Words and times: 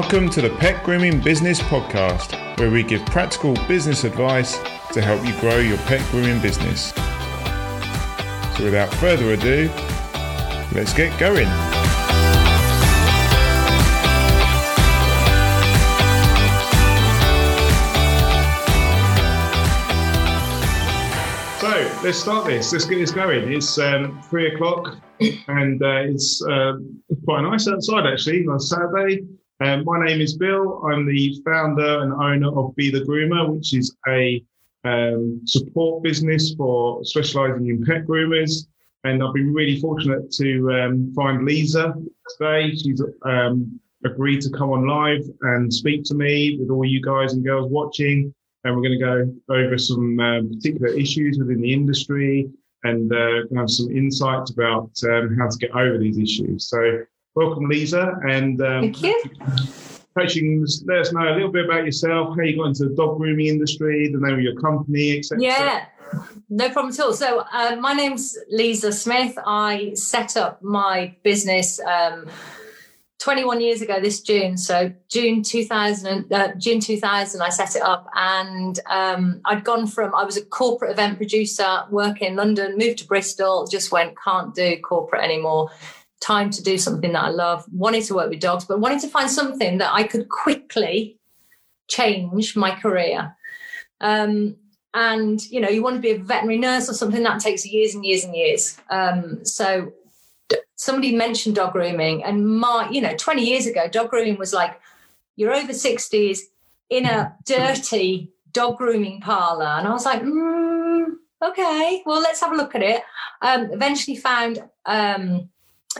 Welcome 0.00 0.30
to 0.30 0.40
the 0.40 0.50
Pet 0.50 0.84
Grooming 0.84 1.20
Business 1.20 1.58
Podcast, 1.58 2.30
where 2.60 2.70
we 2.70 2.84
give 2.84 3.04
practical 3.06 3.54
business 3.66 4.04
advice 4.04 4.56
to 4.92 5.00
help 5.02 5.26
you 5.26 5.36
grow 5.40 5.58
your 5.58 5.76
pet 5.78 6.00
grooming 6.12 6.40
business. 6.40 6.92
So, 8.56 8.62
without 8.62 8.94
further 8.94 9.32
ado, 9.32 9.68
let's 10.72 10.94
get 10.94 11.18
going. 11.18 11.48
So, 21.58 22.00
let's 22.04 22.18
start 22.18 22.46
this. 22.46 22.72
Let's 22.72 22.84
get 22.84 22.98
this 22.98 23.10
going. 23.10 23.52
It's 23.52 23.76
um, 23.78 24.22
three 24.30 24.54
o'clock 24.54 24.96
and 25.48 25.82
uh, 25.82 26.02
it's 26.02 26.40
uh, 26.48 26.74
quite 27.24 27.40
nice 27.42 27.66
outside 27.66 28.06
actually 28.06 28.46
on 28.46 28.60
Saturday. 28.60 29.26
Um, 29.60 29.82
my 29.84 30.04
name 30.04 30.20
is 30.20 30.36
Bill. 30.36 30.80
I'm 30.84 31.04
the 31.04 31.42
founder 31.44 32.02
and 32.02 32.12
owner 32.12 32.56
of 32.56 32.76
Be 32.76 32.92
the 32.92 33.00
Groomer, 33.00 33.52
which 33.52 33.74
is 33.74 33.96
a 34.06 34.44
um, 34.84 35.40
support 35.46 36.04
business 36.04 36.54
for 36.54 37.04
specialising 37.04 37.66
in 37.66 37.84
pet 37.84 38.06
groomers. 38.06 38.68
And 39.02 39.22
I've 39.22 39.34
been 39.34 39.52
really 39.52 39.80
fortunate 39.80 40.30
to 40.32 40.72
um, 40.72 41.12
find 41.12 41.44
Lisa 41.44 41.92
today. 42.38 42.70
She's 42.70 43.02
um, 43.24 43.80
agreed 44.04 44.42
to 44.42 44.50
come 44.50 44.70
on 44.70 44.86
live 44.86 45.28
and 45.42 45.72
speak 45.74 46.04
to 46.04 46.14
me 46.14 46.58
with 46.60 46.70
all 46.70 46.84
you 46.84 47.02
guys 47.02 47.32
and 47.32 47.44
girls 47.44 47.68
watching. 47.68 48.32
And 48.62 48.76
we're 48.76 48.82
going 48.82 48.98
to 48.98 49.04
go 49.04 49.54
over 49.54 49.76
some 49.76 50.20
uh, 50.20 50.42
particular 50.42 50.88
issues 50.88 51.36
within 51.36 51.60
the 51.62 51.72
industry 51.72 52.48
and 52.84 53.12
uh, 53.12 53.42
have 53.56 53.70
some 53.70 53.90
insights 53.90 54.52
about 54.52 54.92
um, 55.10 55.36
how 55.36 55.48
to 55.48 55.58
get 55.58 55.72
over 55.72 55.98
these 55.98 56.18
issues. 56.18 56.68
So 56.68 57.02
welcome, 57.38 57.68
Lisa. 57.68 58.18
And 58.28 58.60
um, 58.60 58.82
thank 58.82 59.02
you. 59.02 59.22
Coaching, 60.18 60.66
let 60.86 60.98
us 60.98 61.12
know 61.12 61.28
a 61.28 61.34
little 61.34 61.52
bit 61.52 61.66
about 61.66 61.84
yourself, 61.84 62.36
how 62.36 62.42
you 62.42 62.56
got 62.56 62.68
into 62.68 62.88
the 62.88 62.94
dog 62.96 63.18
grooming 63.18 63.46
industry, 63.46 64.10
the 64.12 64.18
name 64.18 64.34
of 64.34 64.40
your 64.40 64.56
company, 64.60 65.18
etc. 65.18 65.40
Yeah, 65.40 65.86
no 66.48 66.68
problem 66.70 66.92
at 66.92 66.98
all. 66.98 67.12
So, 67.12 67.44
uh, 67.52 67.76
my 67.76 67.92
name's 67.92 68.36
Lisa 68.50 68.92
Smith. 68.92 69.38
I 69.46 69.92
set 69.94 70.36
up 70.36 70.62
my 70.62 71.14
business. 71.22 71.80
Um, 71.80 72.28
21 73.20 73.60
years 73.60 73.82
ago 73.82 74.00
this 74.00 74.20
June. 74.20 74.56
So 74.56 74.92
June 75.08 75.42
2000, 75.42 76.32
uh, 76.32 76.54
June 76.56 76.78
2000, 76.78 77.42
I 77.42 77.48
set 77.48 77.74
it 77.74 77.82
up, 77.82 78.08
and 78.14 78.78
um, 78.86 79.40
I'd 79.44 79.64
gone 79.64 79.88
from 79.88 80.14
I 80.14 80.22
was 80.22 80.36
a 80.36 80.44
corporate 80.44 80.92
event 80.92 81.16
producer, 81.16 81.82
working 81.90 82.28
in 82.28 82.36
London, 82.36 82.78
moved 82.78 82.98
to 82.98 83.06
Bristol, 83.06 83.66
just 83.66 83.90
went 83.90 84.14
can't 84.24 84.54
do 84.54 84.78
corporate 84.80 85.24
anymore 85.24 85.68
time 86.20 86.50
to 86.50 86.62
do 86.62 86.78
something 86.78 87.12
that 87.12 87.24
I 87.24 87.30
love, 87.30 87.64
wanted 87.72 88.04
to 88.04 88.14
work 88.14 88.30
with 88.30 88.40
dogs, 88.40 88.64
but 88.64 88.80
wanted 88.80 89.00
to 89.00 89.08
find 89.08 89.30
something 89.30 89.78
that 89.78 89.92
I 89.92 90.02
could 90.02 90.28
quickly 90.28 91.18
change 91.88 92.56
my 92.56 92.74
career. 92.74 93.36
Um, 94.00 94.56
and 94.94 95.44
you 95.50 95.60
know, 95.60 95.68
you 95.68 95.82
want 95.82 95.96
to 95.96 96.02
be 96.02 96.10
a 96.10 96.18
veterinary 96.18 96.58
nurse 96.58 96.88
or 96.88 96.94
something 96.94 97.22
that 97.22 97.40
takes 97.40 97.66
years 97.66 97.94
and 97.94 98.04
years 98.04 98.24
and 98.24 98.34
years. 98.34 98.78
Um, 98.90 99.44
so 99.44 99.92
somebody 100.76 101.14
mentioned 101.14 101.56
dog 101.56 101.72
grooming, 101.72 102.24
and 102.24 102.46
my, 102.46 102.88
you 102.90 103.00
know, 103.00 103.14
20 103.16 103.44
years 103.44 103.66
ago, 103.66 103.88
dog 103.88 104.10
grooming 104.10 104.38
was 104.38 104.52
like 104.52 104.80
you're 105.36 105.54
over 105.54 105.72
60s 105.72 106.40
in 106.90 107.04
a 107.04 107.36
dirty 107.44 108.32
dog 108.52 108.78
grooming 108.78 109.20
parlor, 109.20 109.66
and 109.66 109.86
I 109.86 109.92
was 109.92 110.04
like, 110.04 110.22
mm, 110.22 111.12
okay, 111.42 112.02
well, 112.06 112.20
let's 112.20 112.40
have 112.40 112.52
a 112.52 112.56
look 112.56 112.74
at 112.74 112.82
it. 112.82 113.02
Um, 113.42 113.70
eventually 113.72 114.16
found 114.16 114.62
um, 114.86 115.48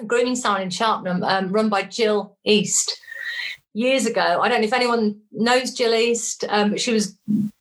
grooming 0.07 0.37
salon 0.37 0.63
in 0.63 0.71
Cheltenham, 0.71 1.23
um, 1.25 1.51
run 1.51 1.69
by 1.69 1.83
Jill 1.83 2.37
East. 2.45 3.01
Years 3.75 4.07
ago, 4.07 4.41
I 4.41 4.49
don't 4.49 4.61
know 4.61 4.67
if 4.67 4.73
anyone 4.73 5.21
knows 5.31 5.73
Jill 5.73 5.95
East, 5.95 6.45
um, 6.49 6.77
she 6.77 6.93
was 6.93 7.17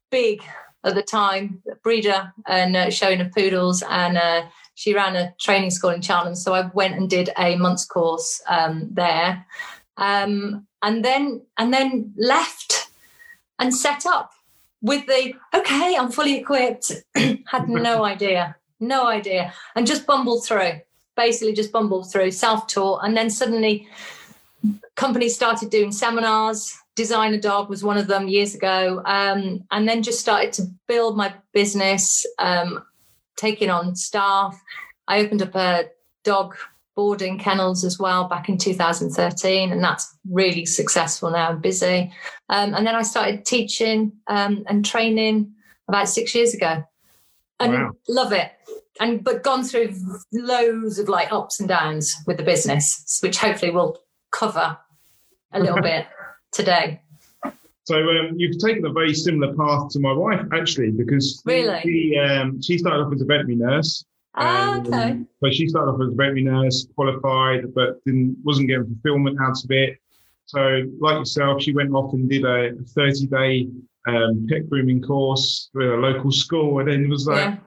big 0.10 0.42
at 0.84 0.96
the 0.96 1.04
time, 1.04 1.62
breeder 1.84 2.34
and 2.48 2.76
uh, 2.76 2.90
showing 2.90 3.22
of 3.22 3.32
poodles, 3.32 3.84
and 3.90 4.18
uh, 4.18 4.46
she 4.76 4.94
ran 4.94 5.16
a 5.16 5.34
training 5.40 5.72
school 5.72 5.90
in 5.90 6.02
Cheltenham. 6.02 6.36
So 6.36 6.54
I 6.54 6.70
went 6.74 6.96
and 6.96 7.10
did 7.10 7.30
a 7.38 7.56
month's 7.56 7.86
course 7.86 8.42
um, 8.48 8.88
there, 8.92 9.46
um, 9.98 10.66
and 10.82 11.04
then 11.04 11.42
and 11.58 11.74
then 11.74 12.14
left 12.18 12.88
and 13.60 13.74
set 13.74 14.06
up 14.06 14.32
with 14.82 15.06
the 15.08 15.34
okay, 15.54 15.98
I'm 15.98 16.12
fully 16.12 16.38
equipped. 16.38 16.92
Had 17.16 17.68
no 17.68 18.06
idea, 18.06 18.56
no 18.80 19.08
idea, 19.08 19.54
and 19.76 19.86
just 19.86 20.08
bumbled 20.08 20.46
through 20.46 20.80
basically 21.18 21.54
just 21.54 21.74
bumbled 21.74 22.10
through, 22.10 22.32
self 22.32 22.68
taught. 22.68 23.02
And 23.04 23.18
then 23.18 23.30
suddenly 23.30 23.88
companies 24.96 25.36
started 25.36 25.70
doing 25.70 25.92
seminars. 25.92 26.78
Designer 26.96 27.40
Dog 27.40 27.70
was 27.70 27.84
one 27.84 27.98
of 27.98 28.08
them 28.08 28.30
years 28.30 28.56
ago. 28.56 29.02
Um, 29.06 29.66
and 29.72 29.90
then 29.90 30.02
just 30.02 30.22
started 30.22 30.54
to 30.54 30.64
build 30.88 31.18
my 31.18 31.34
business, 31.54 32.26
um, 32.40 32.84
taking 33.36 33.70
on 33.70 33.96
staff. 33.96 34.60
I 35.08 35.20
opened 35.20 35.42
up 35.42 35.56
a 35.56 35.86
dog 36.24 36.56
boarding 36.96 37.38
kennels 37.38 37.84
as 37.84 38.00
well 38.00 38.24
back 38.28 38.50
in 38.50 38.58
2013, 38.58 39.72
and 39.72 39.84
that's 39.84 40.16
really 40.32 40.66
successful 40.66 41.30
now 41.30 41.52
and 41.52 41.62
busy. 41.62 42.12
Um, 42.50 42.74
and 42.74 42.88
then 42.88 42.96
I 42.96 43.04
started 43.04 43.46
teaching 43.46 44.14
um, 44.26 44.64
and 44.68 44.84
training 44.84 45.54
about 45.88 46.10
six 46.10 46.34
years 46.34 46.56
ago, 46.56 46.84
and 47.60 47.74
wow. 47.74 47.92
love 48.08 48.34
it 48.34 48.52
and 49.00 49.24
but 49.24 49.44
gone 49.44 49.64
through 49.64 49.94
loads 50.34 51.00
of 51.00 51.10
like 51.10 51.32
ups 51.32 51.60
and 51.60 51.70
downs 51.70 52.16
with 52.26 52.38
the 52.38 52.44
business, 52.44 53.20
which 53.22 53.38
hopefully 53.38 53.72
we'll 53.72 53.98
cover 54.32 54.78
a 55.54 55.60
little 55.60 55.82
bit 55.82 56.08
today. 56.52 57.02
So 57.84 57.96
um, 57.96 58.34
you've 58.36 58.58
taken 58.60 58.86
a 58.86 58.92
very 58.92 59.14
similar 59.14 59.56
path 59.56 59.90
to 59.92 60.00
my 60.00 60.12
wife, 60.12 60.46
actually, 60.54 60.92
because 60.92 61.42
really 61.46 61.80
she 61.84 62.18
um, 62.18 62.62
she 62.62 62.78
started 62.78 63.06
off 63.06 63.14
as 63.14 63.22
a 63.22 63.26
veterinary 63.26 63.56
nurse. 63.56 64.04
Ah, 64.36 64.80
okay. 64.80 65.22
So 65.44 65.50
she 65.52 65.68
started 65.68 65.92
off 65.92 66.02
as 66.02 66.10
a 66.10 66.16
veterinary 66.16 66.44
nurse, 66.44 66.88
qualified, 66.96 67.74
but 67.74 68.04
didn't 68.06 68.38
wasn't 68.44 68.68
getting 68.68 68.86
fulfillment 68.86 69.38
out 69.42 69.64
of 69.64 69.72
it. 69.72 69.98
So, 70.46 70.84
like 71.00 71.18
yourself, 71.18 71.62
she 71.62 71.74
went 71.74 71.94
off 71.94 72.14
and 72.14 72.30
did 72.30 72.46
a 72.46 72.72
30 72.96 73.28
day 73.28 73.68
um, 74.08 74.48
pet 74.50 74.70
grooming 74.70 75.02
course 75.02 75.70
with 75.74 75.88
a 75.88 75.96
local 75.98 76.32
school, 76.32 76.80
and 76.80 76.90
then 76.90 77.06
it 77.06 77.10
was 77.10 77.28
like, 77.28 77.38
yeah 77.38 77.58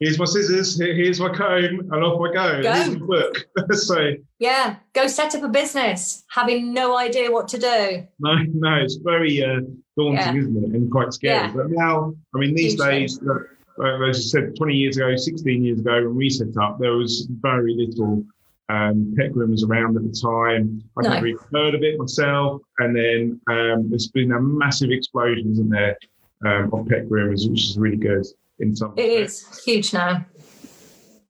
here's 0.00 0.18
my 0.18 0.24
scissors, 0.24 0.78
here's 0.78 1.20
my 1.20 1.28
comb, 1.28 1.80
and 1.80 1.92
off 1.92 2.20
I 2.20 2.32
go. 2.32 2.62
go. 2.62 2.72
Here's 2.72 2.98
my 2.98 3.06
book. 3.06 3.46
so 3.72 4.14
yeah, 4.38 4.76
go 4.94 5.06
set 5.06 5.34
up 5.34 5.42
a 5.42 5.48
business, 5.48 6.24
having 6.30 6.72
no 6.72 6.96
idea 6.96 7.30
what 7.30 7.46
to 7.48 7.58
do. 7.58 8.06
No, 8.18 8.34
no, 8.54 8.76
it's 8.76 8.96
very 8.96 9.44
uh, 9.44 9.60
daunting, 9.96 10.16
yeah. 10.16 10.34
isn't 10.34 10.56
it, 10.56 10.70
and 10.74 10.90
quite 10.90 11.12
scary. 11.12 11.48
Yeah. 11.48 11.52
But 11.54 11.70
now, 11.70 12.14
I 12.34 12.38
mean, 12.38 12.54
these 12.54 12.74
days, 12.74 13.20
uh, 13.22 14.04
as 14.08 14.16
I 14.16 14.20
said, 14.20 14.56
20 14.56 14.74
years 14.74 14.96
ago, 14.96 15.14
16 15.14 15.64
years 15.64 15.78
ago, 15.78 16.02
when 16.04 16.16
we 16.16 16.30
set 16.30 16.56
up, 16.60 16.80
there 16.80 16.92
was 16.94 17.28
very 17.30 17.74
little. 17.76 18.24
Um, 18.68 19.16
pet 19.18 19.32
groomers 19.32 19.68
around 19.68 19.96
at 19.96 20.04
the 20.04 20.16
time. 20.16 20.80
I 20.96 21.02
no. 21.02 21.14
never 21.14 21.26
even 21.26 21.44
heard 21.52 21.74
of 21.74 21.82
it 21.82 21.98
myself. 21.98 22.62
And 22.78 22.94
then 22.94 23.40
um, 23.50 23.90
there's 23.90 24.06
been 24.06 24.30
a 24.30 24.40
massive 24.40 24.92
explosion, 24.92 25.50
isn't 25.50 25.70
there, 25.70 25.98
um, 26.46 26.72
of 26.72 26.86
pet 26.86 27.08
groomers, 27.08 27.50
which 27.50 27.64
is 27.64 27.76
really 27.76 27.96
good 27.96 28.24
in 28.60 28.76
some. 28.76 28.94
It 28.96 29.10
is 29.10 29.62
huge 29.64 29.92
now. 29.92 30.24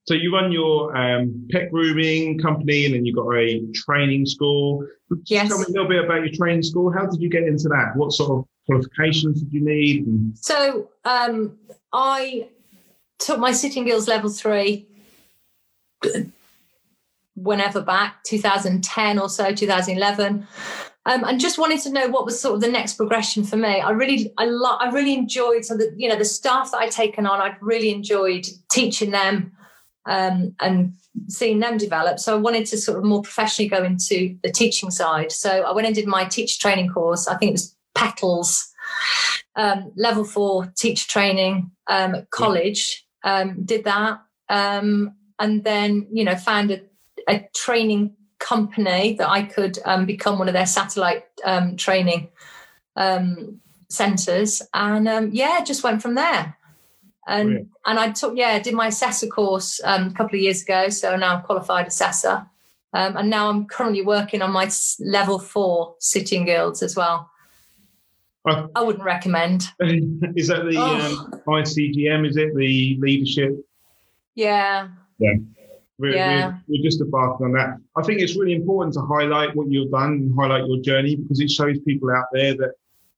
So 0.07 0.15
you 0.15 0.35
run 0.35 0.51
your 0.51 0.97
um, 0.97 1.47
pet 1.51 1.71
grooming 1.71 2.39
company, 2.41 2.85
and 2.85 2.95
then 2.95 3.05
you've 3.05 3.17
got 3.17 3.31
a 3.33 3.63
training 3.75 4.27
school. 4.27 4.85
Yes. 5.27 5.49
Tell 5.49 5.59
me 5.59 5.67
a 5.69 5.71
little 5.71 5.89
bit 5.89 6.05
about 6.05 6.25
your 6.25 6.35
training 6.35 6.63
school. 6.63 6.93
How 6.93 7.07
did 7.07 7.21
you 7.21 7.29
get 7.29 7.45
into 7.45 7.69
that? 7.69 7.93
What 7.95 8.13
sort 8.13 8.31
of 8.31 8.45
qualifications 8.67 9.43
did 9.43 9.53
you 9.53 9.65
need? 9.65 10.37
So 10.37 10.91
um, 11.05 11.59
I 11.93 12.49
took 13.19 13.39
my 13.39 13.53
City 13.53 13.85
& 13.85 13.85
Guilds 13.85 14.09
level 14.09 14.31
three 14.31 14.89
whenever 17.37 17.81
back 17.81 18.23
2010 18.25 19.19
or 19.19 19.29
so 19.29 19.55
2011 19.55 20.47
um, 21.11 21.25
and 21.25 21.41
just 21.41 21.59
wanted 21.59 21.81
to 21.81 21.91
know 21.91 22.09
what 22.09 22.25
was 22.25 22.41
sort 22.41 22.55
of 22.55 22.61
the 22.61 22.69
next 22.69 22.95
progression 22.95 23.43
for 23.43 23.57
me. 23.57 23.81
I 23.81 23.91
really, 23.91 24.33
I, 24.39 24.45
lo- 24.45 24.77
I 24.79 24.91
really 24.91 25.13
enjoyed 25.13 25.65
so 25.65 25.77
that 25.77 25.93
you 25.97 26.09
know 26.09 26.17
the 26.17 26.25
staff 26.25 26.71
that 26.71 26.79
I'd 26.79 26.93
taken 26.93 27.27
on. 27.27 27.41
I'd 27.41 27.57
really 27.61 27.91
enjoyed 27.91 28.47
teaching 28.71 29.11
them 29.11 29.51
um, 30.07 30.55
and 30.61 30.93
seeing 31.27 31.59
them 31.59 31.79
develop. 31.79 32.21
So 32.21 32.37
I 32.37 32.41
wanted 32.41 32.67
to 32.67 32.79
sort 32.79 32.99
of 32.99 33.05
more 33.05 33.23
professionally 33.23 33.69
go 33.69 33.83
into 33.83 34.37
the 34.45 34.53
teaching 34.53 34.93
side. 34.93 35.33
So 35.33 35.63
I 35.63 35.73
went 35.73 35.87
and 35.89 35.97
did 35.97 36.07
my 36.07 36.27
teacher 36.27 36.61
training 36.61 36.91
course. 36.91 37.27
I 37.27 37.37
think 37.37 37.51
it 37.51 37.55
was 37.55 37.75
PTLLS 37.97 38.69
um, 39.57 39.91
level 39.97 40.23
four 40.23 40.73
teacher 40.77 41.09
training 41.09 41.73
um, 41.89 42.15
at 42.15 42.31
college. 42.31 43.05
Um, 43.25 43.65
did 43.65 43.83
that, 43.83 44.21
um, 44.49 45.17
and 45.41 45.65
then 45.65 46.07
you 46.13 46.23
know 46.23 46.37
found 46.37 46.71
a, 46.71 46.83
a 47.29 47.49
training 47.53 48.15
company 48.41 49.15
that 49.15 49.29
I 49.29 49.43
could 49.43 49.79
um, 49.85 50.07
become 50.07 50.39
one 50.39 50.49
of 50.49 50.55
their 50.55 50.67
satellite 50.67 51.27
um, 51.45 51.77
training 51.77 52.29
um, 52.97 53.61
centres, 53.89 54.63
and 54.75 55.07
um, 55.07 55.31
yeah, 55.33 55.63
just 55.63 55.85
went 55.85 56.03
from 56.03 56.17
there. 56.17 56.57
And 57.29 57.71
and 57.87 57.99
I 57.99 58.11
took 58.11 58.37
yeah, 58.37 58.59
did 58.59 58.75
my 58.75 58.89
assessor 58.89 59.29
course 59.29 59.81
um, 59.85 60.09
a 60.09 60.13
couple 60.13 60.37
of 60.37 60.43
years 60.43 60.63
ago, 60.63 60.89
so 60.89 61.15
now 61.17 61.37
I'm 61.37 61.43
qualified 61.43 61.87
assessor. 61.87 62.47
Um, 62.93 63.17
and 63.17 63.31
now 63.31 63.49
I'm 63.49 63.67
currently 63.67 64.03
working 64.03 64.43
on 64.43 64.51
my 64.51 64.69
level 64.99 65.39
four 65.39 65.95
City 66.01 66.43
& 66.45 66.45
Guilds 66.45 66.83
as 66.83 66.97
well. 66.97 67.31
I, 68.47 68.67
I 68.75 68.83
wouldn't 68.83 69.05
recommend. 69.05 69.69
is 69.81 70.49
that 70.49 70.65
the 70.65 70.77
oh. 70.77 71.31
um, 71.33 71.41
ICGM? 71.47 72.29
Is 72.29 72.37
it 72.37 72.55
the 72.57 72.97
leadership? 72.99 73.53
Yeah. 74.35 74.89
Yeah. 75.19 75.35
We're, 76.01 76.15
yeah. 76.15 76.47
we're, 76.47 76.61
we're 76.69 76.83
just 76.83 77.01
embarking 77.01 77.47
on 77.47 77.53
that. 77.53 77.77
I 77.97 78.03
think 78.03 78.21
it's 78.21 78.37
really 78.37 78.55
important 78.55 78.95
to 78.95 79.03
highlight 79.03 79.55
what 79.55 79.71
you've 79.71 79.91
done 79.91 80.13
and 80.13 80.35
highlight 80.39 80.67
your 80.67 80.81
journey 80.81 81.17
because 81.17 81.41
it 81.41 81.51
shows 81.51 81.79
people 81.81 82.11
out 82.11 82.27
there 82.33 82.55
that 82.55 82.73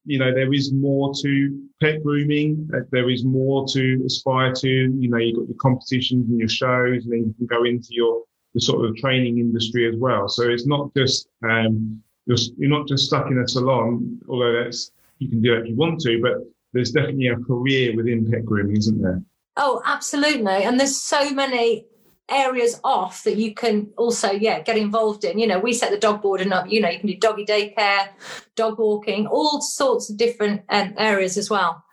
you 0.04 0.18
know 0.18 0.34
there 0.34 0.52
is 0.52 0.72
more 0.72 1.14
to 1.22 1.68
pet 1.80 2.02
grooming. 2.02 2.66
That 2.70 2.90
there 2.90 3.08
is 3.08 3.24
more 3.24 3.66
to 3.68 4.02
aspire 4.04 4.52
to. 4.52 4.68
You 4.68 5.08
know, 5.08 5.18
you've 5.18 5.36
got 5.36 5.48
your 5.48 5.58
competitions 5.58 6.28
and 6.28 6.38
your 6.38 6.48
shows, 6.48 7.04
and 7.04 7.12
then 7.12 7.20
you 7.20 7.34
can 7.38 7.46
go 7.46 7.64
into 7.64 7.88
your 7.90 8.22
the 8.54 8.60
sort 8.60 8.84
of 8.84 8.96
training 8.96 9.38
industry 9.38 9.88
as 9.88 9.96
well. 9.96 10.28
So 10.28 10.48
it's 10.48 10.66
not 10.66 10.92
just 10.94 11.28
um, 11.42 12.02
you're, 12.26 12.38
you're 12.58 12.70
not 12.70 12.86
just 12.86 13.06
stuck 13.06 13.30
in 13.30 13.38
a 13.38 13.48
salon, 13.48 14.20
although 14.28 14.52
that's 14.52 14.90
you 15.18 15.28
can 15.28 15.40
do 15.40 15.54
it 15.54 15.60
if 15.60 15.68
you 15.68 15.76
want 15.76 16.00
to, 16.00 16.20
but 16.20 16.34
there's 16.72 16.90
definitely 16.90 17.28
a 17.28 17.36
career 17.36 17.94
within 17.94 18.30
pet 18.30 18.44
grooming, 18.44 18.76
isn't 18.76 19.00
there? 19.00 19.22
Oh, 19.56 19.82
absolutely. 19.84 20.64
And 20.64 20.80
there's 20.80 20.96
so 20.96 21.30
many 21.30 21.86
areas 22.30 22.80
off 22.84 23.24
that 23.24 23.36
you 23.36 23.54
can 23.54 23.88
also 23.96 24.30
yeah 24.30 24.60
get 24.60 24.76
involved 24.76 25.24
in. 25.24 25.38
You 25.38 25.46
know 25.46 25.58
we 25.58 25.72
set 25.72 25.90
the 25.90 25.98
dog 25.98 26.22
boarding 26.22 26.52
up 26.52 26.70
you 26.70 26.80
know 26.80 26.88
you 26.88 26.98
can 26.98 27.08
do 27.08 27.16
doggy 27.16 27.44
daycare 27.44 28.08
dog 28.56 28.78
walking 28.78 29.26
all 29.26 29.60
sorts 29.60 30.10
of 30.10 30.16
different 30.16 30.62
um, 30.68 30.94
areas 30.96 31.36
as 31.36 31.50
well 31.50 31.84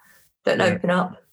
that 0.45 0.57
yeah. 0.57 0.65
open 0.65 0.89
up. 0.89 1.23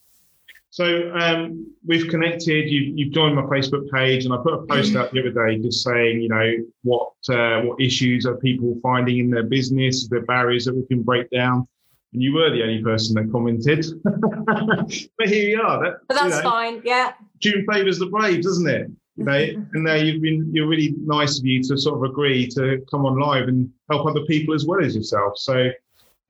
So 0.69 1.11
um, 1.13 1.73
we've 1.87 2.07
connected 2.07 2.69
you, 2.69 2.93
you've 2.95 3.13
joined 3.13 3.35
my 3.35 3.43
facebook 3.43 3.89
page 3.89 4.25
and 4.25 4.33
i 4.33 4.37
put 4.37 4.53
a 4.53 4.65
post 4.67 4.95
out 4.95 5.11
the 5.11 5.21
other 5.21 5.31
day 5.31 5.57
just 5.59 5.83
saying 5.83 6.21
you 6.21 6.29
know 6.29 6.53
what 6.83 7.13
uh, 7.29 7.61
what 7.61 7.81
issues 7.81 8.27
are 8.27 8.35
people 8.35 8.77
finding 8.83 9.17
in 9.17 9.29
their 9.31 9.43
business 9.43 10.07
the 10.07 10.19
barriers 10.21 10.65
that 10.65 10.75
we 10.75 10.85
can 10.85 11.01
break 11.01 11.29
down 11.31 11.67
and 12.13 12.21
you 12.21 12.33
were 12.33 12.49
the 12.49 12.63
only 12.63 12.81
person 12.81 13.15
that 13.15 13.31
commented. 13.31 13.85
but 15.17 15.27
here 15.27 15.49
you 15.49 15.61
are. 15.61 15.83
That, 15.83 15.99
but 16.07 16.15
that's 16.15 16.37
you 16.37 16.43
know, 16.43 16.49
fine. 16.49 16.81
Yeah. 16.83 17.13
June 17.39 17.65
favours 17.69 17.99
the 17.99 18.07
brave, 18.07 18.43
doesn't 18.43 18.67
it? 18.67 18.89
You 19.15 19.25
know, 19.25 19.33
and 19.73 19.83
now 19.83 19.95
you've 19.95 20.21
been 20.21 20.49
you're 20.53 20.67
really 20.67 20.95
nice 20.99 21.39
of 21.39 21.45
you 21.45 21.61
to 21.63 21.77
sort 21.77 21.97
of 21.97 22.09
agree 22.09 22.47
to 22.49 22.83
come 22.89 23.05
on 23.05 23.19
live 23.19 23.47
and 23.47 23.69
help 23.89 24.07
other 24.07 24.25
people 24.25 24.53
as 24.53 24.65
well 24.65 24.83
as 24.83 24.95
yourself. 24.95 25.37
So 25.37 25.69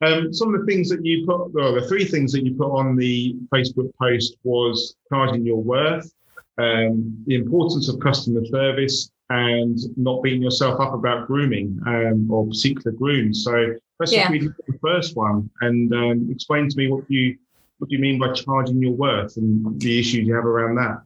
um, 0.01 0.33
some 0.33 0.53
of 0.53 0.59
the 0.59 0.65
things 0.65 0.89
that 0.89 1.05
you 1.05 1.25
put, 1.25 1.53
well, 1.53 1.73
the 1.73 1.87
three 1.87 2.05
things 2.05 2.31
that 2.33 2.43
you 2.43 2.53
put 2.53 2.71
on 2.71 2.95
the 2.95 3.35
Facebook 3.53 3.91
post 3.99 4.37
was 4.43 4.95
charging 5.09 5.45
your 5.45 5.61
worth, 5.61 6.11
um, 6.57 7.23
the 7.25 7.35
importance 7.35 7.89
of 7.89 7.99
customer 7.99 8.45
service, 8.45 9.09
and 9.29 9.77
not 9.97 10.23
beating 10.23 10.41
yourself 10.41 10.79
up 10.79 10.93
about 10.93 11.27
grooming 11.27 11.79
um, 11.85 12.31
or 12.31 12.47
particular 12.47 12.91
grooms. 12.91 13.43
So 13.43 13.75
let's 13.99 14.13
yeah. 14.13 14.29
read 14.29 14.43
the 14.43 14.79
first 14.79 15.15
one 15.15 15.49
and 15.61 15.93
um, 15.93 16.29
explain 16.31 16.69
to 16.69 16.77
me 16.77 16.89
what 16.89 17.09
you 17.09 17.37
what 17.79 17.89
do 17.89 17.95
you 17.95 18.01
mean 18.01 18.17
by 18.17 18.33
charging 18.33 18.81
your 18.81 18.93
worth 18.93 19.37
and 19.37 19.79
the 19.79 19.99
issues 19.99 20.25
you 20.25 20.33
have 20.33 20.45
around 20.45 20.75
that. 20.75 21.01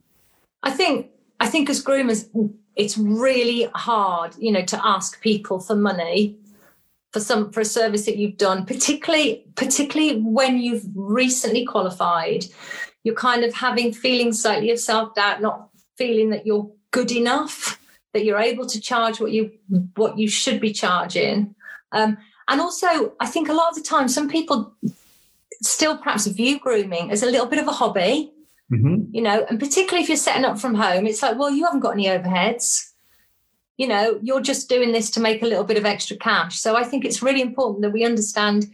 I 0.63 0.71
think 0.71 1.09
I 1.39 1.47
think 1.47 1.69
as 1.69 1.83
groomers, 1.83 2.29
it's 2.75 2.97
really 2.97 3.67
hard, 3.75 4.35
you 4.37 4.51
know, 4.51 4.63
to 4.65 4.85
ask 4.85 5.19
people 5.21 5.59
for 5.59 5.75
money 5.75 6.37
for 7.11 7.19
some 7.19 7.51
for 7.51 7.59
a 7.61 7.65
service 7.65 8.05
that 8.05 8.17
you've 8.17 8.37
done, 8.37 8.65
particularly 8.65 9.45
particularly 9.55 10.21
when 10.21 10.59
you've 10.59 10.85
recently 10.95 11.65
qualified. 11.65 12.45
You're 13.03 13.15
kind 13.15 13.43
of 13.43 13.53
having 13.55 13.91
feelings 13.91 14.41
slightly 14.41 14.69
of 14.69 14.79
self 14.79 15.15
doubt, 15.15 15.41
not 15.41 15.69
feeling 15.97 16.29
that 16.29 16.45
you're 16.45 16.71
good 16.91 17.11
enough 17.11 17.80
that 18.13 18.25
you're 18.25 18.39
able 18.39 18.65
to 18.65 18.79
charge 18.79 19.19
what 19.19 19.31
you 19.31 19.51
what 19.95 20.17
you 20.17 20.27
should 20.27 20.59
be 20.59 20.73
charging. 20.73 21.55
Um, 21.91 22.17
and 22.47 22.59
also, 22.59 23.13
I 23.19 23.27
think 23.27 23.49
a 23.49 23.53
lot 23.53 23.69
of 23.69 23.75
the 23.75 23.81
time, 23.81 24.07
some 24.07 24.29
people 24.29 24.73
still 25.61 25.97
perhaps 25.97 26.27
view 26.27 26.59
grooming 26.59 27.11
as 27.11 27.23
a 27.23 27.27
little 27.27 27.45
bit 27.45 27.59
of 27.59 27.67
a 27.67 27.71
hobby, 27.71 28.31
mm-hmm. 28.71 29.03
you 29.11 29.21
know, 29.21 29.45
and 29.49 29.59
particularly 29.59 30.03
if 30.03 30.09
you're 30.09 30.17
setting 30.17 30.45
up 30.45 30.59
from 30.59 30.75
home, 30.75 31.05
it's 31.05 31.21
like, 31.21 31.37
well, 31.37 31.51
you 31.51 31.63
haven't 31.63 31.81
got 31.81 31.91
any 31.91 32.05
overheads. 32.05 32.89
You 33.77 33.87
know, 33.87 34.19
you're 34.21 34.41
just 34.41 34.69
doing 34.69 34.91
this 34.91 35.09
to 35.11 35.19
make 35.19 35.41
a 35.41 35.47
little 35.47 35.63
bit 35.63 35.77
of 35.77 35.85
extra 35.85 36.17
cash. 36.17 36.59
So 36.59 36.75
I 36.75 36.83
think 36.83 37.05
it's 37.05 37.23
really 37.23 37.41
important 37.41 37.81
that 37.83 37.91
we 37.91 38.03
understand, 38.03 38.67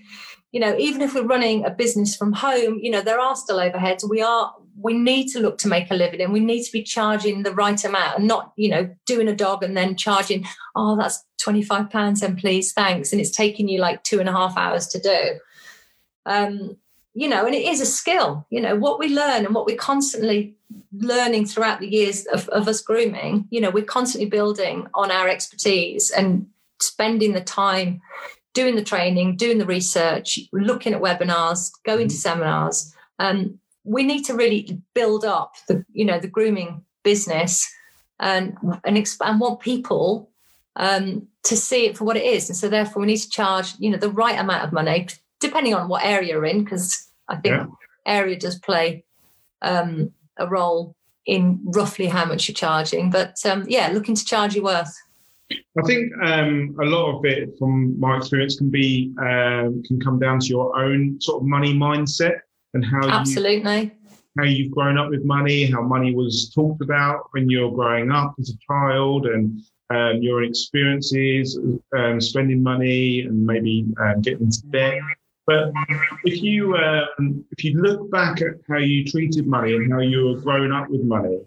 you 0.52 0.60
know, 0.60 0.76
even 0.78 1.02
if 1.02 1.14
we're 1.14 1.24
running 1.24 1.66
a 1.66 1.70
business 1.70 2.16
from 2.16 2.34
home, 2.34 2.80
you 2.82 2.90
know, 2.90 3.02
there 3.02 3.20
are 3.20 3.36
still 3.36 3.58
overheads. 3.58 4.10
We 4.10 4.22
are 4.22 4.54
we 4.80 4.94
need 4.94 5.28
to 5.30 5.40
look 5.40 5.58
to 5.60 5.68
make 5.68 5.90
a 5.90 5.96
living 5.96 6.22
and 6.22 6.32
we 6.32 6.40
need 6.40 6.64
to 6.64 6.72
be 6.72 6.84
charging 6.84 7.44
the 7.44 7.54
right 7.54 7.84
amount 7.84 8.20
and 8.20 8.28
not, 8.28 8.54
you 8.56 8.70
know, 8.70 8.90
doing 9.06 9.28
a 9.28 9.36
dog 9.36 9.64
and 9.64 9.76
then 9.76 9.96
charging, 9.96 10.46
oh, 10.76 10.96
that's 10.96 11.24
25 11.42 11.90
pounds 11.90 12.22
then 12.22 12.36
please, 12.36 12.74
thanks. 12.74 13.12
And 13.12 13.20
it's 13.20 13.32
taking 13.32 13.68
you 13.68 13.80
like 13.80 14.04
two 14.04 14.20
and 14.20 14.30
a 14.30 14.32
half 14.32 14.58
hours 14.58 14.88
to 14.90 15.00
do. 15.00 15.40
Um, 16.26 16.78
you 17.14 17.28
know, 17.28 17.46
and 17.46 17.56
it 17.56 17.66
is 17.66 17.82
a 17.82 17.86
skill, 17.86 18.46
you 18.52 18.62
know, 18.62 18.76
what 18.76 19.00
we 19.00 19.10
learn 19.10 19.46
and 19.46 19.56
what 19.56 19.66
we're 19.66 19.76
constantly 19.76 20.56
learning 20.96 21.48
throughout 21.48 21.80
the 21.80 21.88
years 21.88 22.26
of, 22.28 22.48
of 22.50 22.68
us 22.68 22.82
grooming, 22.82 23.48
you 23.50 23.60
know, 23.60 23.72
we're 23.72 23.84
constantly 23.84 24.30
building 24.30 24.86
on 24.94 25.10
our 25.10 25.28
expertise 25.28 26.12
and 26.12 26.46
spending 26.80 27.34
the 27.34 27.42
time 27.42 28.02
doing 28.54 28.76
the 28.76 28.84
training, 28.84 29.36
doing 29.36 29.58
the 29.58 29.66
research, 29.66 30.40
looking 30.52 30.94
at 30.94 31.02
webinars, 31.02 31.72
going 31.86 32.08
to 32.08 32.14
mm-hmm. 32.14 32.20
seminars. 32.20 32.94
Um, 33.18 33.60
we 33.88 34.04
need 34.04 34.24
to 34.24 34.34
really 34.34 34.82
build 34.94 35.26
up 35.26 35.54
the 35.68 35.84
you 35.94 36.06
know 36.06 36.20
the 36.20 36.28
grooming 36.28 36.84
business 37.04 37.68
and 38.20 38.58
and, 38.84 38.98
exp- 38.98 39.26
and 39.26 39.40
want 39.40 39.60
people 39.60 40.30
um, 40.76 41.28
to 41.44 41.56
see 41.56 41.86
it 41.86 41.98
for 41.98 42.04
what 42.04 42.18
it 42.18 42.24
is. 42.24 42.50
And 42.50 42.58
so 42.58 42.70
therefore 42.70 43.02
we 43.02 43.08
need 43.08 43.18
to 43.18 43.30
charge 43.30 43.74
you 43.80 43.90
know 43.90 43.98
the 43.98 44.12
right 44.12 44.40
amount 44.40 44.64
of 44.64 44.74
money 44.74 45.08
depending 45.40 45.74
on 45.74 45.88
what 45.88 46.04
area 46.04 46.34
you're 46.34 46.46
in 46.46 46.64
because 46.64 47.10
i 47.30 47.36
think 47.36 47.56
yeah. 47.56 47.66
area 48.08 48.36
does 48.36 48.58
play 48.60 49.04
um, 49.62 50.12
a 50.38 50.48
role 50.48 50.96
in 51.26 51.60
roughly 51.66 52.08
how 52.08 52.26
much 52.26 52.48
you're 52.48 52.56
charging. 52.56 53.10
But 53.10 53.36
um, 53.46 53.66
yeah 53.68 53.90
looking 53.90 54.16
to 54.16 54.26
charge 54.26 54.56
your 54.56 54.64
worth. 54.64 54.94
I 55.52 55.82
think 55.86 56.12
um, 56.22 56.76
a 56.82 56.86
lot 56.86 57.18
of 57.18 57.26
it, 57.26 57.58
from 57.58 57.98
my 57.98 58.18
experience, 58.18 58.58
can 58.58 58.70
be 58.70 59.14
um, 59.20 59.82
can 59.86 60.00
come 60.02 60.20
down 60.20 60.40
to 60.40 60.48
your 60.48 60.78
own 60.78 61.22
sort 61.22 61.42
of 61.42 61.48
money 61.48 61.74
mindset 61.74 62.40
and 62.74 62.86
how 62.86 63.08
absolutely 63.10 63.82
you, 63.82 63.92
how 64.38 64.44
you've 64.44 64.72
grown 64.72 64.98
up 64.98 65.10
with 65.10 65.24
money, 65.24 65.66
how 65.66 65.82
money 65.82 66.14
was 66.14 66.50
talked 66.54 66.82
about 66.82 67.28
when 67.32 67.50
you're 67.50 67.72
growing 67.72 68.12
up 68.12 68.36
as 68.40 68.50
a 68.50 68.58
child, 68.68 69.26
and 69.26 69.62
um, 69.90 70.22
your 70.22 70.44
experiences 70.44 71.58
um, 71.96 72.20
spending 72.20 72.62
money 72.62 73.22
and 73.22 73.46
maybe 73.46 73.86
um, 74.00 74.22
getting 74.22 74.48
into 74.48 74.66
debt. 74.68 75.00
But 75.46 75.72
if 76.26 76.42
you 76.44 76.76
um, 76.76 77.46
if 77.52 77.64
you 77.64 77.82
look 77.82 78.12
back 78.12 78.42
at 78.42 78.56
how 78.68 78.80
you 78.80 79.06
treated 79.06 79.48
money 79.48 79.76
and 79.76 79.92
how 79.92 80.00
you 80.00 80.26
were 80.26 80.42
growing 80.42 80.74
up 80.74 80.90
with 80.90 81.04
money, 81.04 81.40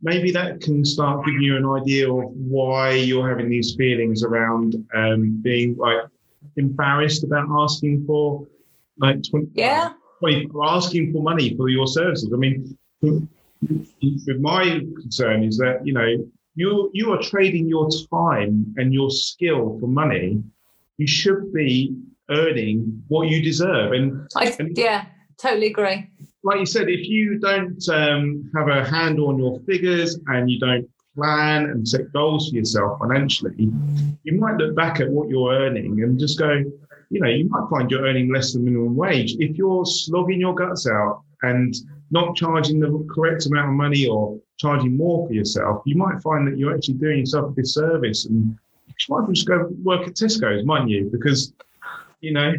maybe 0.00 0.30
that 0.32 0.62
can 0.62 0.84
start 0.84 1.26
giving 1.26 1.42
you 1.42 1.56
an 1.56 1.66
idea 1.66 2.10
of 2.10 2.30
why 2.32 2.92
you're 2.92 3.28
having 3.28 3.50
these 3.50 3.74
feelings 3.74 4.22
around 4.22 4.74
um, 4.94 5.38
being 5.42 5.76
like 5.76 5.98
embarrassed 6.56 7.24
about 7.24 7.46
asking 7.50 8.06
for 8.06 8.46
like 8.98 9.22
20, 9.22 9.48
yeah 9.52 9.92
for 10.20 10.66
asking 10.66 11.12
for 11.12 11.22
money 11.22 11.56
for 11.56 11.68
your 11.68 11.86
services. 11.86 12.30
I 12.32 12.36
mean, 12.36 12.78
my 14.40 14.80
concern 15.00 15.44
is 15.44 15.58
that 15.58 15.80
you 15.84 15.92
know 15.92 16.06
you 16.54 16.90
you 16.92 17.12
are 17.12 17.22
trading 17.22 17.68
your 17.68 17.88
time 18.10 18.74
and 18.76 18.92
your 18.92 19.10
skill 19.10 19.78
for 19.80 19.86
money. 19.86 20.42
You 20.98 21.06
should 21.06 21.52
be 21.52 21.94
earning 22.30 23.02
what 23.08 23.28
you 23.28 23.42
deserve. 23.42 23.92
And, 23.92 24.28
I, 24.34 24.56
and 24.58 24.76
yeah, 24.76 25.06
totally 25.38 25.68
agree. 25.68 26.10
Like 26.42 26.60
you 26.60 26.66
said, 26.66 26.88
if 26.88 27.06
you 27.08 27.38
don't 27.38 27.88
um, 27.88 28.50
have 28.56 28.68
a 28.68 28.84
handle 28.88 29.28
on 29.28 29.38
your 29.38 29.60
figures 29.60 30.18
and 30.28 30.50
you 30.50 30.58
don't 30.58 30.88
plan 31.14 31.64
and 31.66 31.86
set 31.86 32.12
goals 32.12 32.50
for 32.50 32.56
yourself 32.56 32.98
financially, 33.00 33.70
you 34.22 34.38
might 34.38 34.56
look 34.56 34.74
back 34.76 35.00
at 35.00 35.08
what 35.08 35.28
you're 35.28 35.52
earning 35.52 36.02
and 36.02 36.18
just 36.18 36.38
go, 36.38 36.62
you 37.10 37.20
know, 37.20 37.28
you 37.28 37.48
might 37.48 37.68
find 37.70 37.90
you're 37.90 38.06
earning 38.06 38.32
less 38.32 38.52
than 38.52 38.64
minimum 38.64 38.96
wage. 38.96 39.36
If 39.38 39.56
you're 39.56 39.86
slogging 39.86 40.40
your 40.40 40.54
guts 40.54 40.88
out 40.88 41.22
and 41.42 41.74
not 42.10 42.36
charging 42.36 42.80
the 42.80 43.06
correct 43.12 43.46
amount 43.46 43.68
of 43.68 43.74
money 43.74 44.06
or 44.06 44.38
charging 44.58 44.96
more 44.96 45.26
for 45.26 45.32
yourself, 45.32 45.82
you 45.86 45.96
might 45.96 46.20
find 46.22 46.46
that 46.48 46.58
you're 46.58 46.74
actually 46.74 46.94
doing 46.94 47.20
yourself 47.20 47.52
a 47.52 47.60
disservice 47.60 48.26
and 48.26 48.56
you 48.86 48.94
might 49.08 49.32
just 49.32 49.46
go 49.46 49.68
work 49.82 50.06
at 50.06 50.14
Tesco's, 50.14 50.64
mightn't 50.64 50.90
you? 50.90 51.08
Because, 51.12 51.52
you 52.20 52.32
know. 52.32 52.54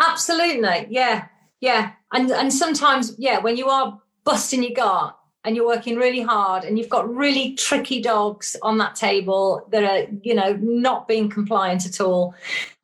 Absolutely. 0.00 0.86
Yeah. 0.90 1.26
Yeah. 1.60 1.92
And 2.12 2.30
and 2.30 2.52
sometimes, 2.52 3.14
yeah, 3.18 3.38
when 3.38 3.56
you 3.56 3.68
are 3.68 4.00
busting 4.24 4.62
your 4.62 4.72
gut 4.72 5.16
and 5.44 5.56
you're 5.56 5.66
working 5.66 5.96
really 5.96 6.20
hard 6.20 6.64
and 6.64 6.78
you've 6.78 6.88
got 6.88 7.12
really 7.12 7.54
tricky 7.54 8.00
dogs 8.00 8.56
on 8.62 8.78
that 8.78 8.94
table 8.94 9.66
that 9.70 9.82
are 9.82 10.08
you 10.22 10.34
know 10.34 10.52
not 10.60 11.08
being 11.08 11.28
compliant 11.28 11.84
at 11.86 12.00
all 12.00 12.34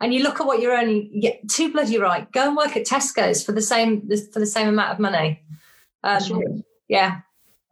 and 0.01 0.13
you 0.13 0.23
look 0.23 0.41
at 0.41 0.47
what 0.47 0.61
you're 0.61 0.77
only 0.77 1.09
yeah, 1.13 1.35
too 1.49 1.73
bloody 1.73 1.99
right 1.99 2.31
go 2.33 2.49
and 2.49 2.57
work 2.57 2.77
at 2.77 2.87
tesco's 2.87 3.45
for 3.45 3.53
the 3.53 3.63
same 3.63 4.01
for 4.33 4.41
the 4.41 4.47
same 4.47 4.69
amount 4.69 4.93
of 4.93 4.99
money 4.99 5.43
um, 6.05 6.21
right. 6.31 6.65
yeah 6.89 7.21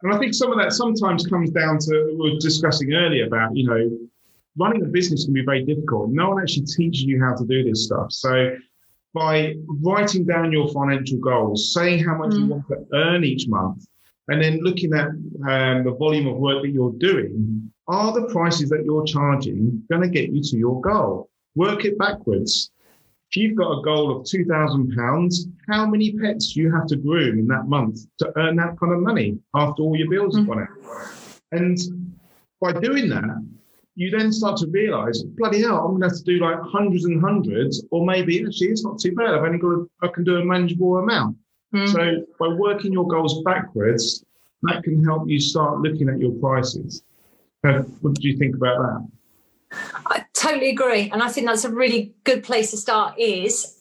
and 0.03 0.13
i 0.13 0.17
think 0.17 0.33
some 0.33 0.51
of 0.51 0.57
that 0.57 0.71
sometimes 0.71 1.25
comes 1.27 1.49
down 1.51 1.77
to 1.79 2.15
we 2.19 2.31
were 2.31 2.39
discussing 2.39 2.93
earlier 2.93 3.25
about 3.25 3.55
you 3.55 3.67
know 3.67 3.97
running 4.57 4.83
a 4.83 4.87
business 4.87 5.25
can 5.25 5.33
be 5.33 5.45
very 5.45 5.63
difficult. 5.63 6.09
No 6.09 6.29
one 6.29 6.41
actually 6.41 6.65
teaches 6.65 7.03
you 7.03 7.23
how 7.23 7.35
to 7.35 7.45
do 7.45 7.63
this 7.63 7.85
stuff. 7.85 8.11
So 8.11 8.55
by 9.13 9.55
writing 9.81 10.25
down 10.25 10.51
your 10.51 10.67
financial 10.69 11.19
goals, 11.19 11.73
saying 11.73 12.03
how 12.03 12.17
much 12.17 12.31
mm. 12.31 12.39
you 12.39 12.45
want 12.47 12.67
to 12.69 12.85
earn 12.93 13.23
each 13.23 13.47
month, 13.47 13.85
and 14.29 14.41
then 14.41 14.59
looking 14.61 14.93
at 14.93 15.07
um, 15.07 15.83
the 15.83 15.95
volume 15.97 16.27
of 16.27 16.37
work 16.37 16.61
that 16.61 16.69
you're 16.69 16.93
doing, 16.93 17.71
are 17.87 18.11
the 18.11 18.27
prices 18.27 18.69
that 18.69 18.83
you're 18.83 19.05
charging 19.05 19.83
going 19.89 20.01
to 20.01 20.09
get 20.09 20.31
you 20.31 20.41
to 20.41 20.57
your 20.57 20.81
goal? 20.81 21.29
Work 21.55 21.85
it 21.85 21.97
backwards. 21.97 22.71
If 23.29 23.37
you've 23.37 23.57
got 23.57 23.79
a 23.79 23.81
goal 23.81 24.15
of 24.15 24.23
£2,000, 24.23 25.51
how 25.67 25.85
many 25.85 26.13
pets 26.13 26.53
do 26.53 26.61
you 26.61 26.73
have 26.73 26.87
to 26.87 26.95
groom 26.95 27.39
in 27.39 27.47
that 27.47 27.67
month 27.67 28.01
to 28.19 28.31
earn 28.37 28.55
that 28.57 28.79
kind 28.79 28.93
of 28.93 28.99
money 28.99 29.37
after 29.53 29.83
all 29.83 29.97
your 29.97 30.09
bills 30.09 30.37
have 30.37 30.47
gone 30.47 30.61
out? 30.61 31.09
And 31.51 31.77
by 32.61 32.73
doing 32.73 33.09
that, 33.09 33.45
you 33.95 34.11
then 34.11 34.31
start 34.31 34.57
to 34.57 34.67
realize, 34.67 35.23
bloody 35.23 35.61
hell, 35.61 35.79
I'm 35.79 35.91
going 35.97 36.01
to 36.01 36.07
have 36.09 36.17
to 36.17 36.23
do 36.23 36.39
like 36.39 36.59
hundreds 36.61 37.05
and 37.05 37.19
hundreds, 37.19 37.83
or 37.91 38.05
maybe 38.05 38.45
actually 38.45 38.67
it's 38.67 38.83
not 38.83 38.99
too 38.99 39.13
bad. 39.13 39.33
I've 39.33 39.43
only 39.43 39.57
got, 39.57 39.69
a, 39.69 39.87
I 40.03 40.07
can 40.09 40.23
do 40.23 40.37
a 40.37 40.45
manageable 40.45 40.97
amount. 40.97 41.37
Mm. 41.73 41.91
So 41.91 42.25
by 42.39 42.47
working 42.47 42.93
your 42.93 43.07
goals 43.07 43.43
backwards, 43.43 44.23
that 44.63 44.83
can 44.83 45.03
help 45.03 45.27
you 45.27 45.39
start 45.39 45.79
looking 45.79 46.09
at 46.09 46.19
your 46.19 46.31
prices. 46.33 47.03
what 47.61 48.13
do 48.13 48.27
you 48.27 48.37
think 48.37 48.55
about 48.55 48.77
that? 48.79 49.07
I 50.05 50.25
totally 50.33 50.69
agree. 50.69 51.09
And 51.11 51.21
I 51.21 51.29
think 51.29 51.47
that's 51.47 51.65
a 51.65 51.71
really 51.71 52.13
good 52.23 52.43
place 52.43 52.71
to 52.71 52.77
start 52.77 53.19
is 53.19 53.77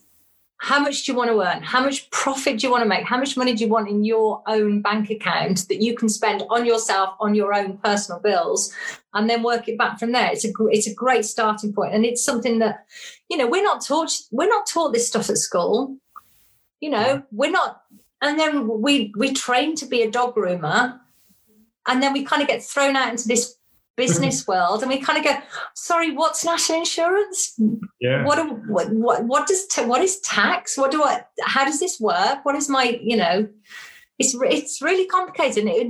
how 0.58 0.80
much 0.80 1.04
do 1.04 1.12
you 1.12 1.18
want 1.18 1.30
to 1.30 1.40
earn? 1.42 1.62
How 1.62 1.84
much 1.84 2.10
profit 2.10 2.58
do 2.58 2.66
you 2.66 2.70
want 2.70 2.82
to 2.82 2.88
make? 2.88 3.04
How 3.04 3.18
much 3.18 3.36
money 3.36 3.54
do 3.54 3.62
you 3.62 3.70
want 3.70 3.88
in 3.88 4.04
your 4.04 4.42
own 4.46 4.80
bank 4.80 5.10
account 5.10 5.68
that 5.68 5.82
you 5.82 5.94
can 5.94 6.08
spend 6.08 6.44
on 6.48 6.64
yourself, 6.64 7.14
on 7.20 7.34
your 7.34 7.54
own 7.54 7.76
personal 7.78 8.20
bills, 8.20 8.72
and 9.12 9.28
then 9.28 9.42
work 9.42 9.68
it 9.68 9.76
back 9.76 9.98
from 9.98 10.12
there? 10.12 10.30
It's 10.32 10.46
a 10.46 10.52
it's 10.70 10.86
a 10.86 10.94
great 10.94 11.26
starting 11.26 11.74
point, 11.74 11.94
and 11.94 12.06
it's 12.06 12.24
something 12.24 12.58
that 12.60 12.86
you 13.28 13.36
know 13.36 13.46
we're 13.46 13.62
not 13.62 13.84
taught 13.84 14.10
we're 14.30 14.48
not 14.48 14.66
taught 14.66 14.92
this 14.92 15.06
stuff 15.06 15.28
at 15.28 15.36
school. 15.36 15.98
You 16.80 16.90
know, 16.90 17.22
we're 17.32 17.50
not, 17.50 17.82
and 18.20 18.38
then 18.38 18.68
we 18.80 19.12
we 19.16 19.32
train 19.32 19.74
to 19.76 19.86
be 19.86 20.02
a 20.02 20.10
dog 20.10 20.34
groomer, 20.34 20.98
and 21.86 22.02
then 22.02 22.12
we 22.12 22.24
kind 22.24 22.42
of 22.42 22.48
get 22.48 22.62
thrown 22.62 22.96
out 22.96 23.10
into 23.10 23.28
this 23.28 23.56
business 23.96 24.46
world 24.46 24.82
and 24.82 24.90
we 24.90 24.98
kind 24.98 25.18
of 25.18 25.24
go 25.24 25.34
sorry 25.72 26.12
what's 26.12 26.44
national 26.44 26.80
insurance 26.80 27.58
yeah 27.98 28.26
what 28.26 28.38
what 28.68 28.92
what, 28.92 29.24
what 29.24 29.46
does 29.46 29.66
what 29.86 30.02
is 30.02 30.20
tax 30.20 30.76
what 30.76 30.90
do 30.90 31.02
i 31.02 31.24
how 31.40 31.64
does 31.64 31.80
this 31.80 31.98
work 31.98 32.44
what 32.44 32.54
is 32.54 32.68
my 32.68 33.00
you 33.02 33.16
know 33.16 33.48
it's 34.18 34.36
it's 34.42 34.82
really 34.82 35.06
complicated 35.06 35.64
and, 35.64 35.70
it, 35.70 35.86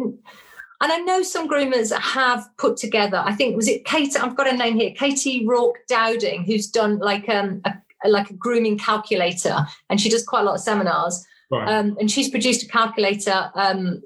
and 0.80 0.92
I 0.92 0.98
know 0.98 1.22
some 1.22 1.48
groomers 1.48 1.96
have 1.96 2.48
put 2.58 2.76
together. 2.76 3.22
I 3.24 3.32
think 3.32 3.56
was 3.56 3.68
it 3.68 3.84
Kate. 3.84 4.14
I've 4.20 4.36
got 4.36 4.52
a 4.52 4.56
name 4.56 4.76
here, 4.76 4.90
Katie 4.90 5.46
Rourke 5.46 5.78
Dowding, 5.88 6.44
who's 6.44 6.66
done 6.66 6.98
like 6.98 7.28
um 7.28 7.62
a, 7.64 7.74
like 8.08 8.30
a 8.30 8.34
grooming 8.34 8.78
calculator, 8.78 9.66
and 9.90 10.00
she 10.00 10.08
does 10.08 10.24
quite 10.24 10.40
a 10.40 10.44
lot 10.44 10.54
of 10.54 10.60
seminars. 10.60 11.24
Right. 11.50 11.68
Um, 11.68 11.96
and 12.00 12.10
she's 12.10 12.28
produced 12.28 12.64
a 12.64 12.68
calculator, 12.68 13.50
um, 13.54 14.02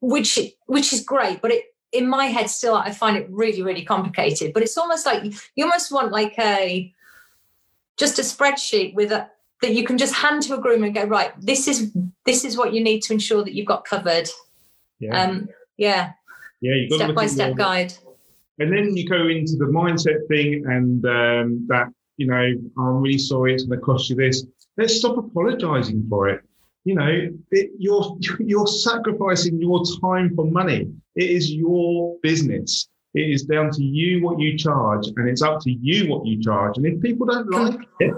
which 0.00 0.38
which 0.66 0.92
is 0.92 1.02
great, 1.02 1.42
but 1.42 1.50
it 1.50 1.64
in 1.92 2.08
my 2.08 2.26
head 2.26 2.50
still 2.50 2.74
i 2.74 2.90
find 2.90 3.16
it 3.16 3.26
really 3.30 3.62
really 3.62 3.84
complicated. 3.84 4.52
But 4.52 4.62
it's 4.62 4.76
almost 4.76 5.06
like 5.06 5.24
you 5.54 5.64
almost 5.64 5.92
want 5.92 6.12
like 6.12 6.38
a 6.38 6.92
just 7.96 8.18
a 8.18 8.22
spreadsheet 8.22 8.94
with 8.94 9.12
a 9.12 9.28
that 9.62 9.72
you 9.72 9.84
can 9.84 9.96
just 9.96 10.14
hand 10.14 10.42
to 10.42 10.54
a 10.54 10.60
groom 10.60 10.84
and 10.84 10.94
go 10.94 11.04
right 11.04 11.32
this 11.40 11.66
is 11.66 11.90
this 12.26 12.44
is 12.44 12.58
what 12.58 12.74
you 12.74 12.82
need 12.82 13.00
to 13.00 13.12
ensure 13.12 13.42
that 13.42 13.54
you've 13.54 13.66
got 13.66 13.84
covered. 13.84 14.28
Yeah. 14.98 15.22
Um 15.22 15.48
yeah. 15.76 16.12
Yeah 16.60 16.74
you've 16.74 16.90
got 16.90 16.96
step 16.96 17.14
by 17.14 17.26
step 17.26 17.56
guide. 17.56 17.94
And 18.58 18.72
then 18.72 18.96
you 18.96 19.06
go 19.08 19.28
into 19.28 19.56
the 19.56 19.66
mindset 19.66 20.26
thing 20.28 20.64
and 20.66 21.04
um, 21.04 21.66
that 21.68 21.88
you 22.16 22.26
know 22.26 22.52
i'm 22.78 23.00
really 23.02 23.18
sorry 23.18 23.54
it's 23.54 23.64
going 23.64 23.78
to 23.78 23.84
cost 23.84 24.10
you 24.10 24.16
this 24.16 24.44
let's 24.76 24.96
stop 24.96 25.16
apologizing 25.16 26.06
for 26.08 26.28
it 26.28 26.42
you 26.86 26.94
know, 26.94 27.28
it, 27.50 27.70
you're 27.78 28.16
you're 28.38 28.66
sacrificing 28.66 29.60
your 29.60 29.82
time 30.00 30.34
for 30.34 30.46
money. 30.46 30.88
It 31.16 31.30
is 31.30 31.50
your 31.52 32.16
business. 32.22 32.88
It 33.12 33.28
is 33.30 33.42
down 33.42 33.72
to 33.72 33.82
you 33.82 34.22
what 34.22 34.38
you 34.38 34.56
charge, 34.56 35.08
and 35.16 35.28
it's 35.28 35.42
up 35.42 35.60
to 35.62 35.70
you 35.70 36.08
what 36.08 36.24
you 36.24 36.40
charge. 36.40 36.76
And 36.76 36.86
if 36.86 37.02
people 37.02 37.26
don't 37.26 37.50
like 37.50 37.80
it, 37.98 38.14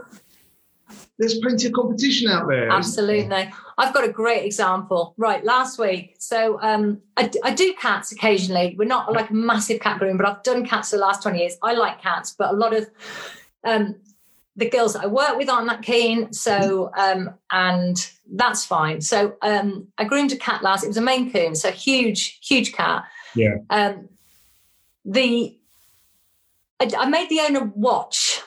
there's 1.18 1.38
plenty 1.38 1.68
of 1.68 1.72
competition 1.72 2.28
out 2.30 2.46
there. 2.46 2.68
Absolutely. 2.70 3.50
I've 3.78 3.94
got 3.94 4.04
a 4.04 4.12
great 4.12 4.44
example. 4.44 5.14
Right, 5.16 5.42
last 5.44 5.78
week. 5.78 6.16
So 6.18 6.60
um, 6.60 7.00
I, 7.16 7.30
I, 7.42 7.54
do 7.54 7.72
cats 7.74 8.12
occasionally. 8.12 8.74
We're 8.76 8.88
not 8.88 9.12
like 9.12 9.30
a 9.30 9.34
massive 9.34 9.80
cat 9.80 9.98
groom, 9.98 10.16
but 10.16 10.26
I've 10.26 10.42
done 10.42 10.66
cats 10.66 10.90
for 10.90 10.96
the 10.96 11.02
last 11.02 11.22
20 11.22 11.38
years. 11.38 11.56
I 11.62 11.72
like 11.74 12.02
cats, 12.02 12.34
but 12.36 12.50
a 12.50 12.56
lot 12.56 12.74
of 12.74 12.90
um, 13.64 13.96
the 14.56 14.68
girls 14.68 14.94
that 14.94 15.04
I 15.04 15.06
work 15.06 15.36
with 15.36 15.48
aren't 15.48 15.68
that 15.68 15.82
keen. 15.82 16.32
So, 16.32 16.90
um, 16.96 17.30
and 17.50 17.96
that's 18.32 18.64
fine. 18.64 19.00
So, 19.00 19.36
um, 19.42 19.88
I 19.98 20.04
groomed 20.04 20.32
a 20.32 20.36
cat 20.36 20.62
last. 20.62 20.84
It 20.84 20.88
was 20.88 20.96
a 20.96 21.02
Maine 21.02 21.30
Coon, 21.30 21.54
so 21.54 21.70
huge, 21.70 22.40
huge 22.42 22.72
cat. 22.72 23.04
Yeah. 23.34 23.58
Um, 23.70 24.08
the 25.04 25.56
I, 26.80 26.90
I 26.98 27.08
made 27.08 27.28
the 27.28 27.40
owner 27.40 27.72
watch 27.74 28.42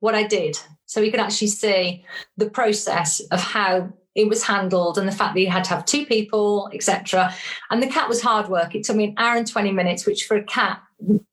what 0.00 0.14
I 0.14 0.22
did, 0.22 0.58
so 0.86 1.02
he 1.02 1.10
could 1.10 1.20
actually 1.20 1.48
see 1.48 2.04
the 2.36 2.50
process 2.50 3.20
of 3.30 3.40
how 3.40 3.92
it 4.14 4.28
was 4.28 4.42
handled 4.42 4.98
and 4.98 5.06
the 5.06 5.12
fact 5.12 5.34
that 5.34 5.40
you 5.40 5.50
had 5.50 5.64
to 5.64 5.70
have 5.70 5.84
two 5.84 6.04
people, 6.04 6.68
etc. 6.72 7.32
And 7.70 7.82
the 7.82 7.86
cat 7.86 8.08
was 8.08 8.20
hard 8.20 8.48
work. 8.48 8.74
It 8.74 8.84
took 8.84 8.96
me 8.96 9.04
an 9.04 9.14
hour 9.16 9.36
and 9.36 9.46
20 9.46 9.70
minutes, 9.70 10.06
which 10.06 10.24
for 10.24 10.36
a 10.36 10.42
cat 10.42 10.82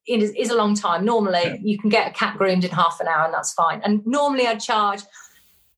is, 0.06 0.30
is 0.32 0.50
a 0.50 0.56
long 0.56 0.74
time. 0.74 1.04
Normally, 1.04 1.42
yeah. 1.44 1.56
you 1.60 1.78
can 1.78 1.90
get 1.90 2.08
a 2.08 2.10
cat 2.12 2.36
groomed 2.38 2.64
in 2.64 2.70
half 2.70 3.00
an 3.00 3.08
hour, 3.08 3.24
and 3.24 3.34
that's 3.34 3.52
fine. 3.52 3.80
And 3.84 4.06
normally, 4.06 4.46
I'd 4.46 4.60
charge, 4.60 5.02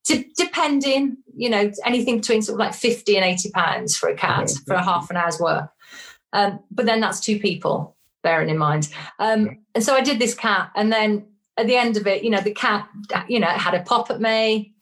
to, 0.04 0.25
depending, 0.37 1.18
you 1.37 1.50
know, 1.50 1.71
anything 1.85 2.18
between 2.18 2.42
sort 2.42 2.54
of 2.54 2.61
like 2.61 2.75
50 2.75 3.16
and 3.16 3.25
80 3.25 3.50
pounds 3.50 3.97
for 3.97 4.09
a 4.09 4.14
cat 4.14 4.50
for 4.66 4.75
a 4.75 4.83
half 4.83 5.11
an 5.11 5.16
hour's 5.16 5.38
work. 5.38 5.71
Um, 6.33 6.61
but 6.71 6.87
then 6.87 7.00
that's 7.00 7.21
two 7.21 7.38
people, 7.38 7.97
bearing 8.23 8.49
in 8.49 8.59
mind. 8.59 8.88
Um, 9.18 9.47
yeah. 9.47 9.52
And 9.76 9.85
so 9.85 9.95
I 9.95 10.02
did 10.02 10.18
this 10.18 10.35
cat, 10.35 10.71
and 10.75 10.92
then 10.92 11.26
at 11.57 11.66
the 11.66 11.76
end 11.76 11.97
of 11.97 12.07
it, 12.07 12.23
you 12.23 12.30
know, 12.30 12.40
the 12.40 12.54
cat, 12.54 12.88
you 13.28 13.40
know, 13.40 13.49
had 13.49 13.75
a 13.75 13.83
pop 13.83 14.11
at 14.11 14.21
me, 14.21 14.75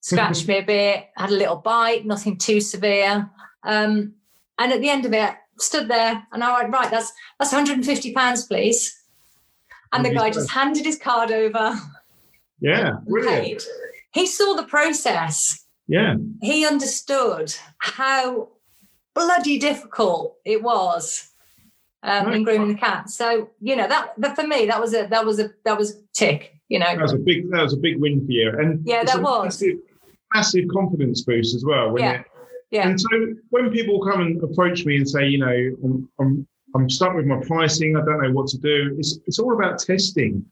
scratched 0.00 0.46
me 0.48 0.58
a 0.58 0.62
bit, 0.62 1.08
had 1.16 1.30
a 1.30 1.34
little 1.34 1.56
bite, 1.56 2.06
nothing 2.06 2.36
too 2.36 2.60
severe. 2.60 3.30
Um, 3.62 4.14
and 4.58 4.72
at 4.72 4.80
the 4.80 4.90
end 4.90 5.06
of 5.06 5.12
it, 5.12 5.34
stood 5.60 5.88
there 5.88 6.26
and 6.32 6.42
I 6.42 6.60
went, 6.60 6.72
right, 6.72 6.90
that's 6.90 7.12
that's 7.38 7.52
150 7.52 8.12
pounds, 8.12 8.46
please. 8.46 8.94
And 9.92 10.04
the 10.04 10.12
guy 10.12 10.30
just 10.30 10.50
handed 10.50 10.84
his 10.84 10.98
card 10.98 11.30
over. 11.30 11.74
Yeah, 12.60 12.98
brilliant. 13.06 13.62
He 14.12 14.26
saw 14.26 14.54
the 14.54 14.64
process. 14.64 15.64
Yeah. 15.86 16.16
He 16.42 16.66
understood 16.66 17.54
how 17.78 18.48
bloody 19.14 19.58
difficult 19.58 20.36
it 20.44 20.62
was 20.62 21.30
um, 22.02 22.26
right. 22.26 22.36
in 22.36 22.44
grooming 22.44 22.68
the 22.68 22.78
cat. 22.78 23.10
So 23.10 23.50
you 23.60 23.76
know 23.76 23.88
that, 23.88 24.12
that 24.18 24.36
for 24.36 24.46
me 24.46 24.66
that 24.66 24.80
was 24.80 24.94
a 24.94 25.06
that 25.06 25.24
was 25.24 25.38
a 25.40 25.50
that 25.64 25.76
was 25.76 25.96
a 25.96 26.00
tick. 26.12 26.54
You 26.68 26.78
know, 26.78 26.86
that 26.86 27.00
was 27.00 27.14
a 27.14 27.18
big 27.18 27.50
that 27.50 27.62
was 27.62 27.72
a 27.72 27.78
big 27.78 27.98
win 27.98 28.24
for 28.26 28.32
you, 28.32 28.50
and 28.50 28.86
yeah, 28.86 29.02
that 29.04 29.22
was 29.22 29.44
massive, 29.44 29.78
massive 30.34 30.64
confidence 30.70 31.22
boost 31.22 31.54
as 31.54 31.64
well. 31.64 31.90
When 31.90 32.02
yeah. 32.02 32.22
Yeah. 32.70 32.88
And 32.88 33.00
so 33.00 33.08
when 33.50 33.70
people 33.70 34.00
come 34.00 34.20
and 34.20 34.42
approach 34.42 34.84
me 34.84 34.96
and 34.96 35.08
say, 35.08 35.26
you 35.26 35.38
know, 35.38 35.76
I'm, 35.84 36.08
I'm, 36.20 36.46
I'm 36.74 36.90
stuck 36.90 37.14
with 37.14 37.26
my 37.26 37.40
pricing, 37.40 37.96
I 37.96 38.04
don't 38.04 38.22
know 38.22 38.32
what 38.32 38.48
to 38.48 38.58
do, 38.58 38.94
it's, 38.98 39.18
it's 39.26 39.38
all 39.38 39.54
about 39.54 39.78
testing. 39.78 40.44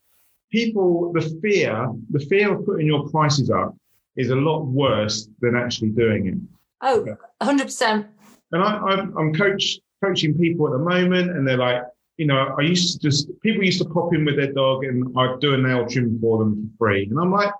People, 0.51 1.13
the 1.13 1.21
fear, 1.43 1.93
the 2.11 2.21
fear 2.21 2.55
of 2.55 2.65
putting 2.65 2.87
your 2.87 3.09
prices 3.11 3.51
up 3.51 3.77
is 4.17 4.31
a 4.31 4.37
lot 4.37 4.65
worse 4.65 5.29
than 5.41 5.57
actually 5.57 5.91
doing 5.91 6.27
it. 6.29 6.39
Oh, 6.81 7.17
100%. 7.43 8.09
And 8.53 8.63
I, 8.63 8.77
I, 8.77 8.93
I'm 8.95 9.35
coach, 9.35 9.79
coaching 10.03 10.39
people 10.39 10.67
at 10.67 10.73
the 10.73 10.79
moment, 10.79 11.33
and 11.33 11.47
they're 11.47 11.59
like, 11.59 11.83
you 12.17 12.27
know, 12.27 12.55
I 12.59 12.63
used 12.63 12.95
to 12.95 12.99
just, 12.99 13.29
people 13.41 13.63
used 13.63 13.83
to 13.83 13.89
pop 13.89 14.15
in 14.15 14.25
with 14.25 14.37
their 14.37 14.53
dog 14.53 14.85
and 14.85 15.15
I'd 15.19 15.41
do 15.41 15.55
a 15.55 15.59
nail 15.59 15.87
trim 15.87 16.19
for 16.21 16.39
them 16.39 16.73
for 16.79 16.87
free. 16.87 17.09
And 17.11 17.19
I'm 17.19 17.31
like, 17.31 17.53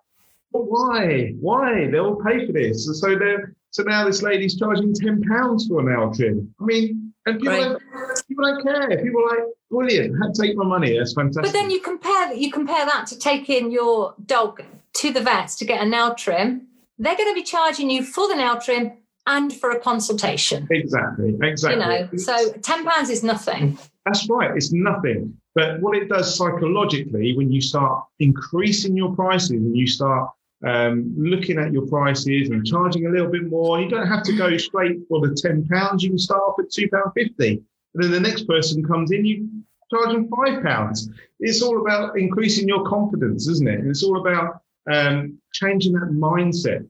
but 0.53 0.71
why? 0.71 1.35
Why? 1.41 1.89
They'll 1.91 2.17
pay 2.17 2.47
for 2.47 2.53
this. 2.53 2.87
And 2.87 2.97
so 2.97 3.19
they're, 3.19 3.55
so 3.77 3.83
now 3.83 4.07
this 4.07 4.23
lady's 4.23 4.57
charging 4.57 4.95
ten 4.95 5.23
pounds 5.23 5.69
for 5.69 5.81
a 5.81 5.85
nail 5.85 6.11
trim. 6.11 6.55
I 6.59 6.65
mean, 6.65 7.13
and 7.27 7.39
people, 7.39 7.53
right. 7.53 7.79
don't, 7.93 8.27
people 8.27 8.45
don't 8.47 8.63
care. 8.63 9.03
People 9.05 9.21
are 9.21 9.37
like, 9.37 9.45
brilliant, 9.71 10.35
take 10.35 10.57
my 10.57 10.65
money. 10.65 10.97
That's 10.97 11.13
fantastic. 11.13 11.43
But 11.43 11.53
then 11.53 11.69
you 11.69 11.83
compare 11.83 12.29
that. 12.29 12.39
You 12.39 12.51
compare 12.51 12.87
that 12.87 13.07
to 13.09 13.19
taking 13.19 13.71
your 13.71 14.15
dog 14.25 14.63
to 14.95 15.13
the 15.13 15.21
vets 15.21 15.57
to 15.57 15.67
get 15.67 15.83
a 15.83 15.87
nail 15.87 16.15
trim. 16.15 16.69
They're 16.97 17.17
going 17.17 17.29
to 17.29 17.35
be 17.35 17.43
charging 17.43 17.91
you 17.91 18.03
for 18.03 18.27
the 18.29 18.37
nail 18.37 18.59
trim 18.59 18.93
and 19.27 19.53
for 19.53 19.73
a 19.73 19.79
consultation. 19.79 20.67
Exactly. 20.71 21.37
Exactly. 21.43 21.83
You 21.83 21.87
know, 21.87 22.17
so 22.17 22.53
ten 22.63 22.83
pounds 22.83 23.11
is 23.11 23.23
nothing. 23.23 23.79
That's 24.07 24.27
right. 24.31 24.53
It's 24.57 24.73
nothing. 24.73 25.37
But 25.55 25.83
what 25.83 25.99
it 25.99 26.09
does 26.09 26.35
psychologically, 26.35 27.37
when 27.37 27.53
you 27.53 27.61
start 27.61 28.05
increasing 28.21 28.97
your 28.97 29.15
prices 29.15 29.51
and 29.51 29.77
you 29.77 29.87
start 29.87 30.31
um, 30.65 31.15
looking 31.17 31.59
at 31.59 31.73
your 31.73 31.87
prices 31.87 32.49
and 32.51 32.67
charging 32.67 33.07
a 33.07 33.11
little 33.11 33.31
bit 33.31 33.49
more. 33.49 33.81
You 33.81 33.89
don't 33.89 34.07
have 34.07 34.23
to 34.25 34.37
go 34.37 34.57
straight 34.57 35.01
for 35.09 35.27
the 35.27 35.35
ten 35.35 35.67
pounds. 35.67 36.03
You 36.03 36.11
can 36.11 36.19
start 36.19 36.41
off 36.41 36.59
at 36.59 36.71
two 36.71 36.89
pound 36.89 37.13
fifty, 37.15 37.63
and 37.95 38.03
then 38.03 38.11
the 38.11 38.21
next 38.21 38.47
person 38.47 38.85
comes 38.85 39.11
in. 39.13 39.25
You 39.25 39.49
charge 39.91 40.13
them 40.15 40.29
five 40.29 40.63
pounds. 40.63 41.11
It's 41.41 41.63
all 41.63 41.81
about 41.81 42.19
increasing 42.19 42.67
your 42.67 42.85
confidence, 42.85 43.47
isn't 43.49 43.69
it? 43.69 43.81
And 43.81 43.91
it's 43.91 44.03
all 44.03 44.21
about 44.21 44.61
um, 44.91 45.39
changing 45.53 45.93
that 45.93 46.11
mindset. 46.11 46.89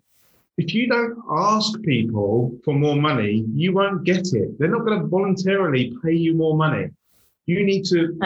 If 0.59 0.73
you 0.73 0.89
don't 0.89 1.19
ask 1.31 1.79
people 1.83 2.59
for 2.65 2.73
more 2.73 2.97
money, 2.97 3.45
you 3.53 3.75
won't 3.75 4.05
get 4.05 4.33
it. 4.33 4.59
They're 4.59 4.71
not 4.71 4.87
going 4.87 5.01
to 5.01 5.07
voluntarily 5.07 5.95
pay 6.03 6.15
you 6.15 6.35
more 6.35 6.57
money. 6.57 6.89
You 7.45 7.65
need 7.65 7.85
to 7.87 8.19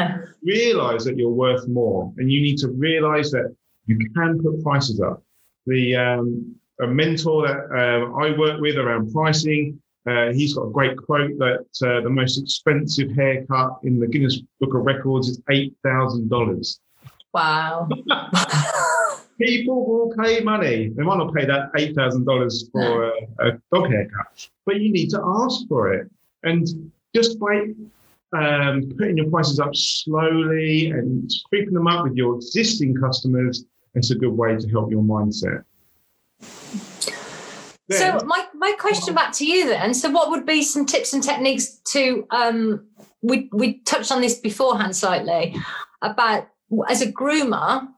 realize 0.42 1.04
that 1.04 1.16
you're 1.16 1.28
worth 1.30 1.66
more, 1.66 2.12
and 2.18 2.30
you 2.30 2.40
need 2.40 2.58
to 2.58 2.68
realize 2.68 3.30
that 3.32 3.54
you 3.86 3.98
can 4.14 4.40
put 4.40 4.62
prices 4.62 5.00
up. 5.00 5.22
The 5.70 5.94
um, 5.94 6.56
a 6.82 6.86
mentor 6.86 7.46
that 7.46 7.60
uh, 7.70 8.12
I 8.24 8.36
work 8.36 8.60
with 8.60 8.76
around 8.76 9.12
pricing, 9.12 9.80
uh, 10.08 10.32
he's 10.32 10.54
got 10.54 10.62
a 10.62 10.70
great 10.70 10.96
quote 10.96 11.38
that 11.38 11.66
uh, 11.86 12.00
the 12.00 12.10
most 12.10 12.38
expensive 12.42 13.12
haircut 13.12 13.78
in 13.84 14.00
the 14.00 14.08
Guinness 14.08 14.42
Book 14.58 14.74
of 14.74 14.84
Records 14.84 15.28
is 15.28 15.40
eight 15.48 15.76
thousand 15.84 16.28
dollars. 16.28 16.80
Wow. 17.32 17.88
People 19.40 19.86
will 19.86 20.12
pay 20.22 20.40
money. 20.40 20.88
They 20.88 21.02
might 21.04 21.18
not 21.18 21.32
pay 21.32 21.46
that 21.46 21.70
eight 21.76 21.94
thousand 21.94 22.24
dollars 22.24 22.68
for 22.72 23.04
a, 23.04 23.12
a 23.38 23.52
dog 23.72 23.88
haircut, 23.88 24.48
but 24.66 24.80
you 24.80 24.90
need 24.90 25.10
to 25.10 25.22
ask 25.24 25.68
for 25.68 25.94
it. 25.94 26.10
And 26.42 26.66
just 27.14 27.38
by 27.38 27.68
um, 28.32 28.92
putting 28.98 29.18
your 29.18 29.30
prices 29.30 29.60
up 29.60 29.76
slowly 29.76 30.90
and 30.90 31.30
creeping 31.48 31.74
them 31.74 31.86
up 31.86 32.04
with 32.04 32.16
your 32.16 32.34
existing 32.36 32.96
customers, 32.96 33.64
it's 33.94 34.10
a 34.10 34.14
good 34.14 34.32
way 34.32 34.56
to 34.56 34.68
help 34.68 34.90
your 34.90 35.02
mindset. 35.02 35.64
Then, 37.88 38.20
so 38.20 38.26
my, 38.26 38.46
my 38.54 38.72
question 38.78 39.14
back 39.14 39.32
to 39.34 39.46
you 39.46 39.68
then. 39.68 39.94
So 39.94 40.10
what 40.10 40.30
would 40.30 40.46
be 40.46 40.62
some 40.62 40.86
tips 40.86 41.12
and 41.12 41.22
techniques 41.22 41.80
to 41.92 42.26
um, 42.30 42.86
we 43.22 43.48
we 43.52 43.80
touched 43.80 44.12
on 44.12 44.20
this 44.20 44.38
beforehand 44.38 44.96
slightly 44.96 45.56
about 46.02 46.48
as 46.88 47.02
a 47.02 47.12
groomer 47.12 47.88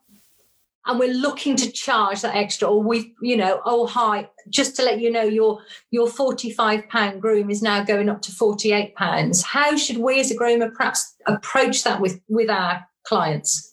and 0.87 0.99
we're 0.99 1.13
looking 1.13 1.55
to 1.57 1.71
charge 1.71 2.23
that 2.23 2.35
extra 2.35 2.69
or 2.69 2.83
we 2.83 3.15
you 3.21 3.37
know 3.37 3.61
oh 3.65 3.87
hi 3.87 4.29
just 4.49 4.75
to 4.77 4.83
let 4.83 5.01
you 5.01 5.11
know 5.11 5.23
your 5.23 5.61
your 5.91 6.09
45 6.09 6.89
pound 6.89 7.23
groom 7.23 7.51
is 7.51 7.63
now 7.63 7.85
going 7.85 8.09
up 8.09 8.23
to 8.23 8.33
48 8.33 8.95
pounds 8.95 9.43
how 9.43 9.77
should 9.77 9.99
we 9.99 10.21
as 10.21 10.31
a 10.31 10.37
groomer 10.37 10.73
perhaps 10.75 11.15
approach 11.27 11.85
that 11.85 12.01
with 12.01 12.21
with 12.29 12.51
our 12.51 12.85
clients 13.05 13.72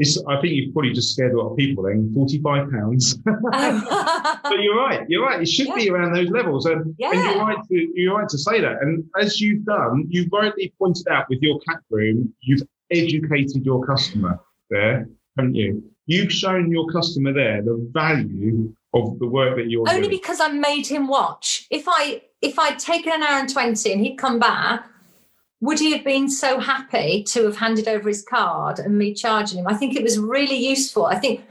it's, 0.00 0.18
I 0.26 0.40
think 0.40 0.54
you've 0.54 0.72
probably 0.72 0.94
just 0.94 1.12
scared 1.12 1.34
a 1.34 1.38
lot 1.38 1.50
of 1.50 1.58
people 1.58 1.84
then. 1.84 2.10
Forty-five 2.14 2.70
pounds. 2.70 3.14
but 3.14 4.60
you're 4.60 4.76
right. 4.76 5.04
You're 5.08 5.22
right. 5.22 5.42
It 5.42 5.46
should 5.46 5.68
yeah. 5.68 5.74
be 5.74 5.90
around 5.90 6.14
those 6.14 6.30
levels, 6.30 6.64
and, 6.64 6.94
yeah. 6.98 7.10
and, 7.10 7.22
you're 7.22 7.38
right. 7.38 7.58
To, 7.68 7.92
you're 7.94 8.18
right 8.18 8.28
to 8.28 8.38
say 8.38 8.62
that. 8.62 8.80
And 8.80 9.04
as 9.20 9.42
you've 9.42 9.66
done, 9.66 10.06
you've 10.08 10.32
rightly 10.32 10.72
pointed 10.78 11.06
out 11.08 11.26
with 11.28 11.40
your 11.42 11.60
cat 11.68 11.80
room, 11.90 12.32
you've 12.40 12.62
educated 12.90 13.64
your 13.64 13.84
customer 13.86 14.40
there, 14.70 15.06
haven't 15.36 15.54
you? 15.54 15.84
You've 16.06 16.32
shown 16.32 16.72
your 16.72 16.90
customer 16.90 17.34
there 17.34 17.62
the 17.62 17.86
value 17.92 18.74
of 18.94 19.18
the 19.18 19.26
work 19.26 19.56
that 19.56 19.68
you're 19.68 19.84
doing. 19.84 19.96
only 19.96 20.08
doing. 20.08 20.18
because 20.18 20.40
I 20.40 20.48
made 20.48 20.86
him 20.86 21.08
watch. 21.08 21.66
If 21.70 21.84
I 21.86 22.22
if 22.40 22.58
I'd 22.58 22.78
taken 22.78 23.12
an 23.12 23.22
hour 23.22 23.40
and 23.40 23.52
twenty 23.52 23.92
and 23.92 24.00
he'd 24.00 24.16
come 24.16 24.38
back 24.38 24.86
would 25.60 25.78
he 25.78 25.92
have 25.92 26.04
been 26.04 26.28
so 26.28 26.58
happy 26.58 27.22
to 27.24 27.44
have 27.44 27.56
handed 27.56 27.86
over 27.86 28.08
his 28.08 28.22
card 28.22 28.78
and 28.78 28.96
me 28.96 29.14
charging 29.14 29.58
him? 29.58 29.66
I 29.66 29.74
think 29.74 29.94
it 29.94 30.02
was 30.02 30.18
really 30.18 30.56
useful. 30.56 31.06
I 31.06 31.18
think 31.18 31.44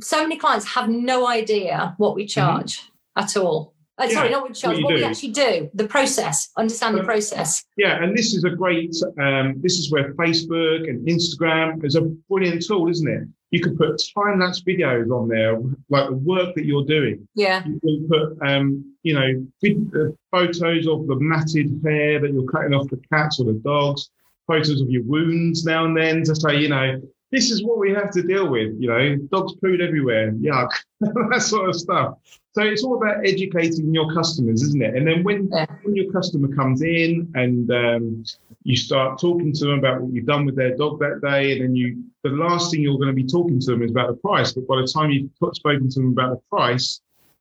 so 0.00 0.22
many 0.22 0.36
clients 0.36 0.66
have 0.66 0.88
no 0.88 1.26
idea 1.28 1.94
what 1.98 2.14
we 2.14 2.22
mm-hmm. 2.22 2.40
charge 2.40 2.78
mm-hmm. 2.78 3.24
at 3.24 3.36
all. 3.36 3.74
Uh, 3.96 4.06
yeah, 4.08 4.14
sorry, 4.14 4.30
not 4.30 4.40
what 4.42 4.50
we 4.50 4.54
charge, 4.54 4.76
what, 4.76 4.84
what 4.84 4.94
we 4.94 5.04
actually 5.04 5.30
do, 5.30 5.70
the 5.72 5.86
process, 5.86 6.50
understand 6.56 6.98
the 6.98 7.04
process. 7.04 7.64
Yeah, 7.76 8.02
and 8.02 8.16
this 8.16 8.34
is 8.34 8.42
a 8.42 8.50
great, 8.50 8.92
um, 9.20 9.54
this 9.60 9.78
is 9.78 9.92
where 9.92 10.12
Facebook 10.14 10.88
and 10.88 11.06
Instagram 11.06 11.84
is 11.84 11.94
a 11.94 12.00
brilliant 12.28 12.66
tool, 12.66 12.88
isn't 12.88 13.08
it? 13.08 13.28
You 13.54 13.60
could 13.60 13.78
put 13.78 14.02
time 14.16 14.40
lapse 14.40 14.64
videos 14.64 15.10
on 15.12 15.28
there, 15.28 15.60
like 15.88 16.08
the 16.08 16.16
work 16.16 16.56
that 16.56 16.64
you're 16.64 16.84
doing. 16.84 17.28
Yeah. 17.36 17.62
You 17.64 17.78
can 17.80 18.08
put, 18.08 18.48
um, 18.48 18.96
you 19.04 19.14
know, 19.14 19.46
uh, 19.94 20.10
photos 20.32 20.88
of 20.88 21.06
the 21.06 21.14
matted 21.20 21.80
hair 21.84 22.18
that 22.20 22.32
you're 22.32 22.50
cutting 22.54 22.74
off 22.74 22.90
the 22.90 23.00
cats 23.12 23.38
or 23.38 23.44
the 23.44 23.60
dogs, 23.64 24.10
photos 24.48 24.80
of 24.80 24.90
your 24.90 25.04
wounds 25.04 25.64
now 25.64 25.84
and 25.84 25.96
then 25.96 26.24
to 26.24 26.34
say, 26.34 26.58
you 26.58 26.68
know, 26.68 27.00
this 27.30 27.50
is 27.50 27.64
what 27.64 27.78
we 27.78 27.92
have 27.92 28.10
to 28.12 28.22
deal 28.22 28.48
with. 28.48 28.74
You 28.78 28.88
know, 28.88 29.16
dogs 29.30 29.54
pooed 29.56 29.80
everywhere, 29.80 30.32
yuck, 30.32 30.70
that 31.00 31.42
sort 31.42 31.68
of 31.68 31.76
stuff. 31.76 32.18
So 32.52 32.62
it's 32.62 32.84
all 32.84 32.96
about 32.96 33.26
educating 33.26 33.92
your 33.92 34.12
customers, 34.14 34.62
isn't 34.62 34.80
it? 34.80 34.94
And 34.94 35.06
then 35.06 35.24
when, 35.24 35.48
yeah. 35.52 35.66
when 35.82 35.96
your 35.96 36.12
customer 36.12 36.54
comes 36.54 36.82
in 36.82 37.32
and 37.34 37.68
um, 37.72 38.24
you 38.62 38.76
start 38.76 39.20
talking 39.20 39.52
to 39.52 39.64
them 39.66 39.78
about 39.80 40.00
what 40.00 40.12
you've 40.12 40.26
done 40.26 40.46
with 40.46 40.54
their 40.54 40.76
dog 40.76 41.00
that 41.00 41.20
day, 41.20 41.52
and 41.52 41.62
then 41.62 41.76
you 41.76 42.04
the 42.22 42.30
last 42.30 42.70
thing 42.70 42.80
you're 42.80 42.96
going 42.96 43.08
to 43.08 43.12
be 43.12 43.26
talking 43.26 43.60
to 43.60 43.70
them 43.72 43.82
is 43.82 43.90
about 43.90 44.08
the 44.08 44.16
price. 44.16 44.52
But 44.52 44.66
by 44.66 44.80
the 44.80 44.86
time 44.86 45.10
you've 45.10 45.30
spoken 45.54 45.90
to 45.90 46.00
them 46.00 46.12
about 46.12 46.30
the 46.30 46.42
price, 46.48 47.00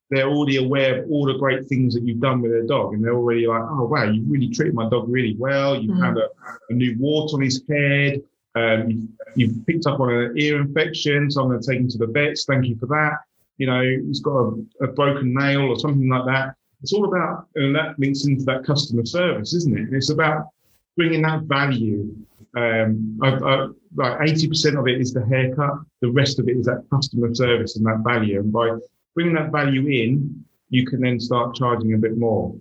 they're 0.10 0.28
already 0.28 0.58
aware 0.58 1.04
of 1.04 1.12
all 1.12 1.26
the 1.26 1.38
great 1.38 1.67
things 1.67 1.93
that 1.93 2.04
you've 2.04 2.19
done 2.19 2.41
with 2.41 2.52
their 2.52 2.65
dog, 2.65 2.93
and 2.93 3.04
they're 3.04 3.15
already 3.15 3.48
like, 3.48 3.62
"Oh 3.62 3.86
wow, 3.86 4.04
you've 4.04 4.30
really 4.30 4.50
treated 4.50 4.74
my 4.74 4.89
dog 4.89 5.06
really 5.08 5.36
well. 5.38 5.80
You've 5.80 5.96
mm-hmm. 5.96 6.04
had 6.04 6.17
a, 6.17 6.28
a, 6.69 6.74
new 6.74 6.96
wart 7.00 7.32
on 7.34 7.41
his 7.41 7.63
head. 7.69 8.22
Um, 8.56 9.10
you've, 9.36 9.66
picked 9.66 9.88
up 9.88 10.00
on 10.00 10.13
an 10.13 10.34
ear 10.38 10.62
infection, 10.62 11.32
so 11.32 11.42
I'm 11.42 11.50
going 11.50 11.62
to 11.62 11.68
take 11.68 11.80
him 11.80 11.89
to 11.89 11.98
the 11.98 12.08
vets. 12.08 12.46
Thank 12.46 12.66
you 12.66 12.76
for 12.78 12.86
that. 12.88 13.20
You 13.58 13.68
know, 13.68 13.82
he's 13.82 14.20
got 14.20 14.38
a, 14.38 14.66
a 14.82 14.88
broken 14.88 15.34
nail 15.34 15.62
or 15.62 15.78
something 15.78 16.08
like 16.10 16.26
that. 16.26 16.56
It's 16.82 16.94
all 16.94 17.06
about, 17.06 17.48
and 17.56 17.76
that 17.76 17.98
links 17.98 18.26
into 18.26 18.44
that 18.46 18.66
customer 18.66 19.06
service, 19.06 19.54
isn't 19.54 19.78
it? 19.78 19.94
It's 19.94 20.10
about 20.10 20.50
bringing 20.98 21.22
that 21.24 21.44
value. 21.44 22.13
Um, 22.56 23.18
I, 23.24 23.30
I, 23.30 23.68
like 23.96 24.20
80% 24.20 24.80
of 24.80 24.88
it 24.88 25.00
is 25.00 25.13
the 25.13 25.26
haircut. 25.26 25.80
The 26.02 26.12
rest 26.12 26.39
of 26.39 26.48
it 26.50 26.58
is 26.58 26.66
that 26.66 26.86
customer 26.92 27.34
service 27.34 27.78
and 27.78 27.86
that 27.86 28.04
value. 28.06 28.39
And 28.39 28.52
by 28.52 28.78
bringing 29.16 29.34
that 29.36 29.52
value 29.52 29.88
in, 29.88 30.44
you 30.70 30.86
can 30.86 31.02
then 31.02 31.20
start 31.20 31.56
charging 31.56 31.94
a 31.94 31.98
bit 31.98 32.18
more. 32.18 32.56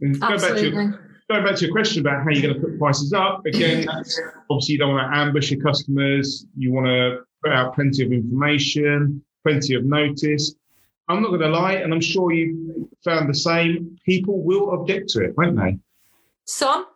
And 0.00 0.20
go 0.20 0.38
back, 0.38 0.54
to 0.54 0.70
your, 0.70 1.07
going 1.28 1.44
back 1.44 1.56
to 1.56 1.66
your 1.66 1.72
question 1.72 2.00
about 2.00 2.22
how 2.22 2.30
you're 2.30 2.42
going 2.42 2.54
to 2.54 2.60
put 2.60 2.78
prices 2.78 3.12
up, 3.12 3.44
again, 3.46 3.86
that's 3.86 4.20
obviously 4.50 4.74
you 4.74 4.78
don't 4.78 4.94
want 4.94 5.12
to 5.12 5.18
ambush 5.18 5.50
your 5.50 5.60
customers. 5.60 6.46
You 6.56 6.72
want 6.72 6.86
to 6.86 7.20
put 7.44 7.52
out 7.52 7.74
plenty 7.74 8.04
of 8.04 8.12
information, 8.12 9.22
plenty 9.46 9.74
of 9.74 9.84
notice. 9.84 10.54
I'm 11.08 11.22
not 11.22 11.28
going 11.28 11.40
to 11.40 11.48
lie, 11.48 11.74
and 11.74 11.92
I'm 11.92 12.00
sure 12.00 12.32
you 12.32 12.90
found 13.04 13.28
the 13.28 13.34
same. 13.34 13.96
People 14.04 14.42
will 14.42 14.72
object 14.72 15.10
to 15.10 15.24
it, 15.24 15.36
won't 15.36 15.56
they? 15.56 15.78
Some, 16.44 16.86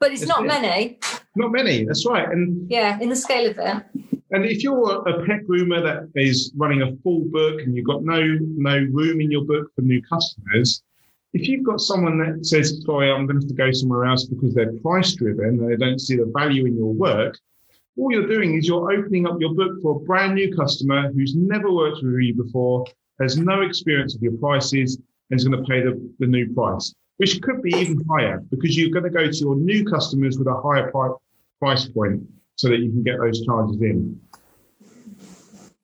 but 0.00 0.12
it's 0.12 0.26
not 0.26 0.44
it. 0.44 0.48
many. 0.48 0.98
Not 1.36 1.52
many. 1.52 1.84
That's 1.84 2.06
right. 2.06 2.28
And 2.28 2.70
yeah, 2.70 2.98
in 3.00 3.08
the 3.08 3.16
scale 3.16 3.50
of 3.50 3.58
it. 3.58 3.84
And 4.30 4.44
if 4.44 4.64
you're 4.64 5.08
a 5.08 5.24
pet 5.26 5.46
groomer 5.48 5.82
that 5.82 6.08
is 6.20 6.52
running 6.56 6.82
a 6.82 6.96
full 7.02 7.24
book 7.26 7.60
and 7.60 7.76
you've 7.76 7.86
got 7.86 8.02
no 8.02 8.20
no 8.40 8.76
room 8.90 9.20
in 9.20 9.30
your 9.30 9.44
book 9.44 9.70
for 9.76 9.82
new 9.82 10.02
customers, 10.02 10.82
if 11.34 11.46
you've 11.48 11.64
got 11.64 11.80
someone 11.80 12.18
that 12.18 12.46
says, 12.46 12.82
"Sorry, 12.84 13.10
I'm 13.10 13.26
going 13.26 13.40
to 13.40 13.44
have 13.44 13.48
to 13.48 13.54
go 13.54 13.70
somewhere 13.72 14.06
else 14.06 14.24
because 14.24 14.54
they're 14.54 14.72
price 14.78 15.14
driven 15.14 15.60
and 15.60 15.70
they 15.70 15.76
don't 15.76 16.00
see 16.00 16.16
the 16.16 16.32
value 16.34 16.64
in 16.66 16.76
your 16.76 16.92
work," 16.92 17.38
all 17.98 18.10
you're 18.10 18.26
doing 18.26 18.54
is 18.54 18.66
you're 18.66 18.90
opening 18.90 19.26
up 19.26 19.40
your 19.40 19.54
book 19.54 19.82
for 19.82 19.96
a 19.96 20.04
brand 20.04 20.34
new 20.34 20.54
customer 20.56 21.12
who's 21.12 21.34
never 21.36 21.70
worked 21.70 22.02
with 22.02 22.14
you 22.20 22.34
before, 22.34 22.86
has 23.20 23.36
no 23.36 23.60
experience 23.62 24.14
of 24.14 24.22
your 24.22 24.36
prices, 24.38 24.98
and 25.30 25.38
is 25.38 25.46
going 25.46 25.62
to 25.62 25.68
pay 25.68 25.80
the, 25.82 26.00
the 26.18 26.26
new 26.26 26.52
price 26.54 26.94
which 27.16 27.40
could 27.42 27.62
be 27.62 27.70
even 27.76 28.04
higher 28.08 28.38
because 28.50 28.76
you're 28.76 28.90
going 28.90 29.04
to 29.04 29.10
go 29.10 29.30
to 29.30 29.36
your 29.36 29.56
new 29.56 29.84
customers 29.84 30.38
with 30.38 30.48
a 30.48 30.60
higher 30.60 30.90
price 31.60 31.88
point 31.88 32.22
so 32.56 32.68
that 32.68 32.78
you 32.78 32.90
can 32.90 33.02
get 33.02 33.18
those 33.18 33.44
charges 33.44 33.80
in. 33.80 34.20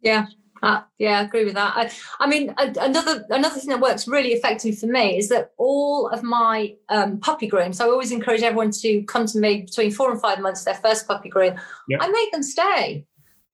Yeah. 0.01 0.27
Uh, 0.63 0.83
yeah, 0.99 1.21
I 1.21 1.23
agree 1.23 1.45
with 1.45 1.55
that. 1.55 1.73
I, 1.75 1.91
I 2.19 2.27
mean, 2.27 2.55
another 2.59 3.25
another 3.31 3.59
thing 3.59 3.71
that 3.71 3.81
works 3.81 4.07
really 4.07 4.31
effectively 4.31 4.73
for 4.77 4.87
me 4.87 5.19
is 5.19 5.29
that 5.31 5.53
all 5.57 6.09
of 6.09 6.23
my 6.23 6.75
um, 6.89 7.19
puppy 7.19 7.47
grooms. 7.47 7.81
I 7.81 7.87
always 7.87 8.13
encourage 8.13 8.43
everyone 8.43 8.71
to 8.83 9.03
come 9.05 9.27
to 9.27 9.39
me 9.39 9.63
between 9.63 9.91
four 9.91 10.11
and 10.11 10.21
five 10.21 10.41
months. 10.41 10.65
Their 10.65 10.75
first 10.75 11.09
puppy 11.09 11.29
groom. 11.29 11.59
Yeah. 11.89 11.99
I 12.01 12.09
make 12.09 12.33
them 12.33 12.43
stay. 12.43 13.07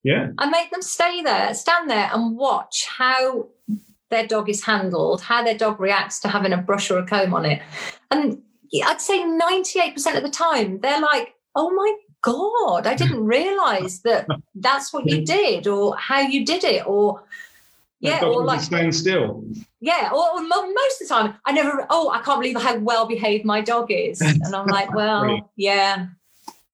Yeah. 0.03 0.29
I 0.38 0.49
make 0.49 0.71
them 0.71 0.83
stay 0.83 1.23
there, 1.23 1.53
stand 1.55 1.90
there, 1.90 2.11
and 2.12 2.37
watch 2.37 2.87
how 2.87 3.49
their 4.11 4.27
dog 4.27 4.49
is 4.49 4.64
handled, 4.64 5.21
how 5.21 5.42
their 5.42 5.59
dog 5.59 5.81
reacts 5.81 6.21
to 6.21 6.29
having 6.29 6.53
a 6.53 6.59
brush 6.59 6.90
or 6.90 6.99
a 6.99 7.07
comb 7.07 7.35
on 7.35 7.45
it. 7.45 7.61
And 8.11 8.42
I'd 8.85 9.01
say 9.01 9.19
98% 9.21 10.16
of 10.16 10.23
the 10.23 10.31
time, 10.31 10.81
they're 10.81 11.01
like, 11.01 11.35
oh 11.57 11.71
my 11.71 11.95
God, 12.27 12.89
I 12.89 12.95
didn't 12.97 13.25
realize 13.25 14.01
that 14.01 14.27
that's 14.57 14.93
what 14.93 15.07
you 15.07 15.25
did 15.25 15.69
or 15.69 15.97
how 15.97 16.21
you 16.21 16.45
did 16.45 16.65
it 16.65 16.85
or 16.87 17.23
yeah, 18.01 18.25
or 18.25 18.45
like 18.45 18.61
staying 18.61 18.93
still. 18.93 19.45
Yeah, 19.81 20.11
or, 20.12 20.35
or, 20.35 20.43
most 20.43 21.01
of 21.01 21.09
the 21.09 21.15
time, 21.15 21.35
I 21.47 21.53
never. 21.53 21.87
Oh, 21.89 22.11
I 22.11 22.21
can't 22.21 22.41
believe 22.41 22.61
how 22.61 22.79
well 22.79 23.07
behaved 23.07 23.45
my 23.45 23.61
dog 23.62 23.91
is, 23.91 24.21
and 24.21 24.55
I'm 24.55 24.67
like, 24.67 24.93
well, 24.93 25.51
yeah, 25.57 26.09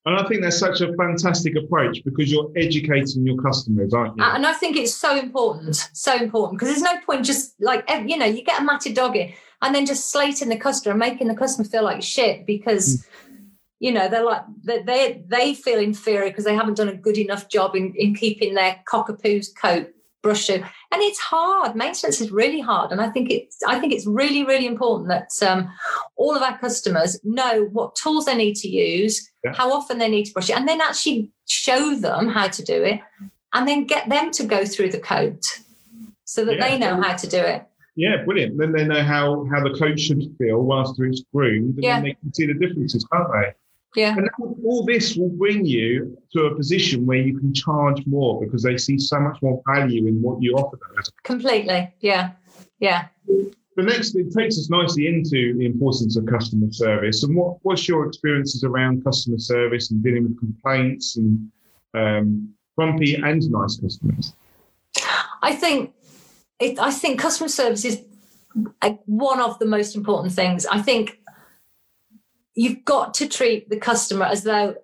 and 0.05 0.19
I 0.19 0.27
think 0.27 0.43
that's 0.43 0.59
such 0.59 0.81
a 0.81 0.93
fantastic 0.95 1.55
approach 1.57 2.03
because 2.05 2.33
you're 2.33 2.51
educating 2.57 3.25
your 3.25 3.41
customers, 3.41 3.95
aren't 3.95 4.17
you? 4.17 4.25
And 4.25 4.45
I 4.45 4.53
think 4.53 4.77
it's 4.77 4.95
so 4.95 5.17
important, 5.17 5.77
so 5.93 6.17
important 6.17 6.59
because 6.59 6.75
there's 6.75 6.83
no 6.83 7.01
point 7.07 7.25
just 7.25 7.55
like, 7.61 7.89
you 7.89 8.17
know, 8.17 8.27
you 8.27 8.43
get 8.43 8.61
a 8.61 8.65
matted 8.65 8.95
dog 8.95 9.17
in 9.17 9.33
and 9.61 9.73
then 9.73 9.87
just 9.87 10.11
slating 10.11 10.49
the 10.49 10.57
customer, 10.57 10.93
and 10.93 10.99
making 10.99 11.29
the 11.29 11.37
customer 11.37 11.69
feel 11.69 11.85
like 11.85 12.03
shit 12.03 12.47
because, 12.47 12.97
mm. 12.97 13.07
You 13.83 13.91
know 13.91 14.09
they're 14.09 14.25
like 14.25 14.43
they 14.63 15.25
they 15.27 15.55
feel 15.55 15.81
inferior 15.81 16.31
because 16.31 16.45
they 16.45 16.55
haven't 16.55 16.77
done 16.77 16.89
a 16.89 16.97
good 16.97 17.19
enough 17.19 17.49
job 17.49 17.75
in, 17.75 17.93
in 17.97 18.15
keeping 18.15 18.55
their 18.55 18.81
cockapoo's 18.87 19.53
coat 19.53 19.89
brushed 20.23 20.51
and 20.51 20.65
it's 20.93 21.19
hard 21.19 21.75
maintenance 21.75 22.21
is 22.21 22.31
really 22.31 22.61
hard 22.61 22.93
and 22.93 23.01
i 23.01 23.11
think 23.11 23.29
it's 23.29 23.59
i 23.67 23.81
think 23.81 23.93
it's 23.93 24.07
really 24.07 24.45
really 24.45 24.67
important 24.67 25.09
that 25.09 25.31
um, 25.45 25.69
all 26.15 26.37
of 26.37 26.43
our 26.43 26.57
customers 26.59 27.19
know 27.25 27.69
what 27.73 27.97
tools 27.97 28.27
they 28.27 28.37
need 28.37 28.55
to 28.55 28.69
use 28.69 29.29
yeah. 29.45 29.53
how 29.53 29.73
often 29.73 29.99
they 29.99 30.09
need 30.09 30.27
to 30.27 30.33
brush 30.33 30.49
it 30.49 30.57
and 30.57 30.69
then 30.69 30.81
actually 30.81 31.29
show 31.49 31.97
them 31.97 32.29
how 32.29 32.47
to 32.47 32.63
do 32.63 32.85
it 32.85 33.01
and 33.53 33.67
then 33.67 33.85
get 33.85 34.09
them 34.09 34.31
to 34.31 34.45
go 34.45 34.65
through 34.65 34.91
the 34.91 35.01
coat 35.01 35.43
so 36.25 36.45
that 36.45 36.55
yeah. 36.55 36.69
they 36.69 36.79
know 36.79 37.03
how 37.03 37.17
to 37.17 37.27
do 37.27 37.39
it 37.39 37.67
yeah, 37.95 38.25
brilliant. 38.25 38.57
Then 38.57 38.73
they 38.73 38.87
know 38.87 39.03
how 39.03 39.47
how 39.51 39.63
the 39.63 39.79
coat 39.79 40.01
should 40.01 40.23
feel 40.39 40.63
whilst 40.63 40.99
it's 40.99 41.25
groomed, 41.31 41.75
and 41.75 41.85
yeah. 41.85 41.97
then 41.97 42.05
they 42.05 42.15
can 42.15 42.33
see 42.33 42.47
the 42.47 42.55
differences, 42.55 43.07
can't 43.13 43.29
they? 43.31 43.53
Yeah. 43.95 44.17
And 44.17 44.31
all 44.65 44.85
this 44.85 45.17
will 45.17 45.29
bring 45.29 45.67
you 45.67 46.17
to 46.33 46.47
a 46.47 46.55
position 46.55 47.05
where 47.05 47.19
you 47.19 47.39
can 47.39 47.53
charge 47.53 48.07
more 48.07 48.41
because 48.41 48.63
they 48.63 48.79
see 48.79 48.99
so 48.99 49.21
much 49.21 49.41
more 49.43 49.63
value 49.75 50.07
in 50.07 50.23
what 50.23 50.41
you 50.43 50.55
offer 50.55 50.77
them. 50.77 51.05
Completely. 51.25 51.95
Yeah. 52.01 52.33
Yeah. 52.79 53.09
The 53.27 53.83
next, 53.83 54.15
it 54.17 54.33
takes 54.33 54.59
us 54.59 54.69
nicely 54.71 55.07
into 55.07 55.57
the 55.59 55.67
importance 55.67 56.17
of 56.17 56.27
customer 56.27 56.71
service. 56.73 57.23
And 57.23 57.37
what, 57.37 57.59
what's 57.63 57.87
your 57.87 58.07
experiences 58.07 58.65
around 58.65 59.05
customer 59.05 59.39
service 59.39 59.91
and 59.91 60.03
dealing 60.03 60.25
with 60.25 60.39
complaints 60.39 61.17
and 61.17 61.51
um, 61.95 62.55
grumpy 62.77 63.15
and 63.17 63.43
nice 63.51 63.77
customers? 63.79 64.35
I 65.43 65.55
think, 65.55 65.93
it, 66.61 66.79
I 66.79 66.91
think 66.91 67.21
customer 67.21 67.49
service 67.49 67.85
is 67.85 68.03
one 69.07 69.41
of 69.41 69.59
the 69.59 69.67
most 69.67 69.97
important 69.97 70.35
things. 70.35 70.67
I 70.67 70.81
think 70.81 71.19
you've 72.55 72.85
got 72.85 73.15
to 73.15 73.29
treat 73.29 73.69
the 73.69 73.79
customer 73.79 74.27
as 74.27 74.43
though 74.43 74.77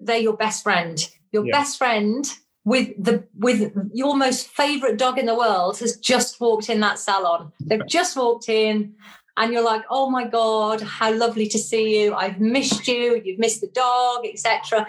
they're 0.00 0.18
your 0.18 0.36
best 0.36 0.62
friend. 0.62 1.08
Your 1.32 1.46
yeah. 1.46 1.58
best 1.58 1.78
friend 1.78 2.26
with 2.64 2.90
the 3.02 3.24
with 3.34 3.72
your 3.92 4.16
most 4.16 4.48
favorite 4.48 4.98
dog 4.98 5.18
in 5.18 5.26
the 5.26 5.34
world 5.34 5.78
has 5.78 5.96
just 5.96 6.40
walked 6.40 6.68
in 6.68 6.80
that 6.80 6.98
salon. 6.98 7.52
They've 7.60 7.86
just 7.86 8.16
walked 8.16 8.48
in 8.48 8.94
and 9.36 9.52
you're 9.52 9.64
like, 9.64 9.82
"Oh 9.90 10.10
my 10.10 10.26
god, 10.26 10.80
how 10.80 11.12
lovely 11.12 11.48
to 11.48 11.58
see 11.58 12.02
you. 12.02 12.14
I've 12.14 12.40
missed 12.40 12.86
you. 12.86 13.20
You've 13.24 13.38
missed 13.38 13.62
the 13.62 13.68
dog, 13.68 14.26
etc." 14.26 14.86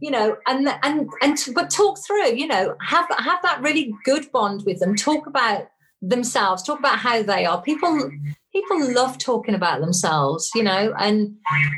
You 0.00 0.10
know, 0.10 0.36
and 0.46 0.68
and 0.82 1.08
and 1.22 1.38
but 1.54 1.70
talk 1.70 1.98
through, 2.04 2.34
you 2.34 2.46
know, 2.46 2.74
have 2.80 3.06
have 3.18 3.42
that 3.42 3.60
really 3.60 3.94
good 4.04 4.30
bond 4.32 4.62
with 4.64 4.80
them. 4.80 4.96
Talk 4.96 5.26
about 5.26 5.68
themselves, 6.00 6.62
talk 6.62 6.78
about 6.78 6.98
how 6.98 7.22
they 7.22 7.46
are. 7.46 7.62
People 7.62 8.10
people 8.52 8.92
love 8.92 9.18
talking 9.18 9.54
about 9.54 9.80
themselves, 9.80 10.50
you 10.54 10.62
know, 10.62 10.94
and 10.98 11.36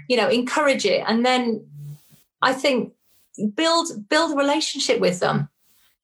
you 0.08 0.16
know, 0.16 0.28
encourage 0.28 0.84
it. 0.84 1.04
And 1.06 1.24
then 1.24 1.66
I 2.42 2.52
think 2.52 2.92
build 3.54 4.08
build 4.08 4.32
a 4.32 4.36
relationship 4.36 5.00
with 5.00 5.20
them 5.20 5.48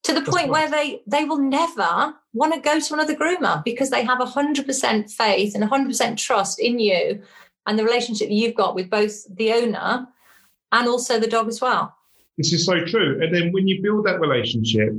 to 0.03 0.13
the 0.13 0.21
point 0.21 0.49
where 0.49 0.69
they 0.69 1.01
they 1.07 1.25
will 1.25 1.37
never 1.37 2.13
want 2.33 2.53
to 2.53 2.59
go 2.59 2.79
to 2.79 2.93
another 2.93 3.15
groomer 3.15 3.63
because 3.63 3.89
they 3.89 4.03
have 4.03 4.19
100% 4.19 5.11
faith 5.11 5.53
and 5.53 5.63
100% 5.69 6.17
trust 6.17 6.59
in 6.59 6.79
you 6.79 7.21
and 7.67 7.77
the 7.77 7.83
relationship 7.83 8.29
you've 8.31 8.55
got 8.55 8.73
with 8.73 8.89
both 8.89 9.25
the 9.35 9.51
owner 9.51 10.07
and 10.71 10.87
also 10.87 11.19
the 11.19 11.27
dog 11.27 11.49
as 11.49 11.59
well. 11.59 11.93
This 12.37 12.53
is 12.53 12.65
so 12.65 12.85
true. 12.85 13.19
And 13.21 13.35
then 13.35 13.51
when 13.51 13.67
you 13.67 13.81
build 13.81 14.05
that 14.05 14.21
relationship 14.21 14.93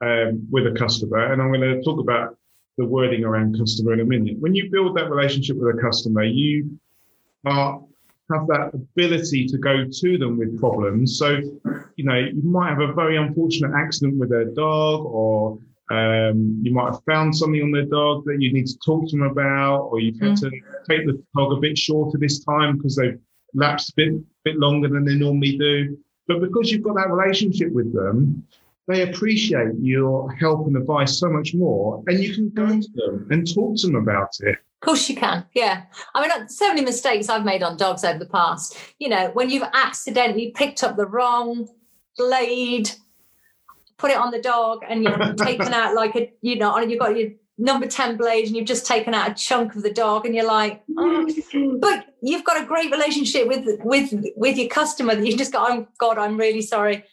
um, 0.00 0.46
with 0.50 0.64
a 0.66 0.72
customer 0.72 1.32
and 1.32 1.42
i'm 1.42 1.48
going 1.48 1.60
to 1.60 1.82
talk 1.82 1.98
about 1.98 2.37
the 2.78 2.84
wording 2.84 3.24
around 3.24 3.58
customer 3.58 3.92
in 3.92 4.00
a 4.00 4.04
minute. 4.04 4.38
When 4.38 4.54
you 4.54 4.70
build 4.70 4.96
that 4.96 5.10
relationship 5.10 5.56
with 5.56 5.76
a 5.76 5.80
customer, 5.80 6.22
you 6.22 6.78
are 7.44 7.82
have 8.30 8.46
that 8.46 8.70
ability 8.74 9.46
to 9.46 9.58
go 9.58 9.86
to 9.90 10.18
them 10.18 10.38
with 10.38 10.58
problems. 10.58 11.18
So, 11.18 11.40
you 11.96 12.04
know, 12.04 12.14
you 12.14 12.42
might 12.42 12.68
have 12.70 12.80
a 12.80 12.92
very 12.92 13.16
unfortunate 13.16 13.74
accident 13.74 14.18
with 14.18 14.28
their 14.28 14.44
dog, 14.46 15.06
or 15.06 15.58
um, 15.90 16.60
you 16.62 16.72
might 16.72 16.92
have 16.92 17.02
found 17.04 17.34
something 17.34 17.62
on 17.62 17.72
their 17.72 17.86
dog 17.86 18.24
that 18.26 18.40
you 18.40 18.52
need 18.52 18.66
to 18.66 18.78
talk 18.84 19.08
to 19.08 19.16
them 19.16 19.26
about, 19.26 19.84
or 19.84 20.00
you've 20.00 20.20
had 20.20 20.32
mm. 20.32 20.40
to 20.40 20.50
take 20.88 21.06
the 21.06 21.22
dog 21.34 21.52
a 21.52 21.60
bit 21.60 21.78
shorter 21.78 22.18
this 22.18 22.44
time 22.44 22.76
because 22.76 22.96
they've 22.96 23.18
lapsed 23.54 23.90
a 23.90 23.94
bit, 23.96 24.14
bit 24.44 24.56
longer 24.56 24.88
than 24.88 25.04
they 25.04 25.14
normally 25.14 25.56
do. 25.56 25.96
But 26.26 26.42
because 26.42 26.70
you've 26.70 26.82
got 26.82 26.96
that 26.96 27.10
relationship 27.10 27.72
with 27.72 27.94
them, 27.94 28.46
they 28.88 29.02
appreciate 29.02 29.74
your 29.80 30.32
help 30.32 30.66
and 30.66 30.76
advice 30.76 31.18
so 31.18 31.28
much 31.28 31.54
more. 31.54 32.02
And 32.06 32.18
you 32.18 32.34
can 32.34 32.48
go 32.48 32.64
mm. 32.64 32.82
to 32.82 32.88
them 32.94 33.28
and 33.30 33.54
talk 33.54 33.76
to 33.76 33.86
them 33.86 33.96
about 33.96 34.30
it. 34.40 34.56
Of 34.80 34.86
course 34.86 35.08
you 35.10 35.16
can. 35.16 35.44
Yeah. 35.52 35.82
I 36.14 36.26
mean, 36.26 36.48
so 36.48 36.68
many 36.68 36.80
mistakes 36.80 37.28
I've 37.28 37.44
made 37.44 37.62
on 37.62 37.76
dogs 37.76 38.02
over 38.02 38.18
the 38.18 38.26
past. 38.26 38.78
You 38.98 39.10
know, 39.10 39.30
when 39.34 39.50
you've 39.50 39.68
accidentally 39.74 40.52
picked 40.52 40.82
up 40.82 40.96
the 40.96 41.06
wrong 41.06 41.68
blade, 42.16 42.90
put 43.98 44.10
it 44.10 44.16
on 44.16 44.30
the 44.30 44.40
dog, 44.40 44.80
and 44.88 45.04
you've 45.04 45.36
taken 45.36 45.74
out 45.74 45.94
like 45.94 46.16
a, 46.16 46.32
you 46.40 46.56
know, 46.56 46.78
you've 46.78 46.98
got 46.98 47.16
your 47.16 47.30
number 47.58 47.86
10 47.86 48.16
blade 48.16 48.46
and 48.46 48.56
you've 48.56 48.68
just 48.68 48.86
taken 48.86 49.12
out 49.12 49.32
a 49.32 49.34
chunk 49.34 49.74
of 49.74 49.82
the 49.82 49.92
dog 49.92 50.24
and 50.24 50.34
you're 50.34 50.46
like, 50.46 50.82
oh. 50.96 51.28
but 51.80 52.06
you've 52.22 52.44
got 52.44 52.62
a 52.62 52.64
great 52.64 52.90
relationship 52.90 53.48
with 53.48 53.66
with 53.82 54.14
with 54.36 54.56
your 54.56 54.68
customer 54.68 55.14
that 55.14 55.26
you 55.26 55.36
just 55.36 55.52
go, 55.52 55.58
oh 55.68 55.86
God, 55.98 56.18
I'm 56.18 56.38
really 56.38 56.62
sorry 56.62 57.04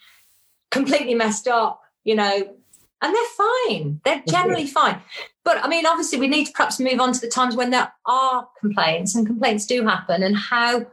completely 0.75 1.15
messed 1.15 1.47
up, 1.47 1.81
you 2.03 2.15
know, 2.15 2.55
and 3.01 3.15
they're 3.15 3.45
fine. 3.69 4.01
They're 4.03 4.23
generally 4.27 4.67
fine. 4.67 4.99
But 5.43 5.63
I 5.63 5.67
mean, 5.67 5.85
obviously, 5.85 6.19
we 6.19 6.27
need 6.27 6.45
to 6.45 6.51
perhaps 6.51 6.79
move 6.79 6.99
on 6.99 7.13
to 7.13 7.21
the 7.21 7.29
times 7.29 7.55
when 7.55 7.69
there 7.69 7.91
are 8.05 8.47
complaints 8.59 9.15
and 9.15 9.25
complaints 9.25 9.65
do 9.65 9.85
happen, 9.85 10.23
and 10.23 10.35
how 10.35 10.85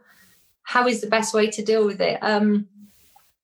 how 0.63 0.87
is 0.87 1.01
the 1.01 1.09
best 1.09 1.35
way 1.35 1.51
to 1.51 1.63
deal 1.63 1.85
with 1.85 2.01
it? 2.01 2.19
Um, 2.23 2.69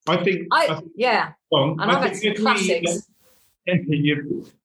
I 0.06 0.22
think, 0.22 0.48
I, 0.52 0.66
I 0.68 0.74
think 0.76 0.92
yeah, 0.96 1.32
and 1.50 1.80
I 1.80 2.00
have 2.00 2.16
some 2.16 2.34
classics. 2.34 3.08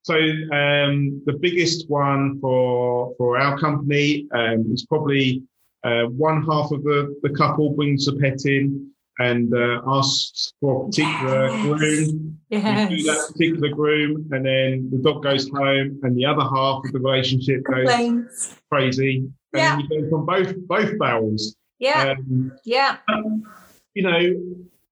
so 0.02 0.14
um, 0.14 1.22
the 1.26 1.36
biggest 1.40 1.90
one 1.90 2.38
for 2.40 3.14
for 3.18 3.38
our 3.38 3.58
company 3.58 4.28
um, 4.32 4.72
is 4.72 4.86
probably 4.86 5.42
uh, 5.82 6.04
one 6.04 6.42
half 6.44 6.70
of 6.72 6.82
the, 6.82 7.14
the 7.22 7.30
couple 7.30 7.70
brings 7.70 8.08
a 8.08 8.16
pet 8.16 8.46
in 8.46 8.90
and 9.18 9.54
uh, 9.54 9.80
asks 9.86 10.52
for 10.60 10.82
a 10.82 10.86
particular 10.86 11.48
yes. 11.48 11.78
groom. 11.78 12.38
Yes. 12.50 12.90
You 12.90 12.96
do 12.96 13.02
that 13.04 13.32
particular 13.32 13.68
groom, 13.68 14.28
and 14.32 14.44
then 14.44 14.90
the 14.90 14.98
dog 14.98 15.22
goes 15.22 15.48
home, 15.48 16.00
and 16.02 16.16
the 16.16 16.24
other 16.24 16.42
half 16.42 16.84
of 16.84 16.92
the 16.92 16.98
relationship 16.98 17.64
Complains. 17.64 18.26
goes 18.26 18.58
crazy. 18.70 19.18
And 19.52 19.62
yeah. 19.62 19.78
you 19.78 19.88
go 19.88 20.10
from 20.10 20.26
both 20.26 20.56
both 20.66 20.98
barrels. 20.98 21.56
Yeah. 21.78 22.14
Um, 22.18 22.52
yeah. 22.64 22.96
you 23.94 24.02
know, 24.02 24.20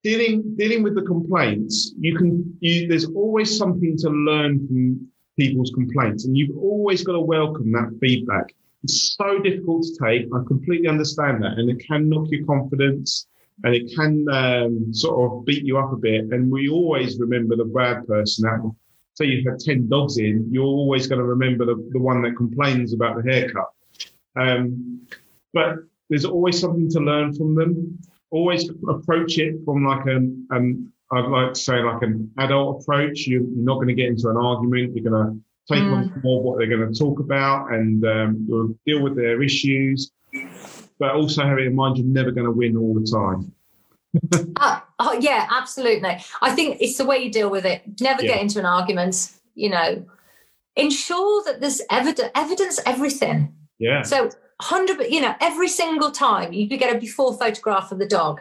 dealing 0.03 0.55
dealing 0.57 0.83
with 0.83 0.95
the 0.95 1.03
complaints, 1.03 1.93
you 1.99 2.17
can 2.17 2.57
you 2.61 2.89
there's 2.89 3.07
always 3.07 3.57
something 3.57 3.97
to 3.99 4.11
learn 4.11 4.67
from 4.67 5.09
people's 5.39 5.71
complaints, 5.71 6.27
and 6.27 6.37
you've 6.37 6.57
always 6.57 7.03
got 7.03 7.13
to 7.13 7.21
welcome 7.21 7.73
that 7.73 7.97
feedback. 8.01 8.55
It's 8.85 9.17
so 9.17 9.39
difficult 9.39 9.85
to 9.85 10.05
take. 10.05 10.27
I 10.35 10.43
completely 10.47 10.89
understand 10.89 11.43
that, 11.43 11.59
and 11.59 11.71
it 11.71 11.85
can 11.87 12.09
knock 12.09 12.27
your 12.31 12.45
confidence 12.45 13.27
and 13.65 13.75
it 13.75 13.95
can 13.95 14.27
um, 14.31 14.93
sort 14.93 15.31
of 15.31 15.45
beat 15.45 15.65
you 15.65 15.79
up 15.79 15.93
a 15.93 15.97
bit. 15.97 16.33
And 16.33 16.51
we 16.51 16.69
always 16.69 17.19
remember 17.19 17.57
the 17.57 17.65
bad 17.65 18.07
person. 18.07 18.45
That, 18.45 18.75
say 19.15 19.27
you 19.27 19.49
have 19.49 19.59
10 19.59 19.89
dogs 19.89 20.19
in, 20.19 20.49
you're 20.51 20.65
always 20.65 21.07
going 21.07 21.21
to 21.21 21.25
remember 21.25 21.65
the, 21.67 21.89
the 21.93 21.99
one 21.99 22.23
that 22.23 22.37
complains 22.37 22.93
about 22.93 23.17
the 23.17 23.31
haircut. 23.31 23.71
Um, 24.37 25.07
but 25.53 25.77
there's 26.09 26.25
always 26.25 26.59
something 26.59 26.91
to 26.91 27.01
learn 27.01 27.35
from 27.35 27.55
them. 27.55 27.99
Always 28.31 28.71
approach 28.89 29.39
it 29.39 29.57
from 29.65 29.85
like 29.85 30.07
an, 30.07 30.47
um, 30.51 30.93
I'd 31.13 31.27
like 31.27 31.53
to 31.53 31.61
say 31.61 31.83
like 31.83 32.03
an 32.03 32.31
adult 32.39 32.83
approach. 32.83 33.27
You, 33.27 33.43
are 33.43 33.63
not 33.63 33.75
going 33.75 33.89
to 33.89 33.95
get 33.95 34.09
into 34.09 34.29
an 34.29 34.39
argument. 34.39 34.97
You're 34.97 35.11
going 35.11 35.27
to 35.27 35.41
take 35.73 35.85
mm. 35.85 35.93
on 35.93 36.21
more 36.25 36.43
what 36.43 36.59
they're 36.59 36.67
going 36.67 36.91
to 36.91 36.99
talk 36.99 37.21
about 37.21 37.73
and 37.73 38.05
um, 38.05 38.47
you'll 38.49 38.75
deal 38.87 39.03
with 39.03 39.15
their 39.15 39.43
issues 39.43 40.11
but 41.03 41.17
also 41.17 41.43
having 41.43 41.67
in 41.67 41.75
mind 41.75 41.99
you're 41.99 42.07
never 42.07 42.31
going 42.31 42.45
to 42.45 42.53
win 42.53 42.77
all 42.77 42.95
the 42.95 43.05
time. 43.05 43.53
uh, 44.61 44.79
oh, 45.01 45.19
yeah, 45.21 45.49
absolutely. 45.51 46.17
I 46.41 46.55
think 46.55 46.77
it's 46.81 46.97
the 46.97 47.05
way 47.05 47.19
you 47.19 47.29
deal 47.29 47.51
with 47.51 47.67
it. 47.67 47.83
Never 48.01 48.23
yeah. 48.23 48.35
get 48.35 48.41
into 48.41 48.61
an 48.61 48.67
argument. 48.67 49.33
You 49.57 49.71
know, 49.71 50.07
ensure 50.77 51.43
that 51.43 51.61
there's 51.61 51.83
evidence. 51.91 52.31
Evidence 52.37 52.79
everything. 52.87 53.53
Yeah. 53.81 54.03
So 54.03 54.31
hundred, 54.61 55.11
you 55.11 55.21
know, 55.21 55.35
every 55.41 55.67
single 55.67 56.13
time 56.13 56.53
you 56.53 56.69
could 56.69 56.79
get 56.79 56.95
a 56.95 57.01
before 57.01 57.37
photograph 57.37 57.91
of 57.91 57.99
the 57.99 58.07
dog, 58.07 58.41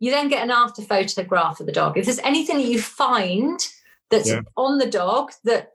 you 0.00 0.10
then 0.10 0.28
get 0.28 0.42
an 0.42 0.50
after 0.50 0.80
photograph 0.80 1.60
of 1.60 1.66
the 1.66 1.72
dog. 1.72 1.98
If 1.98 2.06
there's 2.06 2.18
anything 2.20 2.56
that 2.56 2.66
you 2.66 2.80
find 2.80 3.60
that's 4.08 4.30
yeah. 4.30 4.40
on 4.56 4.78
the 4.78 4.88
dog 4.88 5.32
that 5.44 5.72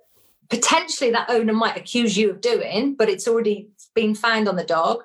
potentially 0.49 1.12
that 1.12 1.29
owner 1.29 1.53
might 1.53 1.77
accuse 1.77 2.17
you 2.17 2.32
of 2.32 2.41
doing, 2.41 2.95
but 2.95 3.10
it's 3.10 3.27
already 3.27 3.69
been 3.93 4.15
found 4.15 4.49
on 4.49 4.56
the 4.56 4.63
dog, 4.63 5.03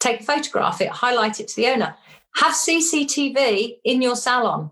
take 0.00 0.20
a 0.20 0.24
photograph 0.24 0.80
it, 0.80 0.88
highlight 0.88 1.40
it 1.40 1.48
to 1.48 1.56
the 1.56 1.68
owner. 1.68 1.96
Have 2.36 2.52
CCTV 2.52 3.78
in 3.84 4.02
your 4.02 4.16
salon. 4.16 4.70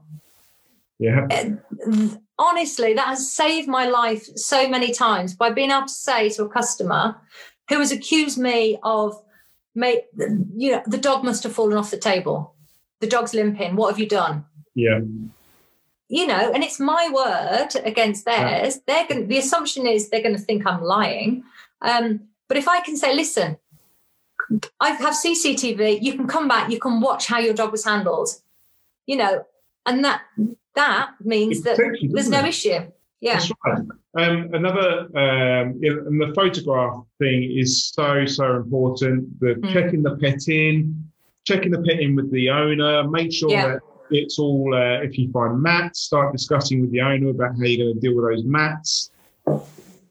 Yeah. 0.99 1.27
Uh, 1.31 2.09
honestly, 2.39 2.95
that 2.95 3.09
has 3.09 3.33
saved 3.33 3.69
my 3.69 3.87
life 3.87 4.25
so 4.37 4.69
many 4.69 4.93
times 4.93 5.35
by 5.35 5.51
being 5.51 5.71
able 5.71 5.87
to 5.87 5.93
say 5.93 6.29
to 6.31 6.45
a 6.45 6.49
customer 6.49 7.17
who 7.69 7.79
has 7.79 7.93
accused 7.93 8.39
me 8.39 8.79
of, 8.83 9.21
you 9.75 10.73
know, 10.73 10.83
the 10.87 10.99
dog 10.99 11.25
must 11.25 11.43
have 11.43 11.53
fallen 11.53 11.77
off 11.77 11.91
the 11.91 11.99
table. 11.99 12.55
the 13.01 13.07
dog's 13.07 13.35
limping. 13.35 13.77
What 13.77 13.91
have 13.91 13.99
you 13.99 14.09
done? 14.09 14.45
Yeah. 14.75 15.01
You 16.09 16.27
know, 16.27 16.53
and 16.53 16.62
it's 16.62 16.79
my 16.79 17.11
word 17.12 17.69
against 17.85 18.25
theirs. 18.25 18.79
They're 18.87 19.07
going. 19.07 19.27
The 19.27 19.39
assumption 19.39 19.87
is 19.87 20.09
they're 20.09 20.23
going 20.23 20.37
to 20.37 20.41
think 20.41 20.65
I'm 20.65 20.83
lying. 20.83 21.43
Um, 21.83 22.21
but 22.49 22.57
if 22.57 22.69
I 22.69 22.81
can 22.81 22.97
say, 22.97 23.15
listen, 23.15 23.57
I 24.81 24.90
have 24.90 25.14
CCTV. 25.14 26.03
You 26.03 26.14
can 26.14 26.27
come 26.27 26.49
back. 26.49 26.70
You 26.70 26.79
can 26.79 27.01
watch 27.01 27.27
how 27.27 27.38
your 27.38 27.55
dog 27.55 27.72
was 27.72 27.85
handled. 27.85 28.29
You 29.07 29.16
know, 29.16 29.46
and 29.87 30.05
that 30.05 30.22
that 30.75 31.12
means 31.22 31.62
that 31.62 31.77
there's 31.77 32.29
no 32.29 32.40
it? 32.40 32.46
issue. 32.46 32.90
Yeah. 33.20 33.40
Right. 33.64 33.79
Um, 34.16 34.51
another, 34.55 35.09
um, 35.14 35.81
and 35.83 36.20
the 36.20 36.33
photograph 36.35 37.05
thing 37.18 37.51
is 37.57 37.87
so, 37.87 38.25
so 38.27 38.57
important. 38.57 39.40
The 39.40 39.55
mm. 39.55 39.72
checking 39.72 40.03
the 40.03 40.16
pet 40.16 40.49
in, 40.49 41.11
checking 41.44 41.70
the 41.70 41.83
pet 41.83 42.01
in 42.01 42.14
with 42.14 42.31
the 42.31 42.51
owner, 42.51 43.09
make 43.09 43.33
sure 43.33 43.51
yeah. 43.51 43.66
that 43.66 43.81
it's 44.11 44.38
all, 44.38 44.75
uh, 44.75 45.03
if 45.03 45.18
you 45.18 45.31
find 45.33 45.61
mats, 45.61 46.01
start 46.01 46.33
discussing 46.33 46.81
with 46.81 46.92
the 46.92 47.01
owner 47.01 47.31
about 47.31 47.57
how 47.57 47.64
you're 47.64 47.87
going 47.87 47.94
to 47.94 48.01
deal 48.01 48.14
with 48.14 48.25
those 48.25 48.44
mats. 48.44 49.11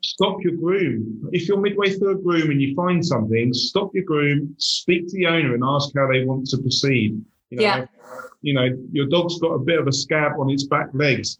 Stop 0.05 0.43
your 0.43 0.53
groom. 0.53 1.29
If 1.31 1.47
you're 1.47 1.59
midway 1.59 1.91
through 1.91 2.11
a 2.11 2.21
groom 2.21 2.51
and 2.51 2.61
you 2.61 2.75
find 2.75 3.05
something, 3.05 3.53
stop 3.53 3.93
your 3.93 4.03
groom, 4.03 4.55
speak 4.57 5.07
to 5.07 5.17
the 5.17 5.27
owner 5.27 5.53
and 5.53 5.63
ask 5.63 5.89
how 5.95 6.07
they 6.07 6.25
want 6.25 6.47
to 6.47 6.57
proceed. 6.57 7.21
You 7.49 7.57
know, 7.57 7.63
yeah. 7.63 7.85
You 8.41 8.53
know, 8.53 8.67
your 8.91 9.07
dog's 9.07 9.39
got 9.39 9.53
a 9.53 9.59
bit 9.59 9.79
of 9.79 9.87
a 9.87 9.91
scab 9.91 10.33
on 10.39 10.49
its 10.49 10.65
back 10.65 10.89
legs 10.93 11.39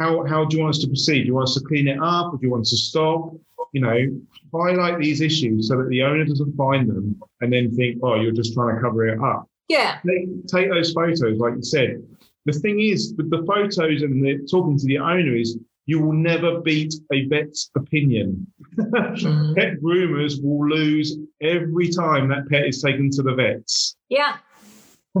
how, 0.00 0.24
how 0.26 0.44
do 0.44 0.56
you 0.56 0.62
want 0.62 0.76
us 0.76 0.80
to 0.82 0.88
proceed? 0.88 1.22
Do 1.22 1.26
you 1.26 1.34
want 1.34 1.48
us 1.48 1.54
to 1.54 1.60
clean 1.60 1.88
it 1.88 1.98
up 2.00 2.32
or 2.32 2.38
do 2.38 2.46
you 2.46 2.50
want 2.50 2.62
us 2.62 2.70
to 2.70 2.76
stop? 2.76 3.34
You 3.72 3.80
know, 3.80 4.20
highlight 4.54 4.98
these 4.98 5.20
issues 5.20 5.68
so 5.68 5.78
that 5.78 5.88
the 5.88 6.02
owner 6.02 6.24
doesn't 6.24 6.56
find 6.56 6.88
them 6.88 7.20
and 7.40 7.52
then 7.52 7.74
think, 7.74 8.00
oh, 8.02 8.20
you're 8.20 8.32
just 8.32 8.54
trying 8.54 8.74
to 8.74 8.82
cover 8.82 9.06
it 9.06 9.18
up. 9.20 9.48
Yeah. 9.68 9.98
Take, 10.06 10.46
take 10.46 10.70
those 10.70 10.92
photos, 10.92 11.38
like 11.38 11.54
you 11.56 11.62
said. 11.62 12.02
The 12.44 12.52
thing 12.52 12.80
is, 12.80 13.14
with 13.16 13.30
the 13.30 13.44
photos 13.46 14.02
and 14.02 14.22
the, 14.22 14.46
talking 14.50 14.76
to 14.76 14.86
the 14.86 14.98
owner 14.98 15.36
is 15.36 15.58
you 15.86 16.00
will 16.00 16.12
never 16.12 16.60
beat 16.60 16.94
a 17.12 17.26
vet's 17.26 17.70
opinion. 17.76 18.46
mm. 18.78 19.56
Pet 19.56 19.80
groomers 19.80 20.42
will 20.42 20.68
lose 20.68 21.18
every 21.40 21.88
time 21.88 22.28
that 22.28 22.48
pet 22.48 22.66
is 22.66 22.80
taken 22.80 23.10
to 23.10 23.22
the 23.22 23.34
vets. 23.34 23.96
Yeah. 24.08 24.36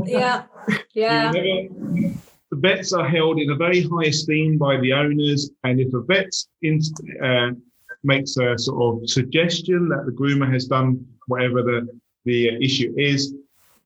Yeah. 0.04 0.44
Yeah. 0.94 1.30
never, 1.30 2.14
the 2.52 2.58
vets 2.58 2.92
are 2.92 3.08
held 3.08 3.40
in 3.40 3.50
a 3.50 3.56
very 3.56 3.80
high 3.80 4.08
esteem 4.08 4.58
by 4.58 4.78
the 4.78 4.92
owners, 4.92 5.50
and 5.64 5.80
if 5.80 5.92
a 5.94 6.02
vet 6.02 6.30
uh, 7.24 7.50
makes 8.04 8.36
a 8.36 8.58
sort 8.58 9.02
of 9.02 9.08
suggestion 9.08 9.88
that 9.88 10.04
the 10.04 10.12
groomer 10.12 10.52
has 10.52 10.66
done 10.66 11.04
whatever 11.28 11.62
the 11.62 11.88
the 12.24 12.48
issue 12.62 12.92
is, 12.96 13.34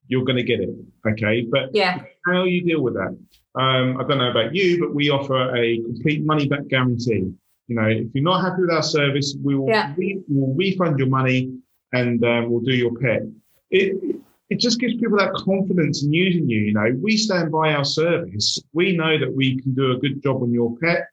you're 0.07 0.25
going 0.25 0.37
to 0.37 0.43
get 0.43 0.59
it. 0.59 0.69
Okay, 1.07 1.47
but 1.49 1.69
yeah, 1.73 2.01
how 2.25 2.43
you 2.43 2.63
deal 2.63 2.81
with 2.81 2.95
that? 2.95 3.17
Um, 3.55 3.97
I 3.99 4.03
don't 4.03 4.19
know 4.19 4.29
about 4.29 4.53
you, 4.53 4.79
but 4.79 4.93
we 4.93 5.09
offer 5.09 5.55
a 5.55 5.81
complete 5.81 6.23
money 6.23 6.47
back 6.47 6.67
guarantee. 6.67 7.33
You 7.67 7.75
know, 7.75 7.87
if 7.87 8.07
you're 8.13 8.23
not 8.23 8.41
happy 8.41 8.61
with 8.61 8.71
our 8.71 8.83
service, 8.83 9.35
we 9.43 9.55
will 9.55 9.67
yeah. 9.67 9.93
we 9.97 10.21
will 10.27 10.53
refund 10.55 10.99
your 10.99 11.09
money 11.09 11.57
and 11.93 12.23
um, 12.23 12.49
we'll 12.49 12.61
do 12.61 12.73
your 12.73 12.93
pet. 12.95 13.23
It, 13.71 14.21
it 14.49 14.59
just 14.59 14.79
gives 14.79 14.95
people 14.95 15.17
that 15.17 15.33
confidence 15.33 16.03
in 16.03 16.13
using 16.13 16.49
you. 16.49 16.59
You 16.59 16.73
know, 16.73 16.97
we 17.01 17.17
stand 17.17 17.51
by 17.51 17.73
our 17.73 17.83
service. 17.83 18.61
We 18.73 18.95
know 18.95 19.17
that 19.17 19.33
we 19.33 19.59
can 19.61 19.73
do 19.73 19.91
a 19.91 19.97
good 19.97 20.23
job 20.23 20.41
on 20.41 20.53
your 20.53 20.77
pet. 20.77 21.07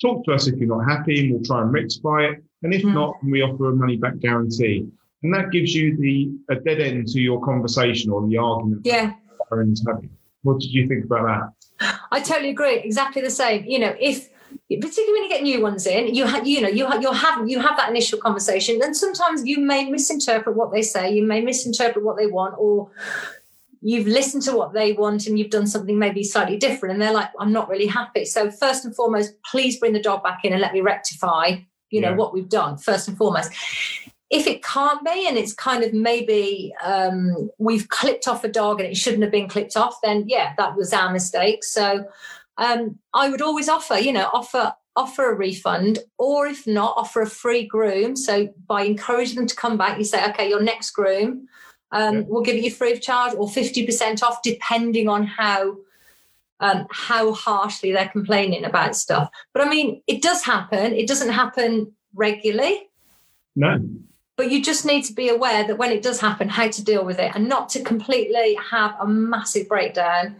Talk 0.00 0.24
to 0.24 0.32
us 0.32 0.46
if 0.46 0.56
you're 0.56 0.68
not 0.68 0.88
happy, 0.88 1.20
and 1.20 1.32
we'll 1.32 1.44
try 1.44 1.60
and 1.60 1.72
rectify 1.72 2.24
it. 2.30 2.42
And 2.62 2.72
if 2.72 2.82
mm. 2.82 2.94
not, 2.94 3.16
we 3.22 3.42
offer 3.42 3.70
a 3.70 3.76
money 3.76 3.96
back 3.96 4.18
guarantee. 4.20 4.86
And 5.22 5.34
that 5.34 5.50
gives 5.50 5.74
you 5.74 5.96
the 5.96 6.30
a 6.48 6.60
dead 6.60 6.80
end 6.80 7.08
to 7.08 7.20
your 7.20 7.44
conversation 7.44 8.10
or 8.10 8.26
the 8.26 8.36
argument. 8.38 8.82
Yeah. 8.84 9.14
What 10.42 10.60
did 10.60 10.72
you 10.72 10.86
think 10.86 11.06
about 11.06 11.26
that? 11.80 11.96
I 12.10 12.20
totally 12.20 12.50
agree. 12.50 12.78
Exactly 12.78 13.22
the 13.22 13.30
same. 13.30 13.64
You 13.66 13.78
know, 13.80 13.96
if 13.98 14.28
particularly 14.68 15.12
when 15.12 15.22
you 15.24 15.28
get 15.28 15.42
new 15.42 15.60
ones 15.60 15.86
in, 15.86 16.14
you 16.14 16.26
have, 16.26 16.46
you 16.46 16.60
know, 16.60 16.68
you 16.68 16.86
have, 16.86 17.02
you 17.02 17.12
have, 17.12 17.48
you 17.48 17.60
have 17.60 17.76
that 17.76 17.90
initial 17.90 18.18
conversation, 18.18 18.80
and 18.82 18.96
sometimes 18.96 19.44
you 19.44 19.58
may 19.60 19.90
misinterpret 19.90 20.56
what 20.56 20.72
they 20.72 20.82
say, 20.82 21.12
you 21.12 21.24
may 21.24 21.40
misinterpret 21.40 22.04
what 22.04 22.16
they 22.16 22.26
want, 22.26 22.54
or 22.58 22.90
you've 23.80 24.06
listened 24.06 24.42
to 24.42 24.56
what 24.56 24.72
they 24.72 24.92
want 24.92 25.26
and 25.26 25.38
you've 25.38 25.50
done 25.50 25.66
something 25.66 25.98
maybe 25.98 26.22
slightly 26.22 26.56
different, 26.56 26.92
and 26.92 27.02
they're 27.02 27.12
like, 27.12 27.30
"I'm 27.38 27.52
not 27.52 27.68
really 27.68 27.86
happy." 27.86 28.24
So 28.24 28.50
first 28.50 28.84
and 28.84 28.94
foremost, 28.94 29.34
please 29.50 29.78
bring 29.78 29.92
the 29.92 30.02
dog 30.02 30.22
back 30.22 30.44
in 30.44 30.52
and 30.52 30.60
let 30.60 30.72
me 30.72 30.80
rectify, 30.80 31.56
you 31.90 32.00
know, 32.00 32.10
yeah. 32.10 32.16
what 32.16 32.32
we've 32.32 32.48
done. 32.48 32.78
First 32.78 33.08
and 33.08 33.16
foremost. 33.16 33.50
If 34.30 34.46
it 34.46 34.62
can't 34.62 35.02
be, 35.04 35.26
and 35.26 35.38
it's 35.38 35.54
kind 35.54 35.82
of 35.82 35.94
maybe 35.94 36.74
um, 36.82 37.50
we've 37.58 37.88
clipped 37.88 38.28
off 38.28 38.44
a 38.44 38.48
dog 38.48 38.80
and 38.80 38.88
it 38.88 38.96
shouldn't 38.96 39.22
have 39.22 39.32
been 39.32 39.48
clipped 39.48 39.76
off, 39.76 40.00
then 40.02 40.24
yeah, 40.26 40.52
that 40.58 40.76
was 40.76 40.92
our 40.92 41.10
mistake. 41.10 41.64
So 41.64 42.04
um, 42.58 42.98
I 43.14 43.30
would 43.30 43.40
always 43.40 43.68
offer, 43.68 43.94
you 43.94 44.12
know, 44.12 44.28
offer 44.32 44.74
offer 44.96 45.30
a 45.30 45.34
refund, 45.34 46.00
or 46.18 46.46
if 46.48 46.66
not, 46.66 46.94
offer 46.96 47.22
a 47.22 47.26
free 47.26 47.64
groom. 47.64 48.16
So 48.16 48.48
by 48.66 48.82
encouraging 48.82 49.36
them 49.36 49.46
to 49.46 49.54
come 49.54 49.78
back, 49.78 49.96
you 49.96 50.04
say, 50.04 50.28
okay, 50.30 50.48
your 50.48 50.60
next 50.60 50.90
groom, 50.90 51.46
um, 51.92 52.16
yeah. 52.16 52.22
we'll 52.26 52.42
give 52.42 52.56
you 52.56 52.70
free 52.70 52.92
of 52.92 53.00
charge 53.00 53.32
or 53.34 53.48
fifty 53.48 53.86
percent 53.86 54.22
off, 54.22 54.42
depending 54.42 55.08
on 55.08 55.24
how 55.24 55.76
um, 56.60 56.86
how 56.90 57.32
harshly 57.32 57.92
they're 57.92 58.08
complaining 58.08 58.64
about 58.64 58.94
stuff. 58.94 59.30
But 59.54 59.66
I 59.66 59.70
mean, 59.70 60.02
it 60.06 60.20
does 60.20 60.44
happen. 60.44 60.92
It 60.92 61.08
doesn't 61.08 61.30
happen 61.30 61.92
regularly. 62.14 62.90
No. 63.56 63.78
But 64.38 64.52
you 64.52 64.62
just 64.62 64.86
need 64.86 65.02
to 65.06 65.12
be 65.12 65.28
aware 65.28 65.66
that 65.66 65.78
when 65.78 65.90
it 65.90 66.00
does 66.00 66.20
happen, 66.20 66.48
how 66.48 66.68
to 66.68 66.84
deal 66.84 67.04
with 67.04 67.18
it 67.18 67.32
and 67.34 67.48
not 67.48 67.68
to 67.70 67.82
completely 67.82 68.56
have 68.70 68.94
a 69.00 69.06
massive 69.06 69.68
breakdown 69.68 70.36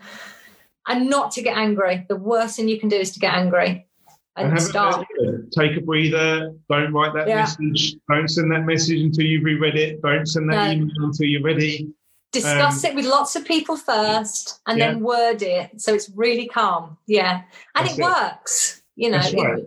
and 0.87 1.11
not 1.11 1.33
to 1.33 1.43
get 1.43 1.57
angry. 1.57 2.07
The 2.09 2.15
worst 2.15 2.57
thing 2.57 2.69
you 2.69 2.79
can 2.79 2.89
do 2.89 2.97
is 2.97 3.11
to 3.15 3.19
get 3.19 3.35
angry 3.35 3.89
and, 4.37 4.63
start. 4.63 5.05
Take 5.51 5.77
a 5.77 5.81
breather. 5.81 6.55
Don't 6.71 6.93
write 6.93 7.13
that 7.15 7.27
yeah. 7.27 7.41
message. 7.41 7.97
Don't 8.09 8.29
send 8.29 8.53
that 8.53 8.65
message 8.67 9.01
until 9.01 9.27
you've 9.27 9.43
reread 9.43 9.75
it. 9.75 10.01
Don't 10.01 10.27
send 10.27 10.49
that 10.51 10.67
no. 10.67 10.71
email 10.71 10.91
until 11.01 11.27
you're 11.27 11.43
ready. 11.43 11.93
Discuss 12.31 12.85
um, 12.85 12.91
it 12.93 12.95
with 12.95 13.05
lots 13.05 13.35
of 13.35 13.45
people 13.45 13.77
first 13.77 14.61
and 14.69 14.79
yeah. 14.79 14.93
then 14.93 15.01
word 15.01 15.43
it 15.43 15.81
so 15.81 15.93
it's 15.93 16.09
really 16.11 16.47
calm. 16.47 16.97
Yeah. 17.09 17.43
And 17.75 17.89
it, 17.89 17.99
it, 17.99 18.03
works. 18.05 18.81
You 18.95 19.11
know. 19.11 19.67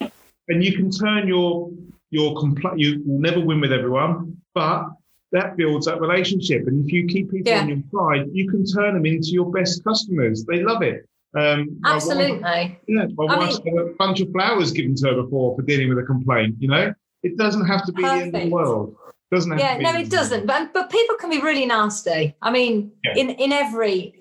Right. 0.00 0.12
And 0.48 0.62
you 0.62 0.72
can 0.72 0.92
turn 0.92 1.26
your 1.26 1.70
your 2.12 2.34
compl- 2.34 2.78
you 2.78 3.02
will 3.04 3.18
never 3.18 3.40
win 3.40 3.60
with 3.60 3.72
everyone, 3.72 4.36
but 4.54 4.84
that 5.32 5.56
builds 5.56 5.86
that 5.86 6.00
relationship. 6.00 6.66
And 6.66 6.84
if 6.84 6.92
you 6.92 7.06
keep 7.06 7.30
people 7.30 7.50
yeah. 7.50 7.62
on 7.62 7.68
your 7.68 7.82
side, 7.90 8.28
you 8.32 8.48
can 8.50 8.64
turn 8.66 8.94
them 8.94 9.06
into 9.06 9.28
your 9.28 9.50
best 9.50 9.82
customers. 9.82 10.44
They 10.44 10.62
love 10.62 10.82
it. 10.82 11.08
Um, 11.34 11.80
Absolutely. 11.86 12.40
My 12.40 12.50
wife, 12.50 12.76
yeah, 12.86 13.06
my 13.16 13.24
I 13.24 13.38
wife's 13.38 13.64
mean, 13.64 13.74
got 13.74 13.86
a 13.86 13.94
bunch 13.98 14.20
of 14.20 14.30
flowers 14.30 14.70
given 14.72 14.94
to 14.96 15.08
her 15.08 15.22
before 15.22 15.56
for 15.56 15.62
dealing 15.62 15.88
with 15.88 15.98
a 15.98 16.02
complaint. 16.02 16.56
You 16.58 16.68
know, 16.68 16.94
it 17.22 17.38
doesn't 17.38 17.64
have 17.64 17.86
to 17.86 17.92
be 17.92 18.02
perfect. 18.02 18.32
the 18.32 18.38
end 18.38 18.44
of 18.44 18.50
the 18.50 18.54
world. 18.54 18.96
Doesn't 19.32 19.52
it 19.52 19.60
yeah, 19.60 19.78
no, 19.78 19.98
it 19.98 20.10
doesn't. 20.10 20.44
But 20.44 20.74
but 20.74 20.90
people 20.90 21.16
can 21.16 21.30
be 21.30 21.40
really 21.40 21.64
nasty. 21.64 22.36
I 22.42 22.50
mean, 22.50 22.92
yeah. 23.02 23.14
in 23.16 23.30
in 23.30 23.52
every 23.52 24.14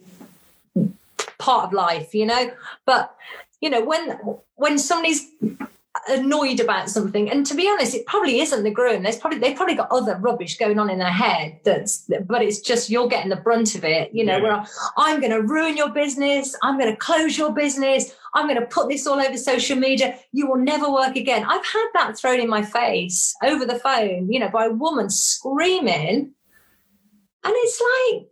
part 1.38 1.66
of 1.66 1.74
life, 1.74 2.16
you 2.16 2.26
know. 2.26 2.52
But 2.86 3.14
you 3.60 3.70
know, 3.70 3.84
when 3.84 4.18
when 4.56 4.80
somebody's 4.80 5.28
annoyed 6.08 6.60
about 6.60 6.90
something. 6.90 7.30
And 7.30 7.46
to 7.46 7.54
be 7.54 7.68
honest 7.68 7.94
it 7.94 8.06
probably 8.06 8.40
isn't 8.40 8.64
the 8.64 8.72
groom. 8.72 9.04
There's 9.04 9.18
probably 9.18 9.40
they've 9.40 9.56
probably 9.56 9.76
got 9.76 9.92
other 9.92 10.18
rubbish 10.18 10.58
going 10.58 10.80
on 10.80 10.90
in 10.90 11.00
their 11.00 11.12
head 11.12 11.60
that's 11.64 12.10
but 12.26 12.42
it's 12.42 12.60
just 12.60 12.90
you're 12.90 13.08
getting 13.08 13.30
the 13.30 13.36
brunt 13.36 13.76
of 13.76 13.84
it 13.84 14.14
you 14.14 14.26
know 14.26 14.38
yeah. 14.38 14.44
where 14.44 14.66
i'm 14.98 15.20
going 15.20 15.32
to 15.32 15.42
ruin 15.42 15.76
your 15.76 15.90
business. 15.90 16.56
I'm 16.64 16.78
going 16.78 16.92
to 16.92 16.98
close 16.98 17.38
your 17.38 17.54
business. 17.54 18.16
I'm 18.34 18.48
going 18.48 18.60
to 18.60 18.66
put 18.66 18.88
this 18.88 19.06
all 19.06 19.20
over 19.20 19.38
social 19.38 19.76
media. 19.76 20.18
You 20.32 20.48
will 20.48 20.58
never 20.58 20.90
work 20.90 21.16
again. 21.16 21.44
I've 21.44 21.66
had 21.66 21.88
that 21.94 22.18
thrown 22.18 22.40
in 22.40 22.50
my 22.50 22.64
face 22.64 23.36
over 23.44 23.66
the 23.66 23.80
phone 23.80 24.32
you 24.32 24.40
know 24.40 24.50
by 24.50 24.66
a 24.66 24.72
woman 24.72 25.10
screaming. 25.10 26.34
And 27.44 27.54
it's 27.56 27.82
like 27.82 28.31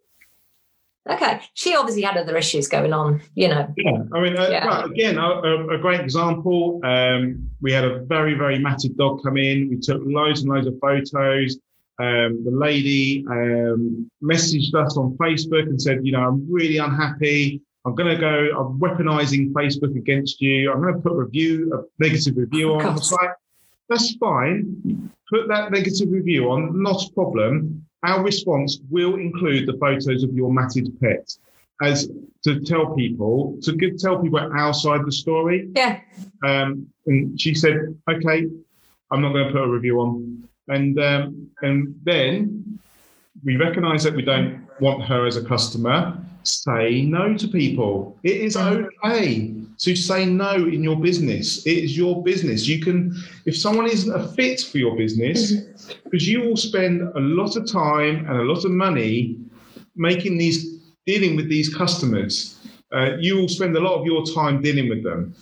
Okay, 1.09 1.41
she 1.55 1.75
obviously 1.75 2.03
had 2.03 2.17
other 2.17 2.37
issues 2.37 2.67
going 2.67 2.93
on, 2.93 3.21
you 3.33 3.47
know. 3.47 3.73
Yeah, 3.77 4.03
I 4.13 4.21
mean, 4.21 4.37
uh, 4.37 4.47
yeah. 4.49 4.85
again, 4.85 5.17
a, 5.17 5.69
a, 5.69 5.77
great 5.79 6.01
example. 6.01 6.79
Um, 6.83 7.49
we 7.61 7.71
had 7.71 7.83
a 7.83 8.01
very, 8.01 8.35
very 8.35 8.59
matted 8.59 8.95
dog 8.95 9.23
come 9.23 9.37
in. 9.37 9.69
We 9.69 9.77
took 9.77 10.01
loads 10.05 10.41
and 10.41 10.51
loads 10.51 10.67
of 10.67 10.75
photos. 10.79 11.57
Um, 11.99 12.43
the 12.45 12.51
lady 12.51 13.25
um, 13.27 14.09
messaged 14.23 14.73
us 14.75 14.97
on 14.97 15.17
Facebook 15.17 15.63
and 15.63 15.81
said, 15.81 16.05
you 16.05 16.11
know, 16.11 16.21
I'm 16.21 16.45
really 16.49 16.77
unhappy. 16.77 17.61
I'm 17.85 17.95
going 17.95 18.15
to 18.15 18.21
go, 18.21 18.29
I'm 18.57 18.79
weaponizing 18.79 19.51
Facebook 19.51 19.97
against 19.97 20.39
you. 20.41 20.71
I'm 20.71 20.81
going 20.81 20.93
to 20.93 20.99
put 20.99 21.13
a 21.13 21.15
review, 21.15 21.73
a 21.73 22.03
negative 22.03 22.37
review 22.37 22.73
on. 22.73 22.95
the 22.95 23.01
site. 23.01 23.29
that's 23.89 24.15
fine. 24.15 25.11
Put 25.29 25.47
that 25.47 25.71
negative 25.71 26.11
review 26.11 26.51
on, 26.51 26.81
not 26.81 27.03
a 27.03 27.13
problem 27.13 27.85
our 28.03 28.23
response 28.23 28.79
will 28.89 29.15
include 29.15 29.67
the 29.67 29.77
photos 29.77 30.23
of 30.23 30.33
your 30.33 30.51
matted 30.51 30.97
pet 31.01 31.29
as 31.81 32.09
to 32.43 32.59
tell 32.61 32.93
people 32.95 33.57
to 33.61 33.73
give, 33.73 33.97
tell 33.97 34.21
people 34.21 34.39
outside 34.55 35.05
the 35.05 35.11
story. 35.11 35.69
Yeah. 35.75 36.01
Um, 36.43 36.87
and 37.05 37.39
she 37.39 37.53
said, 37.53 37.95
"Okay, 38.09 38.47
I'm 39.11 39.21
not 39.21 39.33
going 39.33 39.47
to 39.47 39.51
put 39.51 39.63
a 39.63 39.67
review 39.67 39.99
on." 39.99 40.47
And 40.67 40.99
um, 40.99 41.49
and 41.61 41.99
then 42.03 42.79
we 43.43 43.57
recognise 43.57 44.03
that 44.03 44.15
we 44.15 44.21
don't 44.21 44.67
want 44.79 45.03
her 45.03 45.25
as 45.25 45.37
a 45.37 45.43
customer. 45.43 46.17
Say 46.43 47.01
no 47.01 47.35
to 47.35 47.47
people. 47.47 48.17
It 48.23 48.37
is 48.37 48.55
okay 48.55 49.58
to 49.79 49.95
say 49.95 50.25
no 50.25 50.53
in 50.55 50.83
your 50.83 50.97
business. 50.97 51.65
It 51.65 51.77
is 51.85 51.97
your 51.97 52.21
business. 52.23 52.67
You 52.67 52.79
can, 52.81 53.15
if 53.45 53.57
someone 53.57 53.87
isn't 53.87 54.13
a 54.13 54.27
fit 54.33 54.61
for 54.61 54.77
your 54.77 54.95
business, 54.95 55.53
because 56.03 56.27
you 56.27 56.41
will 56.41 56.57
spend 56.57 57.01
a 57.01 57.19
lot 57.19 57.55
of 57.55 57.71
time 57.71 58.25
and 58.27 58.37
a 58.37 58.43
lot 58.43 58.65
of 58.65 58.71
money 58.71 59.37
making 59.95 60.37
these 60.37 60.79
dealing 61.05 61.35
with 61.35 61.49
these 61.49 61.73
customers. 61.73 62.59
Uh, 62.91 63.17
you 63.19 63.35
will 63.37 63.47
spend 63.47 63.75
a 63.75 63.79
lot 63.79 63.99
of 63.99 64.05
your 64.05 64.25
time 64.25 64.61
dealing 64.61 64.89
with 64.89 65.03
them. 65.03 65.33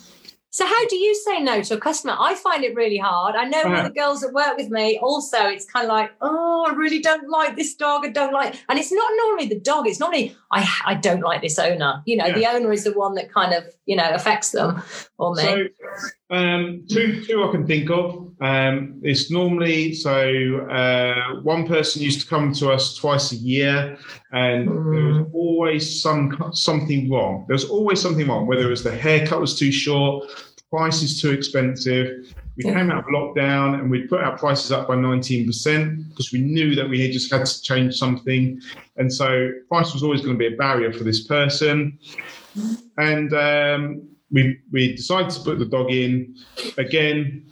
So 0.57 0.65
how 0.65 0.87
do 0.87 0.95
you 0.95 1.13
say 1.13 1.39
no 1.39 1.61
to 1.61 1.75
a 1.75 1.79
customer? 1.79 2.15
I 2.17 2.33
find 2.33 2.63
it 2.63 2.73
really 2.73 2.97
hard. 2.97 3.35
I 3.35 3.43
know 3.43 3.61
uh, 3.61 3.75
all 3.75 3.83
the 3.83 3.91
girls 3.91 4.21
that 4.21 4.33
work 4.33 4.57
with 4.57 4.71
me 4.71 4.97
also, 4.97 5.37
it's 5.45 5.65
kind 5.65 5.85
of 5.85 5.89
like, 5.89 6.11
oh, 6.19 6.65
I 6.67 6.73
really 6.73 6.97
don't 6.97 7.29
like 7.29 7.55
this 7.55 7.75
dog. 7.75 8.03
I 8.03 8.09
don't 8.09 8.33
like, 8.33 8.55
and 8.67 8.79
it's 8.79 8.91
not 8.91 9.07
normally 9.17 9.49
the 9.49 9.59
dog. 9.59 9.87
It's 9.87 9.99
normally 9.99 10.35
I 10.51 10.67
I 10.83 10.95
don't 10.95 11.21
like 11.21 11.43
this 11.43 11.59
owner. 11.59 12.01
You 12.07 12.17
know, 12.17 12.25
yeah. 12.25 12.33
the 12.33 12.47
owner 12.47 12.71
is 12.71 12.85
the 12.85 12.93
one 12.93 13.13
that 13.13 13.31
kind 13.31 13.53
of 13.53 13.65
you 13.85 13.95
know 13.95 14.09
affects 14.09 14.49
them 14.49 14.81
or 15.19 15.35
me. 15.35 15.43
So, 15.43 15.67
um, 16.31 16.85
two 16.89 17.23
two 17.23 17.43
I 17.43 17.51
can 17.51 17.67
think 17.67 17.91
of. 17.91 18.33
Um, 18.41 18.99
it's 19.03 19.29
normally 19.29 19.93
so 19.93 20.67
uh, 20.71 21.39
one 21.41 21.67
person 21.67 22.01
used 22.01 22.21
to 22.21 22.27
come 22.27 22.51
to 22.53 22.71
us 22.71 22.95
twice 22.95 23.31
a 23.31 23.35
year, 23.35 23.95
and 24.31 24.67
mm. 24.67 24.95
there 24.95 25.05
was 25.05 25.27
always 25.33 26.01
some 26.01 26.49
something 26.51 27.11
wrong. 27.11 27.45
There 27.47 27.53
was 27.53 27.69
always 27.69 28.01
something 28.01 28.27
wrong, 28.27 28.47
whether 28.47 28.65
it 28.65 28.71
was 28.71 28.83
the 28.83 28.97
haircut 28.97 29.39
was 29.39 29.53
too 29.55 29.71
short 29.71 30.25
price 30.69 31.01
is 31.01 31.21
too 31.21 31.31
expensive. 31.31 32.33
We 32.57 32.65
yeah. 32.65 32.73
came 32.73 32.91
out 32.91 32.99
of 32.99 33.05
lockdown 33.05 33.79
and 33.79 33.89
we 33.89 34.07
put 34.07 34.21
our 34.21 34.37
prices 34.37 34.71
up 34.71 34.87
by 34.87 34.95
19% 34.95 36.09
because 36.09 36.31
we 36.31 36.41
knew 36.41 36.75
that 36.75 36.89
we 36.89 37.01
had 37.01 37.11
just 37.11 37.31
had 37.31 37.45
to 37.45 37.61
change 37.61 37.95
something. 37.95 38.59
And 38.97 39.11
so 39.11 39.51
price 39.69 39.93
was 39.93 40.03
always 40.03 40.21
going 40.21 40.33
to 40.33 40.39
be 40.39 40.53
a 40.53 40.57
barrier 40.57 40.91
for 40.91 41.03
this 41.03 41.25
person. 41.25 41.97
And 42.97 43.33
um, 43.33 44.09
we, 44.31 44.59
we 44.71 44.95
decided 44.95 45.29
to 45.31 45.41
put 45.41 45.59
the 45.59 45.65
dog 45.65 45.91
in 45.91 46.35
again, 46.77 47.45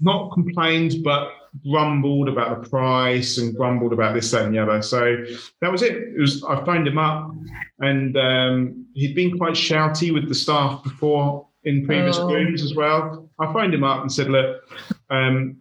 not 0.00 0.32
complained, 0.32 1.02
but 1.02 1.32
grumbled 1.68 2.28
about 2.28 2.62
the 2.62 2.68
price 2.68 3.38
and 3.38 3.56
grumbled 3.56 3.92
about 3.92 4.14
this, 4.14 4.30
that, 4.30 4.44
and 4.44 4.54
the 4.54 4.58
other. 4.58 4.80
So 4.82 5.24
that 5.60 5.72
was 5.72 5.82
it. 5.82 5.96
It 5.96 6.20
was 6.20 6.44
I 6.44 6.64
phoned 6.64 6.86
him 6.86 6.98
up, 6.98 7.34
and 7.80 8.16
um, 8.16 8.86
he'd 8.94 9.14
been 9.14 9.36
quite 9.36 9.54
shouty 9.54 10.12
with 10.12 10.28
the 10.28 10.34
staff 10.34 10.82
before 10.84 11.47
in 11.68 11.84
previous 11.84 12.16
oh. 12.18 12.32
rooms 12.32 12.62
as 12.62 12.74
well. 12.74 13.28
I 13.38 13.52
phoned 13.52 13.74
him 13.74 13.84
up 13.84 14.00
and 14.00 14.10
said, 14.10 14.28
look, 14.28 14.62
um, 15.10 15.56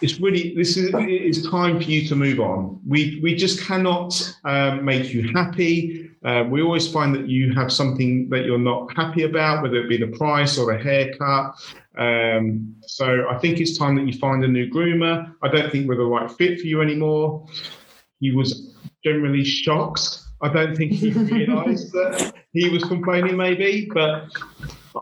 it's 0.00 0.20
really 0.20 0.54
this 0.54 0.76
is 0.76 0.94
it 0.94 1.10
is 1.10 1.48
time 1.50 1.76
for 1.80 1.90
you 1.90 2.06
to 2.08 2.16
move 2.16 2.40
on. 2.40 2.80
We 2.86 3.20
we 3.22 3.34
just 3.34 3.60
cannot 3.60 4.10
um, 4.44 4.84
make 4.84 5.12
you 5.12 5.30
happy. 5.32 6.10
Uh, 6.24 6.44
we 6.48 6.62
always 6.62 6.90
find 6.90 7.14
that 7.14 7.28
you 7.28 7.52
have 7.54 7.72
something 7.72 8.28
that 8.30 8.44
you're 8.44 8.58
not 8.58 8.94
happy 8.96 9.22
about, 9.22 9.62
whether 9.62 9.76
it 9.76 9.88
be 9.88 9.96
the 9.96 10.16
price 10.16 10.58
or 10.58 10.72
the 10.72 10.78
haircut. 10.78 11.54
Um, 11.96 12.74
so 12.82 13.28
I 13.28 13.38
think 13.38 13.60
it's 13.60 13.78
time 13.78 13.96
that 13.96 14.06
you 14.06 14.18
find 14.18 14.44
a 14.44 14.48
new 14.48 14.68
groomer. 14.70 15.32
I 15.42 15.48
don't 15.48 15.70
think 15.70 15.88
we're 15.88 15.96
the 15.96 16.04
right 16.04 16.30
fit 16.30 16.60
for 16.60 16.66
you 16.66 16.80
anymore. 16.80 17.46
He 18.20 18.32
was 18.32 18.76
generally 19.04 19.44
shocked. 19.44 20.22
I 20.42 20.48
don't 20.52 20.76
think 20.76 20.92
he 20.92 21.10
realised 21.34 21.92
that 21.92 22.34
he 22.52 22.68
was 22.68 22.84
complaining, 22.84 23.36
maybe, 23.36 23.88
but 23.92 24.28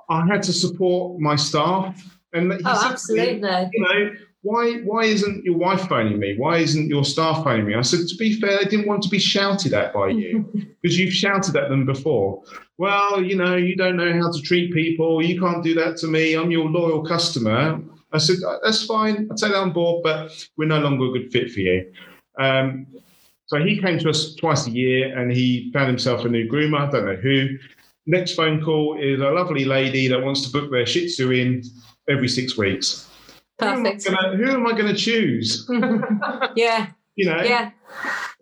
I 0.09 0.27
had 0.27 0.43
to 0.45 0.53
support 0.53 1.21
my 1.21 1.37
staff. 1.37 2.03
And 2.33 2.53
he 2.53 2.59
oh, 2.65 2.89
absolutely. 2.91 3.71
You 3.73 3.83
know, 3.83 4.11
why 4.43 4.75
why 4.85 5.05
isn't 5.05 5.45
your 5.45 5.57
wife 5.57 5.89
phoning 5.89 6.19
me? 6.19 6.37
Why 6.37 6.59
isn't 6.59 6.89
your 6.89 7.05
staff 7.05 7.43
phoning 7.43 7.67
me? 7.67 7.75
I 7.75 7.83
said, 7.83 8.07
to 8.07 8.17
be 8.17 8.41
fair, 8.41 8.59
they 8.59 8.65
didn't 8.65 8.87
want 8.87 9.03
to 9.03 9.09
be 9.09 9.19
shouted 9.19 9.73
at 9.73 9.93
by 9.93 10.09
you 10.09 10.49
because 10.83 10.99
you've 10.99 11.13
shouted 11.13 11.57
at 11.57 11.69
them 11.69 11.85
before. 11.85 12.43
Well, 12.79 13.23
you 13.23 13.37
know, 13.37 13.57
you 13.57 13.75
don't 13.75 13.97
know 13.97 14.13
how 14.13 14.31
to 14.31 14.41
treat 14.43 14.73
people. 14.73 15.23
You 15.23 15.41
can't 15.41 15.65
do 15.65 15.75
that 15.75 15.97
to 15.99 16.07
me. 16.07 16.35
I'm 16.35 16.51
your 16.51 16.69
loyal 16.69 17.05
customer. 17.05 17.81
I 18.13 18.19
said, 18.19 18.37
that's 18.63 18.85
fine. 18.85 19.27
I'll 19.31 19.37
take 19.37 19.53
that 19.53 19.59
on 19.59 19.73
board, 19.73 20.03
but 20.05 20.31
we're 20.57 20.67
no 20.67 20.79
longer 20.79 21.07
a 21.07 21.19
good 21.19 21.33
fit 21.33 21.51
for 21.51 21.61
you. 21.61 21.93
Um, 22.39 22.87
so 23.47 23.59
he 23.65 23.81
came 23.81 23.99
to 23.99 24.11
us 24.11 24.35
twice 24.35 24.67
a 24.67 24.71
year 24.71 25.17
and 25.19 25.31
he 25.31 25.71
found 25.73 25.89
himself 25.89 26.25
a 26.25 26.29
new 26.29 26.49
groomer. 26.49 26.87
I 26.87 26.91
don't 26.91 27.07
know 27.07 27.17
who. 27.17 27.57
Next 28.07 28.35
phone 28.35 28.63
call 28.63 28.99
is 29.01 29.21
a 29.21 29.31
lovely 29.31 29.65
lady 29.65 30.09
that 30.09 30.23
wants 30.23 30.43
to 30.47 30.53
book 30.53 30.71
their 30.71 30.87
Shih 30.87 31.09
Tzu 31.09 31.31
in 31.33 31.63
every 32.09 32.29
six 32.29 32.57
weeks. 32.57 33.09
Perfect. 33.59 34.07
Who 34.07 34.51
am 34.51 34.67
I 34.67 34.73
going 34.73 34.87
to 34.87 34.95
choose? 34.95 35.69
yeah. 36.57 36.89
You 37.17 37.31
know? 37.31 37.43
Yeah. 37.43 37.71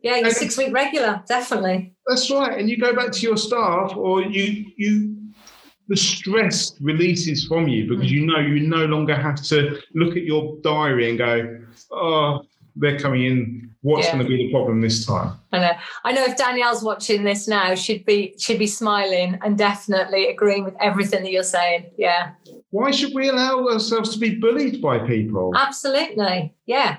Yeah, 0.03 0.17
your 0.17 0.31
six 0.33 0.59
week 0.59 0.75
regular, 0.75 1.23
definitely. 1.27 1.95
That's 2.07 2.31
right. 2.31 2.59
And 2.59 2.69
you 2.69 2.77
go 2.77 2.95
back 2.95 3.11
to 3.13 3.21
your 3.21 3.39
staff 3.39 3.97
or 3.97 4.21
you 4.21 4.67
you 4.77 5.17
the 5.89 5.97
stress 5.97 6.75
releases 6.81 7.47
from 7.47 7.69
you 7.69 7.89
because 7.89 8.07
mm. 8.07 8.11
you 8.11 8.27
know 8.27 8.39
you 8.39 8.61
no 8.61 8.85
longer 8.85 9.17
have 9.17 9.43
to 9.45 9.79
look 9.95 10.17
at 10.17 10.25
your 10.25 10.59
diary 10.63 11.09
and 11.09 11.19
go, 11.19 11.59
oh, 11.91 12.43
they're 12.77 12.99
coming 12.99 13.25
in. 13.25 13.71
What's 13.83 14.07
yeah. 14.07 14.15
going 14.15 14.25
to 14.25 14.29
be 14.29 14.37
the 14.47 14.51
problem 14.51 14.81
this 14.81 15.05
time? 15.05 15.37
I 15.53 15.59
know. 15.59 15.73
I 16.05 16.13
know 16.13 16.25
if 16.25 16.37
Danielle's 16.39 16.83
watching 16.83 17.23
this 17.23 17.47
now, 17.47 17.75
she'd 17.75 18.07
be 18.07 18.35
she'd 18.39 18.59
be 18.59 18.67
smiling 18.67 19.39
and 19.43 19.59
definitely 19.59 20.29
agreeing 20.29 20.65
with 20.65 20.75
everything 20.81 21.23
that 21.23 21.31
you're 21.31 21.43
saying. 21.43 21.91
Yeah. 21.99 22.33
Why 22.71 22.91
should 22.91 23.13
we 23.15 23.29
allow 23.29 23.67
ourselves 23.69 24.15
to 24.15 24.19
be 24.19 24.37
bullied 24.37 24.81
by 24.81 24.99
people? 25.07 25.53
Absolutely. 25.55 26.55
Yeah. 26.65 26.97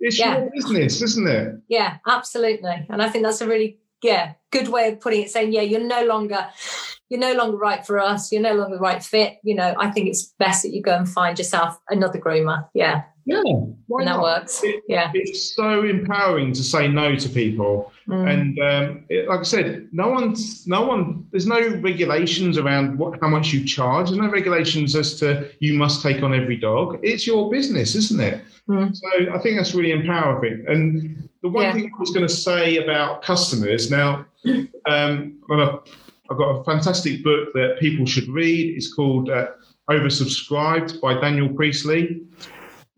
It's 0.00 0.18
yeah. 0.18 0.38
your 0.38 0.50
business, 0.54 1.02
isn't 1.02 1.26
it? 1.26 1.56
Yeah, 1.68 1.96
absolutely. 2.06 2.86
And 2.88 3.02
I 3.02 3.08
think 3.08 3.24
that's 3.24 3.40
a 3.40 3.48
really 3.48 3.78
yeah 4.00 4.34
good 4.52 4.68
way 4.68 4.92
of 4.92 5.00
putting 5.00 5.22
it. 5.22 5.30
Saying 5.30 5.52
yeah, 5.52 5.62
you're 5.62 5.80
no 5.80 6.04
longer 6.04 6.46
you're 7.08 7.20
no 7.20 7.32
longer 7.34 7.56
right 7.56 7.86
for 7.86 7.98
us. 7.98 8.30
You're 8.32 8.42
no 8.42 8.54
longer 8.54 8.76
the 8.76 8.82
right 8.82 9.02
fit. 9.02 9.38
You 9.42 9.54
know, 9.54 9.74
I 9.78 9.90
think 9.90 10.08
it's 10.08 10.34
best 10.38 10.62
that 10.62 10.74
you 10.74 10.82
go 10.82 10.96
and 10.96 11.08
find 11.08 11.38
yourself 11.38 11.78
another 11.88 12.18
groomer. 12.18 12.68
Yeah. 12.74 13.04
Yeah, 13.28 13.42
why 13.88 14.00
and 14.00 14.08
that 14.08 14.16
not? 14.16 14.22
works. 14.22 14.64
It, 14.64 14.82
yeah, 14.88 15.10
it's 15.12 15.54
so 15.54 15.84
empowering 15.84 16.54
to 16.54 16.62
say 16.62 16.88
no 16.88 17.14
to 17.14 17.28
people, 17.28 17.92
mm. 18.08 18.26
and 18.26 18.58
um, 18.58 19.04
it, 19.10 19.28
like 19.28 19.40
I 19.40 19.42
said, 19.42 19.86
no 19.92 20.08
one's, 20.08 20.66
no 20.66 20.86
one. 20.86 21.26
There's 21.30 21.46
no 21.46 21.60
regulations 21.80 22.56
around 22.56 22.98
what 22.98 23.20
how 23.20 23.28
much 23.28 23.52
you 23.52 23.66
charge. 23.66 24.06
There's 24.06 24.18
no 24.18 24.30
regulations 24.30 24.96
as 24.96 25.20
to 25.20 25.50
you 25.60 25.74
must 25.74 26.00
take 26.00 26.22
on 26.22 26.32
every 26.32 26.56
dog. 26.56 27.00
It's 27.02 27.26
your 27.26 27.50
business, 27.50 27.94
isn't 27.96 28.18
it? 28.18 28.42
Mm. 28.66 28.96
So 28.96 29.08
I 29.34 29.38
think 29.40 29.58
that's 29.58 29.74
really 29.74 29.92
empowering. 29.92 30.64
And 30.66 31.28
the 31.42 31.50
one 31.50 31.64
yeah. 31.64 31.72
thing 31.74 31.92
I 31.94 32.00
was 32.00 32.10
going 32.10 32.26
to 32.26 32.32
say 32.32 32.78
about 32.78 33.20
customers 33.20 33.90
now, 33.90 34.24
um, 34.86 35.38
well, 35.50 35.84
I've 36.30 36.38
got 36.38 36.50
a 36.50 36.64
fantastic 36.64 37.24
book 37.24 37.52
that 37.54 37.76
people 37.80 38.06
should 38.06 38.28
read. 38.28 38.76
It's 38.76 38.92
called 38.92 39.30
uh, 39.30 39.48
Oversubscribed 39.90 41.00
by 41.00 41.20
Daniel 41.20 41.48
Priestley 41.48 42.22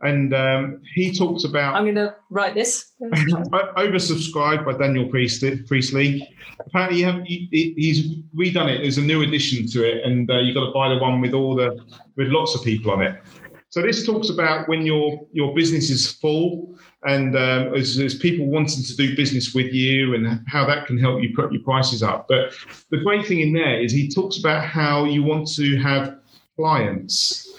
and 0.03 0.35
um, 0.35 0.81
he 0.95 1.15
talks 1.15 1.45
about. 1.45 1.75
I'm 1.75 1.85
going 1.85 1.95
to 1.97 2.15
write 2.31 2.55
this. 2.55 2.93
oversubscribed 3.03 4.65
by 4.65 4.73
Daniel 4.79 5.09
Priestley. 5.09 6.29
Apparently, 6.61 7.03
have, 7.03 7.23
he, 7.25 7.75
he's 7.77 8.17
redone 8.35 8.75
it. 8.75 8.83
There's 8.83 8.99
a 8.99 9.03
new 9.03 9.23
addition 9.23 9.67
to 9.69 9.85
it, 9.85 10.05
and 10.05 10.31
uh, 10.31 10.39
you've 10.39 10.55
got 10.55 10.67
to 10.67 10.73
buy 10.73 10.89
the 10.89 10.99
one 10.99 11.21
with 11.21 11.35
all 11.35 11.55
the 11.55 11.79
with 12.17 12.29
lots 12.29 12.55
of 12.55 12.63
people 12.63 12.91
on 12.93 13.03
it. 13.03 13.21
So 13.69 13.83
this 13.83 14.05
talks 14.07 14.31
about 14.31 14.69
when 14.69 14.87
your 14.87 15.27
your 15.33 15.55
business 15.55 15.91
is 15.91 16.11
full 16.13 16.79
and 17.05 17.35
um, 17.37 17.73
there's, 17.73 17.97
there's, 17.97 18.19
people 18.19 18.47
wanting 18.47 18.85
to 18.85 18.97
do 18.97 19.17
business 19.17 19.55
with 19.55 19.73
you 19.73 20.15
and 20.15 20.43
how 20.47 20.67
that 20.67 20.87
can 20.87 20.99
help 20.99 21.23
you 21.23 21.35
put 21.35 21.51
your 21.53 21.63
prices 21.63 22.03
up. 22.03 22.27
But 22.29 22.53
the 22.91 22.99
great 22.99 23.27
thing 23.27 23.41
in 23.41 23.53
there 23.53 23.81
is 23.81 23.91
he 23.91 24.09
talks 24.09 24.39
about 24.39 24.65
how 24.65 25.05
you 25.05 25.23
want 25.23 25.49
to 25.55 25.79
have 25.79 26.19
clients. 26.57 27.55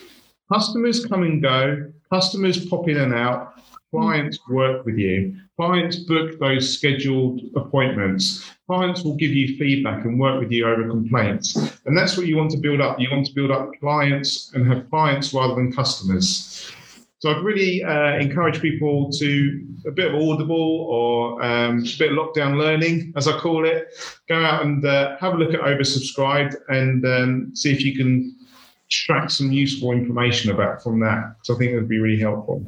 Customers 0.51 1.05
come 1.05 1.23
and 1.23 1.41
go, 1.41 1.91
Customers 2.11 2.65
pop 2.65 2.89
in 2.89 2.97
and 2.97 3.13
out. 3.13 3.53
Clients 3.89 4.37
work 4.49 4.85
with 4.85 4.97
you. 4.97 5.33
Clients 5.55 5.95
book 5.95 6.37
those 6.39 6.77
scheduled 6.77 7.39
appointments. 7.55 8.51
Clients 8.67 9.03
will 9.03 9.15
give 9.15 9.31
you 9.31 9.57
feedback 9.57 10.03
and 10.03 10.19
work 10.19 10.41
with 10.41 10.51
you 10.51 10.67
over 10.67 10.89
complaints. 10.89 11.55
And 11.85 11.97
that's 11.97 12.17
what 12.17 12.25
you 12.25 12.35
want 12.35 12.51
to 12.51 12.57
build 12.57 12.81
up. 12.81 12.99
You 12.99 13.07
want 13.11 13.27
to 13.27 13.33
build 13.33 13.49
up 13.49 13.71
clients 13.79 14.51
and 14.53 14.67
have 14.67 14.89
clients 14.89 15.33
rather 15.33 15.55
than 15.55 15.71
customers. 15.71 16.69
So 17.21 17.29
I'd 17.29 17.43
really 17.43 17.83
uh, 17.83 18.17
encourage 18.17 18.59
people 18.61 19.11
to 19.11 19.67
a 19.85 19.91
bit 19.91 20.11
of 20.11 20.19
audible 20.19 20.87
or 20.89 21.43
um, 21.43 21.77
a 21.77 21.97
bit 21.99 22.11
of 22.11 22.17
lockdown 22.17 22.57
learning, 22.57 23.13
as 23.15 23.27
I 23.27 23.37
call 23.37 23.63
it. 23.63 23.89
Go 24.27 24.43
out 24.43 24.63
and 24.63 24.83
uh, 24.83 25.17
have 25.19 25.35
a 25.35 25.37
look 25.37 25.53
at 25.53 25.59
oversubscribed 25.59 26.55
and 26.69 27.05
um, 27.05 27.55
see 27.55 27.71
if 27.71 27.85
you 27.85 27.95
can 27.95 28.35
extract 28.87 29.33
some 29.33 29.51
useful 29.51 29.91
information 29.91 30.49
about 30.49 30.81
from 30.81 30.99
that. 31.01 31.35
So 31.43 31.53
I 31.53 31.59
think 31.59 31.73
it 31.73 31.75
would 31.75 31.87
be 31.87 31.99
really 31.99 32.19
helpful. 32.19 32.65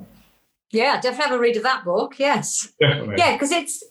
Yeah, 0.70 1.02
definitely 1.02 1.32
have 1.32 1.40
a 1.40 1.40
read 1.40 1.58
of 1.58 1.64
that 1.64 1.84
book. 1.84 2.20
Yes. 2.20 2.72
Definitely. 2.80 3.16
Yeah, 3.18 3.34
because 3.34 3.52
it's 3.52 3.84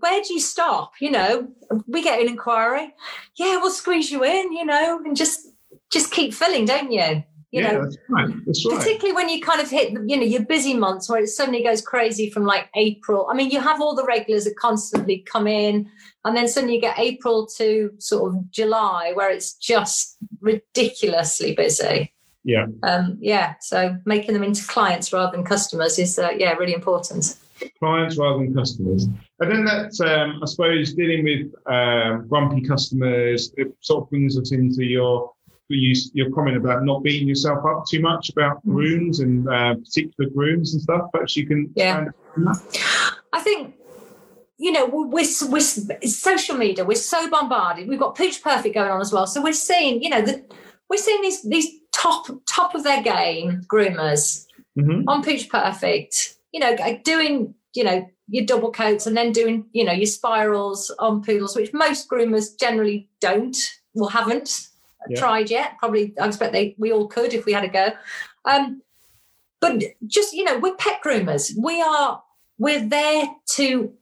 where 0.00 0.20
do 0.20 0.34
you 0.34 0.40
stop? 0.40 0.94
You 1.00 1.12
know, 1.12 1.48
we 1.86 2.02
get 2.02 2.20
an 2.20 2.26
inquiry. 2.26 2.92
Yeah, 3.36 3.58
we'll 3.58 3.70
squeeze 3.70 4.10
you 4.10 4.24
in, 4.24 4.52
you 4.52 4.64
know, 4.64 5.00
and 5.04 5.16
just 5.16 5.46
just 5.92 6.10
keep 6.10 6.34
filling, 6.34 6.64
don't 6.64 6.90
you? 6.90 7.22
You 7.52 7.60
yeah, 7.60 7.72
know, 7.72 7.82
that's 7.84 7.98
right. 8.08 8.28
That's 8.46 8.66
right. 8.66 8.78
particularly 8.78 9.12
when 9.14 9.28
you 9.28 9.42
kind 9.42 9.60
of 9.60 9.68
hit 9.68 9.92
you 10.06 10.16
know 10.16 10.22
your 10.22 10.42
busy 10.46 10.72
months 10.72 11.10
where 11.10 11.20
it 11.20 11.28
suddenly 11.28 11.62
goes 11.62 11.82
crazy 11.82 12.30
from 12.30 12.44
like 12.44 12.70
april 12.74 13.28
i 13.30 13.34
mean 13.34 13.50
you 13.50 13.60
have 13.60 13.78
all 13.78 13.94
the 13.94 14.06
regulars 14.06 14.44
that 14.44 14.56
constantly 14.56 15.18
come 15.18 15.46
in 15.46 15.86
and 16.24 16.34
then 16.34 16.48
suddenly 16.48 16.76
you 16.76 16.80
get 16.80 16.98
april 16.98 17.46
to 17.46 17.92
sort 17.98 18.32
of 18.32 18.50
july 18.50 19.12
where 19.12 19.30
it's 19.30 19.52
just 19.54 20.16
ridiculously 20.40 21.54
busy 21.54 22.14
Yeah. 22.42 22.68
um 22.84 23.18
yeah 23.20 23.56
so 23.60 23.98
making 24.06 24.32
them 24.32 24.44
into 24.44 24.66
clients 24.66 25.12
rather 25.12 25.36
than 25.36 25.44
customers 25.44 25.98
is 25.98 26.18
uh, 26.18 26.30
yeah 26.34 26.54
really 26.54 26.72
important 26.72 27.36
clients 27.78 28.16
rather 28.16 28.38
than 28.38 28.52
customers. 28.52 29.06
And 29.38 29.50
then 29.50 29.64
that's, 29.64 30.00
um, 30.00 30.40
I 30.42 30.46
suppose, 30.46 30.94
dealing 30.94 31.22
with 31.22 31.52
um, 31.72 32.26
grumpy 32.28 32.60
customers. 32.60 33.52
It 33.56 33.72
sort 33.80 34.02
of 34.02 34.10
brings 34.10 34.36
us 34.36 34.50
into 34.50 34.84
your 34.84 35.32
you, 35.76 35.94
your 36.12 36.30
comment 36.30 36.56
about 36.56 36.84
not 36.84 37.02
beating 37.02 37.28
yourself 37.28 37.64
up 37.64 37.84
too 37.88 38.00
much 38.00 38.30
about 38.30 38.56
Mm. 38.66 38.72
grooms 38.72 39.20
and 39.20 39.48
uh, 39.48 39.74
particular 39.74 40.30
grooms 40.30 40.74
and 40.74 40.82
stuff. 40.82 41.10
Perhaps 41.12 41.36
you 41.36 41.46
can 41.46 41.70
Yeah. 41.74 42.08
I 43.32 43.40
think, 43.40 43.74
you 44.58 44.72
know, 44.72 44.86
we're, 44.86 45.24
we're, 45.48 45.60
social 45.60 46.56
media. 46.56 46.84
We're 46.84 46.94
so 46.96 47.28
bombarded. 47.30 47.88
We've 47.88 47.98
got 47.98 48.16
Pooch 48.16 48.42
Perfect 48.42 48.74
going 48.74 48.90
on 48.90 49.00
as 49.00 49.12
well. 49.12 49.26
So 49.26 49.42
we're 49.42 49.52
seeing, 49.52 50.02
you 50.02 50.10
know, 50.10 50.22
the, 50.22 50.44
we're 50.88 50.98
seeing 50.98 51.22
these 51.22 51.42
these 51.42 51.68
top 51.92 52.26
top 52.48 52.74
of 52.74 52.84
their 52.84 53.02
game 53.02 53.62
groomers 53.66 54.46
Mhm. 54.78 55.04
on 55.08 55.22
Pooch 55.22 55.48
Perfect. 55.48 56.36
You 56.52 56.60
know, 56.60 56.76
doing 57.04 57.54
you 57.74 57.84
know 57.84 58.06
your 58.28 58.44
double 58.44 58.70
coats 58.70 59.06
and 59.06 59.16
then 59.16 59.32
doing 59.32 59.66
you 59.72 59.84
know 59.84 59.92
your 59.92 60.06
spirals 60.06 60.90
on 60.98 61.22
poodles, 61.22 61.56
which 61.56 61.72
most 61.72 62.08
groomers 62.10 62.58
generally 62.58 63.08
don't 63.20 63.56
or 63.94 64.10
haven't 64.10 64.68
Yeah. 65.08 65.18
tried 65.18 65.50
yet. 65.50 65.78
Probably, 65.78 66.14
I 66.20 66.26
expect 66.26 66.52
they 66.52 66.74
we 66.78 66.92
all 66.92 67.08
could 67.08 67.34
if 67.34 67.44
we 67.44 67.52
had 67.52 67.64
a 67.64 67.68
go. 67.68 67.88
Um, 68.44 68.82
but 69.60 69.82
just 70.06 70.32
you 70.34 70.44
know, 70.44 70.58
we're 70.58 70.74
pet 70.74 71.00
groomers. 71.04 71.52
We 71.56 71.80
are 71.80 72.22
we're 72.58 72.86
there 72.86 73.26
to 73.56 73.92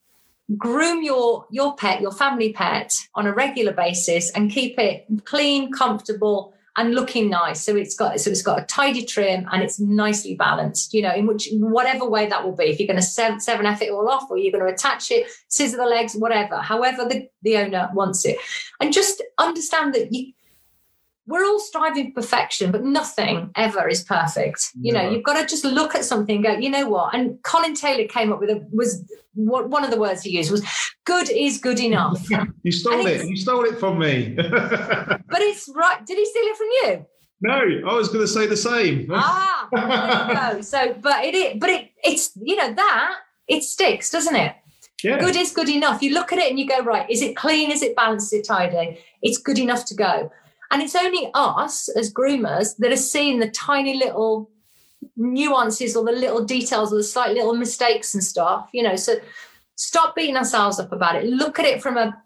groom 0.56 1.02
your 1.02 1.46
your 1.50 1.76
pet, 1.76 2.00
your 2.00 2.12
family 2.12 2.52
pet, 2.52 2.92
on 3.14 3.26
a 3.26 3.32
regular 3.32 3.72
basis 3.72 4.30
and 4.30 4.50
keep 4.50 4.78
it 4.78 5.06
clean, 5.24 5.70
comfortable, 5.72 6.54
and 6.76 6.94
looking 6.94 7.28
nice. 7.28 7.62
So 7.62 7.76
it's 7.76 7.94
got 7.94 8.18
so 8.20 8.30
it's 8.30 8.42
got 8.42 8.62
a 8.62 8.64
tidy 8.64 9.04
trim 9.04 9.46
and 9.52 9.62
it's 9.62 9.78
nicely 9.78 10.34
balanced. 10.34 10.94
You 10.94 11.02
know, 11.02 11.14
in 11.14 11.26
which 11.26 11.48
whatever 11.52 12.08
way 12.08 12.26
that 12.26 12.44
will 12.44 12.56
be. 12.56 12.64
If 12.64 12.80
you're 12.80 12.86
going 12.86 12.96
to 12.96 13.02
seven, 13.02 13.40
seven 13.40 13.66
f 13.66 13.82
it 13.82 13.90
all 13.90 14.08
off, 14.08 14.30
or 14.30 14.38
you're 14.38 14.52
going 14.52 14.66
to 14.66 14.72
attach 14.72 15.10
it, 15.10 15.26
scissor 15.48 15.76
the 15.76 15.84
legs, 15.84 16.14
whatever. 16.14 16.56
However 16.56 17.04
the 17.04 17.28
the 17.42 17.58
owner 17.58 17.90
wants 17.92 18.24
it, 18.24 18.36
and 18.80 18.92
just 18.92 19.22
understand 19.38 19.94
that 19.94 20.12
you 20.12 20.32
we're 21.30 21.46
all 21.46 21.60
striving 21.60 22.08
for 22.12 22.20
perfection, 22.20 22.72
but 22.72 22.84
nothing 22.84 23.50
ever 23.54 23.88
is 23.88 24.02
perfect. 24.02 24.70
You 24.80 24.92
know, 24.92 25.08
you've 25.08 25.22
got 25.22 25.40
to 25.40 25.46
just 25.46 25.64
look 25.64 25.94
at 25.94 26.04
something 26.04 26.36
and 26.36 26.44
go, 26.44 26.52
you 26.58 26.68
know 26.68 26.88
what? 26.88 27.14
And 27.14 27.40
Colin 27.44 27.74
Taylor 27.74 28.06
came 28.08 28.32
up 28.32 28.40
with 28.40 28.50
a 28.50 28.66
was 28.72 29.04
what 29.34 29.70
one 29.70 29.84
of 29.84 29.92
the 29.92 29.98
words 29.98 30.22
he 30.22 30.36
used 30.36 30.50
was 30.50 30.66
good 31.04 31.30
is 31.30 31.58
good 31.58 31.80
enough. 31.80 32.26
You 32.62 32.72
stole 32.72 33.06
it. 33.06 33.26
You 33.26 33.36
stole 33.36 33.64
it 33.64 33.78
from 33.78 33.98
me. 33.98 34.34
but 34.34 35.40
it's 35.40 35.68
right. 35.74 36.04
Did 36.04 36.18
he 36.18 36.26
steal 36.26 36.42
it 36.44 36.56
from 36.56 36.66
you? 36.82 37.06
no, 37.42 37.90
I 37.90 37.94
was 37.94 38.08
going 38.08 38.20
to 38.20 38.28
say 38.28 38.46
the 38.46 38.56
same. 38.56 39.08
ah, 39.10 39.68
there 39.72 40.52
you 40.52 40.56
go. 40.56 40.60
So, 40.72 40.94
but 41.00 41.24
it 41.24 41.34
is, 41.34 41.56
but 41.58 41.70
it 41.70 41.90
it's 42.04 42.32
you 42.36 42.56
know 42.56 42.74
that 42.74 43.14
it 43.48 43.62
sticks, 43.62 44.10
doesn't 44.10 44.36
it? 44.36 44.54
yeah. 45.02 45.18
Good 45.18 45.36
is 45.36 45.52
good 45.52 45.68
enough. 45.68 46.02
You 46.02 46.12
look 46.12 46.32
at 46.32 46.38
it 46.38 46.50
and 46.50 46.58
you 46.58 46.66
go, 46.68 46.80
right, 46.82 47.08
is 47.08 47.22
it 47.22 47.36
clean? 47.36 47.70
Is 47.70 47.82
it 47.82 47.96
balanced? 47.96 48.32
Is 48.32 48.40
it 48.40 48.46
tidy? 48.46 48.98
It's 49.22 49.38
good 49.38 49.58
enough 49.58 49.84
to 49.86 49.94
go. 49.94 50.30
And 50.70 50.82
it's 50.82 50.94
only 50.94 51.30
us 51.34 51.88
as 51.88 52.12
groomers 52.12 52.76
that 52.76 52.92
are 52.92 52.96
seeing 52.96 53.40
the 53.40 53.50
tiny 53.50 53.96
little 53.96 54.50
nuances 55.16 55.96
or 55.96 56.04
the 56.04 56.12
little 56.12 56.44
details 56.44 56.92
or 56.92 56.96
the 56.96 57.04
slight 57.04 57.34
little 57.34 57.54
mistakes 57.54 58.14
and 58.14 58.22
stuff, 58.22 58.68
you 58.72 58.82
know. 58.82 58.96
So 58.96 59.16
stop 59.74 60.14
beating 60.14 60.36
ourselves 60.36 60.78
up 60.78 60.92
about 60.92 61.16
it. 61.16 61.24
Look 61.24 61.58
at 61.58 61.66
it 61.66 61.82
from 61.82 61.96
a, 61.96 62.22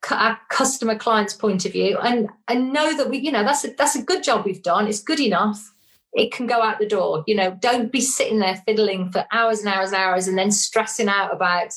cu- 0.00 0.14
a 0.14 0.38
customer 0.48 0.96
client's 0.96 1.34
point 1.34 1.64
of 1.64 1.72
view 1.72 1.98
and 1.98 2.28
and 2.46 2.72
know 2.72 2.96
that 2.96 3.10
we, 3.10 3.18
you 3.18 3.32
know, 3.32 3.44
that's 3.44 3.64
a 3.64 3.74
that's 3.76 3.96
a 3.96 4.02
good 4.02 4.22
job 4.22 4.44
we've 4.44 4.62
done. 4.62 4.86
It's 4.86 5.02
good 5.02 5.20
enough. 5.20 5.74
It 6.12 6.32
can 6.32 6.46
go 6.46 6.62
out 6.62 6.78
the 6.78 6.86
door. 6.86 7.24
You 7.26 7.34
know, 7.34 7.56
don't 7.60 7.92
be 7.92 8.00
sitting 8.00 8.38
there 8.38 8.62
fiddling 8.66 9.10
for 9.10 9.26
hours 9.32 9.60
and 9.60 9.68
hours 9.68 9.92
and 9.92 10.02
hours 10.02 10.28
and 10.28 10.38
then 10.38 10.50
stressing 10.50 11.08
out 11.08 11.34
about 11.34 11.74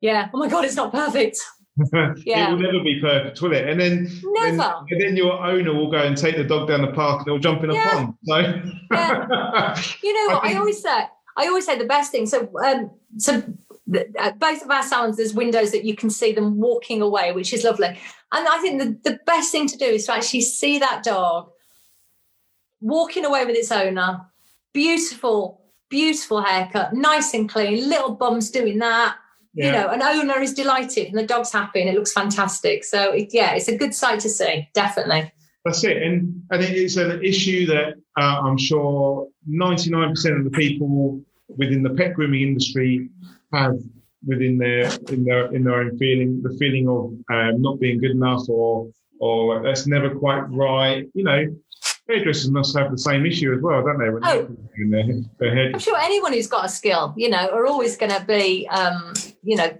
yeah, 0.00 0.28
oh 0.34 0.38
my 0.38 0.48
god, 0.48 0.66
it's 0.66 0.76
not 0.76 0.92
perfect. 0.92 1.38
Yeah. 1.76 2.14
It 2.48 2.50
will 2.52 2.58
never 2.60 2.82
be 2.84 3.00
perfect, 3.00 3.40
will 3.42 3.52
it? 3.52 3.68
And 3.68 3.80
then, 3.80 4.04
then, 4.36 4.56
Never. 4.56 4.74
and 4.90 5.00
then 5.00 5.16
your 5.16 5.32
owner 5.44 5.74
will 5.74 5.90
go 5.90 5.98
and 5.98 6.16
take 6.16 6.36
the 6.36 6.44
dog 6.44 6.68
down 6.68 6.82
the 6.82 6.92
park 6.92 7.20
and 7.20 7.28
it'll 7.28 7.38
jump 7.40 7.64
in 7.64 7.70
a 7.70 7.74
Yeah. 7.74 7.90
pond. 7.90 8.14
So, 8.24 8.36
You 10.06 10.12
know 10.14 10.30
I 10.30 10.34
what? 10.34 10.44
I, 10.44 10.48
think- 10.48 10.60
always 10.60 10.82
say, 10.82 11.04
I 11.36 11.46
always 11.48 11.66
say 11.66 11.76
the 11.78 11.84
best 11.86 12.12
thing. 12.12 12.26
So, 12.26 12.48
um, 12.64 12.90
so 13.18 13.42
at 14.18 14.38
both 14.38 14.62
of 14.62 14.70
our 14.70 14.82
salons, 14.84 15.16
there's 15.16 15.34
windows 15.34 15.72
that 15.72 15.84
you 15.84 15.96
can 15.96 16.10
see 16.10 16.32
them 16.32 16.58
walking 16.60 17.02
away, 17.02 17.32
which 17.32 17.52
is 17.52 17.64
lovely. 17.64 17.88
And 17.88 18.48
I 18.48 18.58
think 18.58 18.80
the, 18.80 19.10
the 19.10 19.18
best 19.26 19.50
thing 19.50 19.66
to 19.68 19.76
do 19.76 19.84
is 19.86 20.06
to 20.06 20.14
actually 20.14 20.42
see 20.42 20.78
that 20.78 21.02
dog 21.02 21.50
walking 22.80 23.24
away 23.24 23.44
with 23.44 23.56
its 23.56 23.72
owner. 23.72 24.20
Beautiful, 24.72 25.60
beautiful 25.90 26.40
haircut, 26.42 26.94
nice 26.94 27.34
and 27.34 27.48
clean. 27.48 27.88
Little 27.88 28.14
bums 28.14 28.50
doing 28.50 28.78
that. 28.78 29.16
You 29.54 29.70
know, 29.70 29.88
an 29.88 30.02
owner 30.02 30.40
is 30.40 30.52
delighted 30.52 31.08
and 31.08 31.16
the 31.16 31.26
dog's 31.26 31.52
happy 31.52 31.80
and 31.80 31.88
it 31.88 31.94
looks 31.94 32.12
fantastic. 32.12 32.84
So, 32.84 33.12
it, 33.12 33.28
yeah, 33.32 33.54
it's 33.54 33.68
a 33.68 33.76
good 33.76 33.94
sight 33.94 34.20
to 34.20 34.28
see. 34.28 34.68
Definitely. 34.74 35.32
That's 35.64 35.82
it, 35.84 36.02
and 36.02 36.42
and 36.50 36.62
it 36.62 36.76
is 36.76 36.98
an 36.98 37.24
issue 37.24 37.64
that 37.66 37.94
uh, 38.18 38.40
I'm 38.42 38.58
sure 38.58 39.28
99% 39.48 40.38
of 40.38 40.44
the 40.44 40.50
people 40.50 41.22
within 41.48 41.82
the 41.82 41.90
pet 41.90 42.14
grooming 42.14 42.42
industry 42.42 43.08
have 43.52 43.78
within 44.26 44.58
their 44.58 44.90
in 45.08 45.24
their 45.24 45.54
in 45.54 45.64
their 45.64 45.76
own 45.76 45.96
feeling, 45.98 46.42
the 46.42 46.54
feeling 46.58 46.88
of 46.88 47.12
um, 47.34 47.62
not 47.62 47.80
being 47.80 47.98
good 47.98 48.10
enough 48.10 48.48
or 48.48 48.90
or 49.20 49.62
that's 49.62 49.86
never 49.86 50.14
quite 50.14 50.42
right. 50.50 51.06
You 51.14 51.24
know, 51.24 51.46
hairdressers 52.08 52.50
must 52.50 52.76
have 52.76 52.90
the 52.90 52.98
same 52.98 53.24
issue 53.26 53.52
as 53.54 53.62
well, 53.62 53.82
don't 53.82 53.98
they? 53.98 54.10
When 54.10 54.24
Oh. 54.24 54.48
their, 54.90 55.04
their 55.38 55.72
I'm 55.72 55.78
sure 55.78 55.96
anyone 55.98 56.32
who's 56.32 56.46
got 56.46 56.64
a 56.64 56.68
skill, 56.68 57.14
you 57.16 57.30
know, 57.30 57.48
are 57.48 57.66
always 57.66 57.96
going 57.96 58.12
to 58.12 58.24
be, 58.26 58.68
um, 58.68 59.14
you 59.42 59.56
know, 59.56 59.76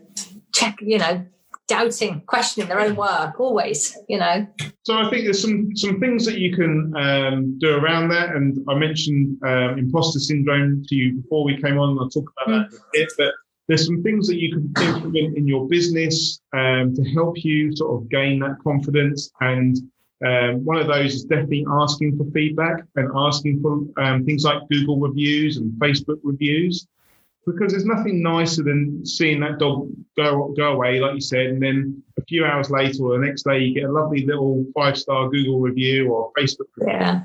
check, 0.55 0.79
you 0.81 0.99
know, 0.99 1.25
doubting, 1.67 2.23
questioning 2.27 2.69
their 2.69 2.81
own 2.81 2.95
work, 2.97 3.39
always, 3.41 3.97
you 4.09 4.19
know. 4.19 4.47
So 4.85 4.99
I 4.99 5.09
think 5.11 5.25
there's 5.25 5.41
some 5.41 5.75
some 5.75 5.99
things 6.01 6.25
that 6.27 6.39
you 6.39 6.55
can 6.55 6.95
um, 6.97 7.59
do 7.59 7.75
around 7.77 8.09
that, 8.11 8.35
and 8.37 8.59
I 8.69 8.75
mentioned 8.75 9.39
um, 9.45 9.79
imposter 9.79 10.19
syndrome 10.19 10.85
to 10.89 10.95
you 10.95 11.15
before 11.23 11.45
we 11.45 11.61
came 11.61 11.79
on. 11.79 11.99
I'll 11.99 12.11
talk 12.11 12.31
about 12.47 12.71
that 12.71 12.77
a 12.79 12.81
bit, 12.93 13.13
but 13.17 13.33
there's 13.69 13.87
some 13.87 14.03
things 14.03 14.27
that 14.29 14.39
you 14.39 14.53
can 14.53 14.73
implement 14.85 15.39
in 15.39 15.49
your 15.49 15.67
business 15.67 16.41
um, 16.53 16.95
to 16.95 17.03
help 17.15 17.43
you 17.43 17.75
sort 17.75 18.03
of 18.03 18.11
gain 18.11 18.41
that 18.41 18.57
confidence. 18.63 19.31
And 19.41 19.79
um, 20.25 20.65
one 20.65 20.79
of 20.79 20.87
those 20.87 21.15
is 21.15 21.25
definitely 21.25 21.67
asking 21.69 22.17
for 22.17 22.25
feedback 22.31 22.85
and 22.97 23.11
asking 23.17 23.61
for 23.61 23.85
um, 24.03 24.25
things 24.25 24.45
like 24.45 24.63
Google 24.71 24.99
reviews 24.99 25.57
and 25.57 25.73
Facebook 25.73 26.21
reviews. 26.23 26.87
Because 27.47 27.73
there's 27.73 27.85
nothing 27.85 28.23
nicer 28.23 28.63
than 28.63 29.05
seeing 29.05 29.41
that 29.41 29.59
dog 29.59 29.91
go 30.17 30.55
go 30.57 30.73
away, 30.73 30.99
like 30.99 31.15
you 31.15 31.21
said, 31.21 31.47
and 31.47 31.63
then 31.63 32.03
a 32.19 32.23
few 32.25 32.43
hours 32.47 32.71
later 32.71 33.03
or 33.03 33.19
the 33.19 33.27
next 33.27 33.43
day 33.43 33.59
you 33.59 33.75
get 33.75 33.85
a 33.85 33.93
lovely 33.93 34.25
little 34.25 34.65
five 34.75 34.97
star 34.97 35.29
Google 35.29 35.61
review 35.61 36.11
or 36.11 36.33
Facebook 36.39 36.69
review. 36.77 36.95
Yeah. 36.95 37.23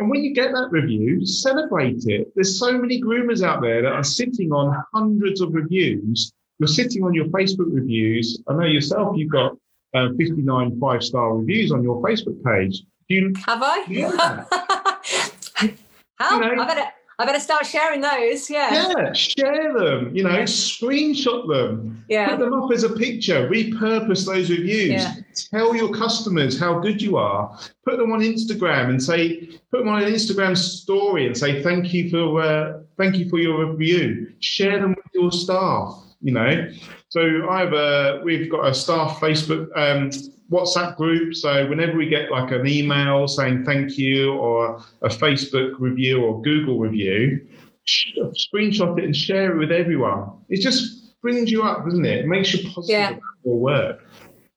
And 0.00 0.10
when 0.10 0.24
you 0.24 0.34
get 0.34 0.50
that 0.50 0.70
review, 0.72 1.24
celebrate 1.24 2.02
it. 2.06 2.32
There's 2.34 2.58
so 2.58 2.76
many 2.76 3.00
groomers 3.00 3.46
out 3.46 3.62
there 3.62 3.82
that 3.82 3.92
are 3.92 4.02
sitting 4.02 4.50
on 4.50 4.82
hundreds 4.92 5.40
of 5.40 5.54
reviews. 5.54 6.32
You're 6.58 6.66
sitting 6.66 7.04
on 7.04 7.14
your 7.14 7.26
Facebook 7.26 7.72
reviews. 7.72 8.42
I 8.48 8.54
know 8.54 8.66
yourself, 8.66 9.16
you've 9.16 9.30
got 9.30 9.56
uh, 9.94 10.08
59 10.18 10.78
five 10.80 11.02
star 11.02 11.36
reviews 11.36 11.72
on 11.72 11.82
your 11.82 12.02
Facebook 12.02 12.42
page. 12.44 12.82
Do 13.08 13.14
you, 13.14 13.32
Have 13.46 13.60
I? 13.62 13.84
Yeah. 13.88 14.44
How? 16.18 16.40
You 16.40 16.56
know- 16.56 16.62
I 16.62 16.66
better, 16.66 16.84
I 17.18 17.26
better 17.26 17.40
start 17.40 17.66
sharing 17.66 18.00
those. 18.00 18.48
Yeah. 18.48 18.92
yeah, 18.96 19.12
share 19.12 19.72
them, 19.74 20.14
you 20.16 20.22
know, 20.24 20.30
Yeah. 20.30 20.42
screenshot 20.44 21.46
them, 21.48 22.04
Yeah. 22.08 22.28
put 22.30 22.38
them 22.40 22.54
up 22.54 22.70
as 22.72 22.84
a 22.84 22.90
picture, 22.90 23.48
repurpose 23.48 24.24
those 24.26 24.50
reviews. 24.50 24.90
Yeah. 25.02 25.14
Tell 25.50 25.76
your 25.76 25.92
customers 25.92 26.58
how 26.58 26.78
good 26.80 27.02
you 27.02 27.16
are. 27.16 27.56
Put 27.84 27.98
them 27.98 28.12
on 28.12 28.20
Instagram 28.20 28.88
and 28.90 29.02
say, 29.02 29.46
put 29.70 29.78
them 29.80 29.88
on 29.88 30.02
an 30.02 30.12
Instagram 30.12 30.56
story 30.56 31.26
and 31.26 31.36
say 31.36 31.62
thank 31.62 31.92
you 31.92 32.08
for 32.10 32.40
uh, 32.40 32.78
thank 32.98 33.16
you 33.16 33.28
for 33.28 33.38
your 33.38 33.66
review. 33.70 34.32
Share 34.40 34.80
them 34.80 34.90
with 34.90 35.04
your 35.14 35.30
staff. 35.32 35.98
You 36.22 36.32
know, 36.32 36.68
so 37.12 37.46
I 37.50 37.60
have 37.60 37.74
a 37.74 38.22
we've 38.24 38.50
got 38.50 38.66
a 38.66 38.72
staff 38.72 39.20
Facebook 39.20 39.68
um, 39.76 40.08
WhatsApp 40.50 40.96
group. 40.96 41.34
So 41.34 41.68
whenever 41.68 41.94
we 41.94 42.06
get 42.06 42.30
like 42.30 42.50
an 42.52 42.66
email 42.66 43.28
saying 43.28 43.66
thank 43.66 43.98
you 43.98 44.32
or 44.32 44.82
a 45.02 45.08
Facebook 45.10 45.72
review 45.78 46.22
or 46.24 46.40
Google 46.40 46.78
review, 46.78 47.46
screenshot 47.86 48.98
it 48.98 49.04
and 49.04 49.14
share 49.14 49.52
it 49.52 49.58
with 49.58 49.70
everyone. 49.70 50.30
It 50.48 50.62
just 50.62 51.20
brings 51.20 51.52
you 51.52 51.62
up, 51.64 51.84
doesn't 51.84 52.06
it? 52.06 52.20
It 52.20 52.28
makes 52.28 52.54
you 52.54 52.70
positive 52.70 52.88
Yeah. 52.88 53.10
about 53.10 53.20
your 53.44 53.58
work. 53.58 54.08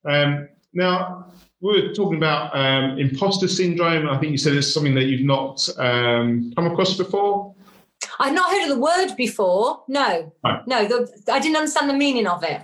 Um, 0.06 0.48
now, 0.74 1.34
we 1.60 1.82
were 1.82 1.94
talking 1.94 2.16
about 2.18 2.56
um, 2.56 2.98
imposter 2.98 3.50
syndrome. 3.50 4.08
I 4.08 4.18
think 4.18 4.32
you 4.32 4.38
said 4.38 4.54
it's 4.54 4.74
something 4.74 4.96
that 4.96 5.08
you've 5.08 5.26
not 5.26 5.68
um, 5.78 6.54
come 6.56 6.68
across 6.68 6.96
before. 6.96 7.54
I've 8.20 8.34
not 8.34 8.52
heard 8.52 8.64
of 8.64 8.70
the 8.70 8.80
word 8.80 9.16
before. 9.18 9.84
No, 9.88 10.34
Right. 10.44 10.68
no, 10.68 10.88
the, 10.88 11.32
I 11.32 11.40
didn't 11.40 11.58
understand 11.58 11.90
the 11.90 11.94
meaning 11.94 12.28
of 12.28 12.44
it. 12.44 12.62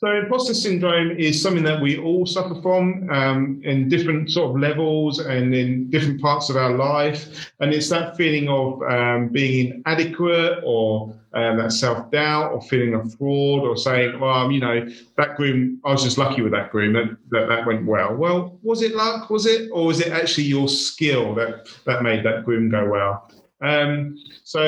So, 0.00 0.06
imposter 0.16 0.54
syndrome 0.54 1.10
is 1.10 1.42
something 1.42 1.64
that 1.64 1.82
we 1.82 1.98
all 1.98 2.24
suffer 2.24 2.54
from 2.62 3.10
um, 3.10 3.60
in 3.64 3.88
different 3.88 4.30
sort 4.30 4.50
of 4.50 4.60
levels 4.60 5.18
and 5.18 5.52
in 5.52 5.90
different 5.90 6.20
parts 6.20 6.50
of 6.50 6.56
our 6.56 6.70
life. 6.70 7.50
And 7.58 7.74
it's 7.74 7.88
that 7.88 8.16
feeling 8.16 8.48
of 8.48 8.80
um, 8.84 9.28
being 9.30 9.82
inadequate 9.84 10.60
or 10.64 11.12
um, 11.34 11.58
that 11.58 11.72
self 11.72 12.12
doubt 12.12 12.52
or 12.52 12.62
feeling 12.62 12.94
a 12.94 13.04
fraud 13.08 13.64
or 13.66 13.76
saying, 13.76 14.20
well, 14.20 14.52
you 14.52 14.60
know, 14.60 14.86
that 15.16 15.34
groom, 15.36 15.80
I 15.84 15.90
was 15.90 16.04
just 16.04 16.16
lucky 16.16 16.42
with 16.42 16.52
that 16.52 16.70
groom, 16.70 16.92
that, 16.92 17.16
that, 17.30 17.48
that 17.48 17.66
went 17.66 17.84
well. 17.84 18.14
Well, 18.14 18.56
was 18.62 18.82
it 18.82 18.94
luck? 18.94 19.30
Was 19.30 19.46
it? 19.46 19.68
Or 19.72 19.86
was 19.86 20.00
it 20.00 20.12
actually 20.12 20.44
your 20.44 20.68
skill 20.68 21.34
that, 21.34 21.66
that 21.86 22.04
made 22.04 22.24
that 22.24 22.44
groom 22.44 22.70
go 22.70 22.88
well? 22.88 23.28
Um, 23.60 24.16
so, 24.44 24.62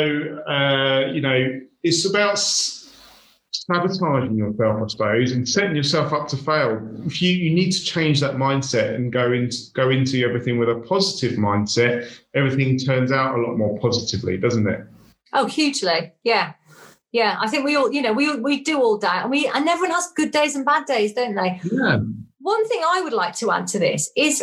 uh, 0.49 1.13
you 1.13 1.21
know, 1.21 1.61
it's 1.83 2.09
about 2.09 2.39
sabotaging 3.53 4.37
yourself, 4.37 4.83
I 4.83 4.87
suppose, 4.89 5.33
and 5.33 5.49
setting 5.49 5.77
yourself 5.77 6.13
up 6.13 6.29
to 6.29 6.37
fail. 6.37 6.81
If 7.07 7.23
you, 7.23 7.31
you 7.31 7.55
need 7.55 7.71
to 7.73 7.85
change 7.85 8.21
that 8.21 8.35
mindset 8.35 8.95
and 8.95 9.13
go 9.13 9.33
into 9.33 9.57
go 9.75 9.91
into 9.91 10.25
everything 10.25 10.59
with 10.59 10.69
a 10.69 10.77
positive 10.77 11.39
mindset, 11.39 12.11
everything 12.35 12.79
turns 12.79 13.13
out 13.13 13.39
a 13.39 13.41
lot 13.41 13.57
more 13.57 13.79
positively, 13.79 14.37
doesn't 14.37 14.69
it? 14.69 14.81
Oh, 15.33 15.47
hugely. 15.47 16.13
Yeah. 16.25 16.55
Yeah. 17.13 17.37
I 17.41 17.49
think 17.49 17.65
we 17.65 17.77
all, 17.77 17.93
you 17.93 18.03
know, 18.03 18.13
we 18.13 18.35
we 18.37 18.63
do 18.63 18.81
all 18.81 18.99
doubt. 18.99 19.23
And 19.23 19.31
we 19.31 19.47
and 19.47 19.69
everyone 19.69 19.95
has 19.95 20.13
good 20.17 20.31
days 20.33 20.57
and 20.57 20.65
bad 20.65 20.87
days, 20.87 21.13
don't 21.13 21.35
they? 21.35 21.61
Yeah. 21.71 21.99
One 22.41 22.69
thing 22.69 22.83
I 22.85 23.03
would 23.03 23.13
like 23.13 23.37
to 23.37 23.51
add 23.51 23.67
to 23.69 23.79
this 23.79 24.11
is 24.17 24.43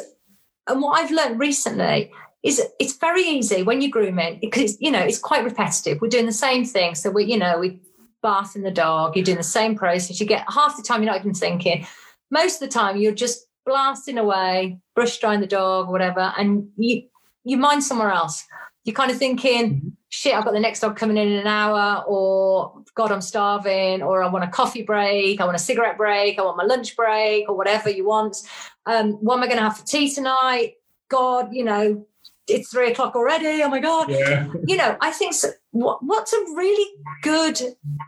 and 0.67 0.81
what 0.81 0.99
I've 0.99 1.11
learned 1.11 1.39
recently 1.39 2.11
is 2.43 2.61
it's 2.79 2.97
very 2.97 3.23
easy 3.23 3.63
when 3.63 3.81
you're 3.81 3.91
grooming 3.91 4.39
because 4.39 4.79
you 4.79 4.91
know 4.91 4.99
it's 4.99 5.19
quite 5.19 5.43
repetitive. 5.43 5.99
We're 6.01 6.09
doing 6.09 6.25
the 6.25 6.31
same 6.31 6.65
thing. 6.65 6.95
So 6.95 7.09
we, 7.09 7.25
you 7.25 7.37
know, 7.37 7.59
we 7.59 7.79
bath 8.21 8.55
in 8.55 8.63
the 8.63 8.71
dog, 8.71 9.15
you're 9.15 9.25
doing 9.25 9.37
the 9.37 9.43
same 9.43 9.75
process. 9.75 10.19
You 10.19 10.25
get 10.25 10.45
half 10.49 10.77
the 10.77 10.83
time 10.83 11.01
you're 11.01 11.11
not 11.11 11.19
even 11.19 11.33
thinking. 11.33 11.85
Most 12.31 12.61
of 12.61 12.67
the 12.67 12.73
time 12.73 12.97
you're 12.97 13.13
just 13.13 13.45
blasting 13.65 14.17
away, 14.17 14.79
brush 14.95 15.19
drying 15.19 15.41
the 15.41 15.47
dog, 15.47 15.87
or 15.87 15.91
whatever, 15.91 16.33
and 16.37 16.69
you 16.77 17.03
your 17.43 17.59
mind 17.59 17.83
somewhere 17.83 18.11
else. 18.11 18.45
You're 18.83 18.95
kind 18.95 19.11
of 19.11 19.17
thinking, 19.17 19.97
shit, 20.09 20.33
I've 20.33 20.45
got 20.45 20.53
the 20.53 20.59
next 20.61 20.79
dog 20.79 20.95
coming 20.95 21.17
in 21.17 21.27
in 21.27 21.39
an 21.39 21.47
hour, 21.47 22.03
or 22.07 22.83
God, 22.95 23.11
I'm 23.11 23.21
starving, 23.21 24.01
or 24.01 24.23
I 24.23 24.29
want 24.29 24.45
a 24.45 24.49
coffee 24.49 24.83
break, 24.83 25.41
I 25.41 25.45
want 25.45 25.55
a 25.55 25.59
cigarette 25.59 25.97
break, 25.97 26.39
I 26.39 26.41
want 26.41 26.57
my 26.57 26.63
lunch 26.63 26.95
break, 26.95 27.49
or 27.49 27.57
whatever 27.57 27.89
you 27.89 28.05
want. 28.05 28.37
Um, 28.85 29.13
what 29.13 29.37
am 29.37 29.43
I 29.43 29.47
going 29.47 29.57
to 29.57 29.63
have 29.63 29.77
for 29.77 29.85
tea 29.85 30.13
tonight? 30.13 30.75
God, 31.09 31.53
you 31.53 31.63
know, 31.63 32.05
it's 32.47 32.69
three 32.69 32.91
o'clock 32.91 33.15
already. 33.15 33.61
Oh 33.63 33.69
my 33.69 33.79
God. 33.79 34.09
Yeah. 34.09 34.47
You 34.65 34.77
know, 34.77 34.97
I 35.01 35.11
think 35.11 35.33
so, 35.33 35.49
what, 35.71 36.03
what's 36.03 36.33
a 36.33 36.39
really 36.55 36.89
good 37.21 37.59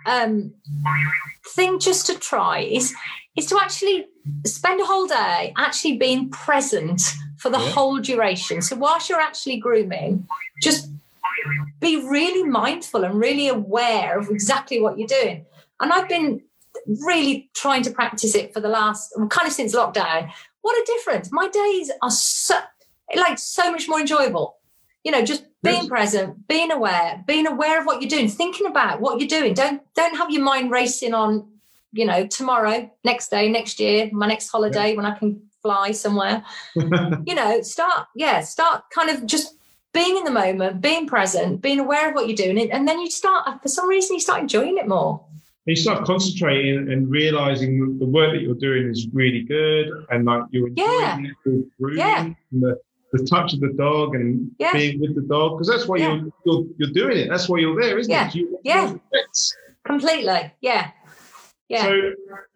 um, 0.05 0.53
thing 1.49 1.79
just 1.79 2.05
to 2.07 2.17
try 2.17 2.59
is 2.59 2.93
is 3.35 3.45
to 3.47 3.59
actually 3.61 4.05
spend 4.45 4.81
a 4.81 4.85
whole 4.85 5.07
day 5.07 5.53
actually 5.57 5.97
being 5.97 6.29
present 6.29 7.01
for 7.37 7.49
the 7.49 7.59
Yeah. 7.59 7.69
whole 7.69 7.99
duration. 7.99 8.61
So 8.61 8.75
whilst 8.75 9.09
you're 9.09 9.19
actually 9.21 9.57
grooming, 9.57 10.27
just 10.61 10.89
be 11.79 11.95
really 11.97 12.43
mindful 12.43 13.03
and 13.05 13.19
really 13.19 13.47
aware 13.47 14.19
of 14.19 14.29
exactly 14.29 14.81
what 14.81 14.97
you're 14.97 15.07
doing. 15.07 15.45
And 15.79 15.93
I've 15.93 16.09
been 16.09 16.41
really 17.05 17.49
trying 17.55 17.83
to 17.83 17.91
practice 17.91 18.35
it 18.35 18.53
for 18.53 18.59
the 18.59 18.67
last 18.67 19.13
kind 19.29 19.47
of 19.47 19.53
since 19.53 19.73
lockdown. 19.75 20.31
What 20.61 20.77
a 20.77 20.85
difference. 20.85 21.29
My 21.31 21.47
days 21.47 21.91
are 22.01 22.11
so 22.11 22.59
like 23.15 23.37
so 23.39 23.71
much 23.71 23.87
more 23.87 23.99
enjoyable. 23.99 24.57
You 25.03 25.11
know, 25.13 25.23
just 25.23 25.45
being 25.63 25.83
Yes. 25.83 25.87
present, 25.89 26.47
being 26.47 26.71
aware, 26.71 27.23
being 27.27 27.47
aware 27.47 27.79
of 27.79 27.85
what 27.85 28.01
you're 28.01 28.09
doing, 28.09 28.27
thinking 28.29 28.67
about 28.67 28.99
what 29.01 29.19
you're 29.19 29.27
doing. 29.29 29.53
Don't 29.53 29.81
don't 29.95 30.17
have 30.17 30.29
your 30.31 30.43
mind 30.43 30.71
racing 30.71 31.13
on, 31.13 31.47
you 31.93 32.05
know, 32.05 32.27
tomorrow, 32.27 32.89
next 33.03 33.29
day, 33.29 33.49
next 33.49 33.79
year, 33.79 34.09
my 34.11 34.27
next 34.27 34.49
holiday 34.49 34.95
when 34.95 35.05
I 35.05 35.17
can 35.17 35.41
fly 35.61 35.91
somewhere 35.91 36.41
you 37.27 37.35
know, 37.35 37.61
start, 37.61 38.07
yeah, 38.15 38.39
start 38.39 38.83
kind 38.95 39.09
of 39.09 39.25
just 39.25 39.55
being 39.93 40.15
in 40.17 40.23
the 40.23 40.31
moment, 40.31 40.79
being 40.79 41.05
present, 41.05 41.61
being 41.61 41.79
aware 41.81 42.07
of 42.09 42.15
what 42.15 42.27
you're 42.27 42.35
doing. 42.35 42.71
And, 42.71 42.87
then 42.87 42.99
you 43.01 43.09
start, 43.11 43.61
for 43.61 43.67
some 43.67 43.89
reason, 43.89 44.13
you 44.15 44.21
start 44.21 44.39
enjoying 44.41 44.77
it 44.77 44.87
more. 44.87 45.25
you 45.65 45.75
start 45.75 46.05
concentrating 46.05 46.89
and 46.91 47.09
realizing 47.09 47.97
the 47.99 48.05
work 48.05 48.31
that 48.33 48.41
you're 48.41 48.55
doing 48.55 48.87
is 48.87 49.07
really 49.11 49.41
good 49.43 49.87
and 50.11 50.23
like 50.25 50.43
you're 50.51 50.67
enjoying 50.69 50.87
Yeah. 51.01 51.17
it, 51.45 51.65
grooming 51.77 51.97
Yeah. 51.97 52.29
the, 52.51 52.79
the 53.13 53.25
touch 53.25 53.53
of 53.53 53.59
the 53.59 53.73
dog 53.77 54.15
and 54.15 54.51
Yeah. 54.59 54.73
being 54.73 54.99
with 54.99 55.15
the 55.15 55.21
dog 55.21 55.57
because 55.57 55.67
that's 55.67 55.87
why 55.87 55.97
Yeah. 55.97 56.15
you're, 56.15 56.31
you're 56.45 56.65
you're 56.77 56.93
doing 56.93 57.17
it. 57.17 57.29
That's 57.29 57.47
why 57.49 57.59
you're 57.59 57.79
there, 57.79 57.97
isn't 57.97 58.11
Yeah. 58.11 58.27
it? 58.27 58.35
You, 58.35 58.59
Yeah. 58.63 58.93
Completely. 59.85 60.51
Yeah. 60.61 60.91
Yeah. 61.69 61.83
So 61.83 61.91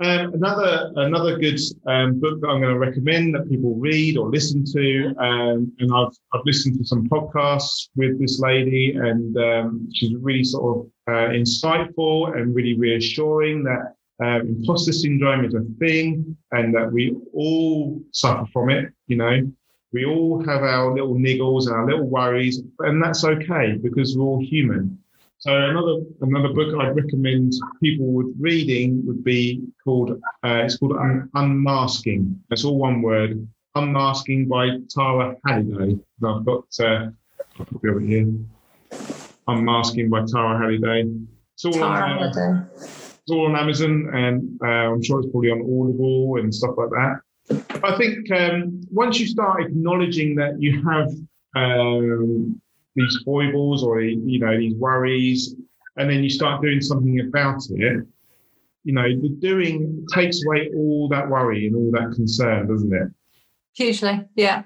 um, 0.03 0.33
another 0.33 0.91
another 0.95 1.37
good 1.37 1.59
um, 1.85 2.19
book 2.19 2.41
that 2.41 2.47
I'm 2.47 2.59
going 2.61 2.73
to 2.73 2.79
recommend 2.79 3.35
that 3.35 3.47
people 3.47 3.75
read 3.75 4.17
or 4.17 4.29
listen 4.29 4.65
to, 4.65 5.13
um, 5.19 5.71
and 5.79 5.93
I've 5.93 6.13
I've 6.33 6.41
listened 6.45 6.79
to 6.79 6.83
some 6.85 7.07
podcasts 7.07 7.89
with 7.95 8.19
this 8.19 8.39
lady, 8.39 8.95
and 8.95 9.37
um, 9.37 9.87
she's 9.93 10.15
really 10.15 10.43
sort 10.43 10.79
of 10.79 10.91
uh, 11.13 11.29
insightful 11.29 12.35
and 12.35 12.55
really 12.55 12.75
reassuring 12.75 13.63
that 13.65 13.93
um, 14.23 14.47
imposter 14.47 14.91
syndrome 14.91 15.45
is 15.45 15.53
a 15.53 15.61
thing, 15.79 16.35
and 16.51 16.73
that 16.75 16.91
we 16.91 17.15
all 17.33 18.01
suffer 18.11 18.47
from 18.51 18.71
it. 18.71 18.91
You 19.07 19.17
know, 19.17 19.51
we 19.93 20.05
all 20.05 20.43
have 20.45 20.63
our 20.63 20.91
little 20.93 21.15
niggles 21.15 21.67
and 21.67 21.75
our 21.75 21.85
little 21.85 22.07
worries, 22.07 22.61
and 22.79 23.01
that's 23.01 23.23
okay 23.23 23.77
because 23.81 24.17
we're 24.17 24.25
all 24.25 24.43
human. 24.43 24.97
So 25.37 25.51
another 25.55 26.01
another 26.21 26.53
book 26.53 26.73
I'd 26.79 26.95
recommend 26.95 27.53
people 27.81 28.05
would 28.13 28.33
reading 28.39 29.05
would 29.05 29.23
be 29.23 29.61
called 29.83 30.11
uh, 30.11 30.61
it's 30.63 30.77
called 30.77 30.93
Un- 30.93 31.29
Unmasking. 31.35 32.41
That's 32.49 32.63
all 32.65 32.77
one 32.77 33.01
word. 33.01 33.45
Unmasking 33.75 34.47
by 34.47 34.77
Tara 34.89 35.35
Halliday. 35.45 35.99
I've 36.25 36.45
got 36.45 36.65
uh, 36.79 37.09
it 37.59 37.67
over 37.85 37.99
here. 37.99 38.31
Unmasking 39.47 40.09
by 40.09 40.23
Tara 40.25 40.57
Halliday. 40.57 41.11
It's 41.55 41.65
all 41.65 41.73
Tara 41.73 42.09
on, 42.11 42.19
Halliday. 42.19 42.65
it's 42.77 43.31
all 43.31 43.47
on 43.47 43.55
Amazon, 43.55 44.09
and 44.13 44.59
uh, 44.63 44.93
I'm 44.93 45.03
sure 45.03 45.19
it's 45.19 45.29
probably 45.31 45.51
on 45.51 45.59
Audible 45.59 46.37
and 46.39 46.55
stuff 46.55 46.75
like 46.77 46.89
that. 46.91 47.19
I 47.49 47.97
think 47.97 48.31
um, 48.31 48.81
once 48.91 49.19
you 49.19 49.27
start 49.27 49.63
acknowledging 49.63 50.35
that 50.35 50.61
you 50.61 50.81
have 50.89 51.09
um, 51.55 52.59
these 52.95 53.19
foibles 53.25 53.83
or 53.83 54.01
you 54.01 54.39
know 54.39 54.57
these 54.57 54.75
worries, 54.75 55.55
and 55.97 56.09
then 56.09 56.23
you 56.23 56.29
start 56.29 56.61
doing 56.61 56.81
something 56.81 57.19
about 57.19 57.61
it, 57.71 58.05
you 58.83 58.93
know, 58.93 59.03
the 59.03 59.29
doing 59.39 60.05
takes 60.13 60.43
away 60.45 60.69
all 60.75 61.07
that 61.09 61.29
worry 61.29 61.67
and 61.67 61.75
all 61.75 61.91
that 61.91 62.15
concern, 62.15 62.67
doesn't 62.67 62.93
it? 62.93 63.07
Hugely. 63.75 64.25
Yeah. 64.35 64.63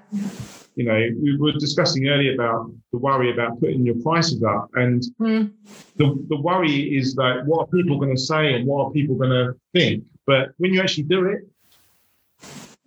You 0.76 0.84
know, 0.84 1.08
we 1.20 1.36
were 1.38 1.52
discussing 1.52 2.06
earlier 2.08 2.34
about 2.34 2.70
the 2.92 2.98
worry 2.98 3.32
about 3.32 3.58
putting 3.58 3.84
your 3.84 3.96
prices 3.96 4.42
up, 4.44 4.68
and 4.74 5.02
Mm. 5.20 5.50
the, 5.96 6.24
the 6.28 6.40
worry 6.40 6.96
is 6.96 7.14
that 7.16 7.42
what 7.46 7.62
are 7.62 7.66
people 7.66 7.98
going 7.98 8.14
to 8.14 8.22
say 8.22 8.54
and 8.54 8.66
what 8.66 8.84
are 8.86 8.90
people 8.92 9.16
going 9.16 9.30
to 9.30 9.54
think? 9.72 10.04
But 10.26 10.50
when 10.58 10.72
you 10.72 10.80
actually 10.80 11.04
do 11.04 11.24
it, 11.24 11.40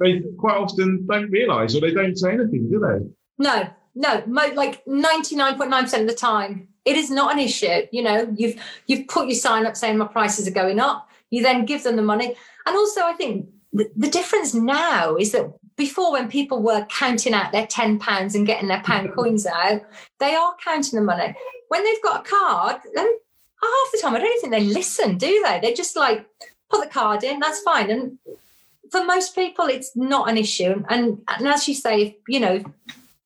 they 0.01 0.21
quite 0.37 0.57
often 0.57 1.05
don't 1.05 1.29
realise 1.29 1.75
or 1.75 1.81
they 1.81 1.93
don't 1.93 2.17
say 2.17 2.33
anything, 2.33 2.69
do 2.69 2.79
they? 2.79 3.43
No, 3.43 3.67
no, 3.95 4.23
mo- 4.27 4.53
like 4.53 4.83
99.9% 4.85 6.01
of 6.01 6.07
the 6.07 6.13
time, 6.13 6.67
it 6.85 6.97
is 6.97 7.11
not 7.11 7.33
an 7.33 7.39
issue. 7.39 7.87
You 7.91 8.03
know, 8.03 8.33
you've 8.35 8.61
you've 8.87 9.07
put 9.07 9.27
your 9.27 9.35
sign 9.35 9.65
up 9.65 9.77
saying 9.77 9.97
my 9.97 10.07
prices 10.07 10.47
are 10.47 10.51
going 10.51 10.79
up. 10.79 11.09
You 11.29 11.43
then 11.43 11.65
give 11.65 11.83
them 11.83 11.95
the 11.95 12.01
money. 12.01 12.35
And 12.65 12.75
also, 12.75 13.01
I 13.01 13.13
think 13.13 13.47
the, 13.71 13.89
the 13.95 14.09
difference 14.09 14.53
now 14.53 15.15
is 15.15 15.31
that 15.31 15.51
before, 15.77 16.11
when 16.11 16.27
people 16.27 16.61
were 16.61 16.85
counting 16.89 17.33
out 17.33 17.51
their 17.51 17.65
£10 17.65 18.35
and 18.35 18.45
getting 18.45 18.67
their 18.67 18.83
pound 18.83 19.13
coins 19.15 19.45
out, 19.45 19.81
they 20.19 20.35
are 20.35 20.55
counting 20.63 20.99
the 20.99 21.05
money. 21.05 21.35
When 21.69 21.83
they've 21.83 22.03
got 22.03 22.25
a 22.25 22.29
card, 22.29 22.81
then 22.93 23.05
half 23.05 23.91
the 23.91 23.99
time, 24.01 24.15
I 24.15 24.19
don't 24.19 24.27
even 24.27 24.41
think 24.41 24.53
they 24.53 24.73
listen, 24.73 25.17
do 25.17 25.43
they? 25.45 25.59
They 25.61 25.73
just 25.73 25.95
like 25.95 26.25
put 26.69 26.83
the 26.83 26.89
card 26.89 27.23
in, 27.23 27.39
that's 27.39 27.61
fine. 27.61 27.89
And 27.89 28.17
for 28.91 29.05
most 29.05 29.33
people, 29.35 29.65
it's 29.65 29.95
not 29.95 30.29
an 30.29 30.37
issue. 30.37 30.83
And, 30.89 31.21
and 31.27 31.47
as 31.47 31.67
you 31.67 31.73
say, 31.73 32.01
if, 32.01 32.13
you 32.27 32.39
know, 32.39 32.63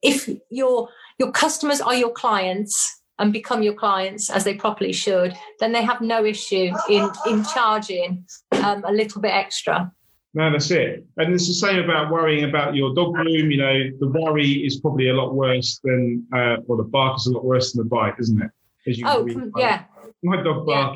if 0.01 0.29
your 0.49 0.89
your 1.17 1.31
customers 1.31 1.79
are 1.81 1.95
your 1.95 2.11
clients 2.11 3.01
and 3.19 3.31
become 3.31 3.63
your 3.63 3.73
clients 3.73 4.29
as 4.29 4.43
they 4.43 4.53
properly 4.53 4.91
should, 4.91 5.33
then 5.59 5.71
they 5.71 5.81
have 5.83 6.01
no 6.01 6.25
issue 6.25 6.71
in 6.89 7.09
in 7.25 7.43
charging 7.45 8.25
um, 8.63 8.83
a 8.85 8.91
little 8.91 9.21
bit 9.21 9.31
extra. 9.31 9.91
No, 10.33 10.51
that's 10.51 10.69
it. 10.69 11.05
And 11.17 11.33
it's 11.33 11.47
the 11.47 11.53
same 11.53 11.79
about 11.81 12.11
worrying 12.11 12.43
about 12.43 12.75
your 12.75 12.93
dog 12.93 13.13
groom. 13.13 13.49
You 13.51 13.57
know, 13.57 13.83
the 14.01 14.07
worry 14.09 14.65
is 14.65 14.81
probably 14.81 15.07
a 15.07 15.13
lot 15.13 15.33
worse 15.33 15.79
than, 15.81 16.27
uh, 16.35 16.57
or 16.67 16.75
the 16.75 16.83
bark 16.83 17.15
is 17.17 17.27
a 17.27 17.31
lot 17.31 17.45
worse 17.45 17.71
than 17.71 17.85
the 17.85 17.89
bite, 17.89 18.15
isn't 18.19 18.41
it? 18.41 18.51
As 18.85 18.99
you 18.99 19.05
Oh, 19.07 19.23
read 19.23 19.33
com- 19.39 19.49
by- 19.51 19.61
yeah, 19.61 19.83
My 20.23 20.43
dog 20.43 20.65
Yeah. 20.67 20.93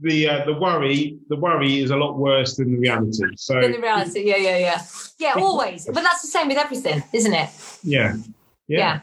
The 0.00 0.28
uh, 0.28 0.44
the 0.44 0.54
worry 0.54 1.18
the 1.28 1.36
worry 1.36 1.80
is 1.80 1.90
a 1.90 1.96
lot 1.96 2.18
worse 2.18 2.56
than 2.56 2.72
the 2.72 2.78
reality. 2.78 3.24
So 3.36 3.60
In 3.60 3.72
the 3.72 3.80
reality, 3.80 4.28
yeah, 4.28 4.36
yeah, 4.36 4.58
yeah, 4.58 4.82
yeah. 5.18 5.34
Always, 5.36 5.86
but 5.86 6.02
that's 6.02 6.22
the 6.22 6.28
same 6.28 6.48
with 6.48 6.58
everything, 6.58 7.02
isn't 7.12 7.32
it? 7.32 7.50
yeah, 7.82 8.16
yeah. 8.68 9.00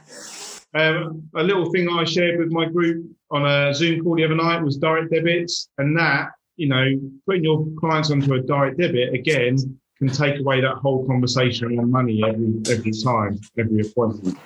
Um, 0.75 1.29
a 1.35 1.43
little 1.43 1.71
thing 1.71 1.87
I 1.87 2.03
shared 2.03 2.39
with 2.39 2.51
my 2.51 2.65
group 2.65 3.05
on 3.29 3.45
a 3.45 3.73
Zoom 3.73 4.03
call 4.03 4.15
the 4.15 4.25
other 4.25 4.35
night 4.35 4.61
was 4.61 4.77
direct 4.77 5.11
debits, 5.11 5.69
and 5.77 5.97
that 5.97 6.29
you 6.57 6.67
know 6.67 6.85
putting 7.25 7.43
your 7.43 7.65
clients 7.79 8.11
onto 8.11 8.33
a 8.35 8.39
direct 8.39 8.77
debit 8.77 9.13
again 9.13 9.57
can 9.97 10.09
take 10.09 10.39
away 10.39 10.61
that 10.61 10.75
whole 10.75 11.05
conversation 11.07 11.79
on 11.79 11.89
money 11.89 12.23
every 12.23 12.53
every 12.69 12.91
time, 12.91 13.39
every 13.57 13.81
appointment. 13.81 14.37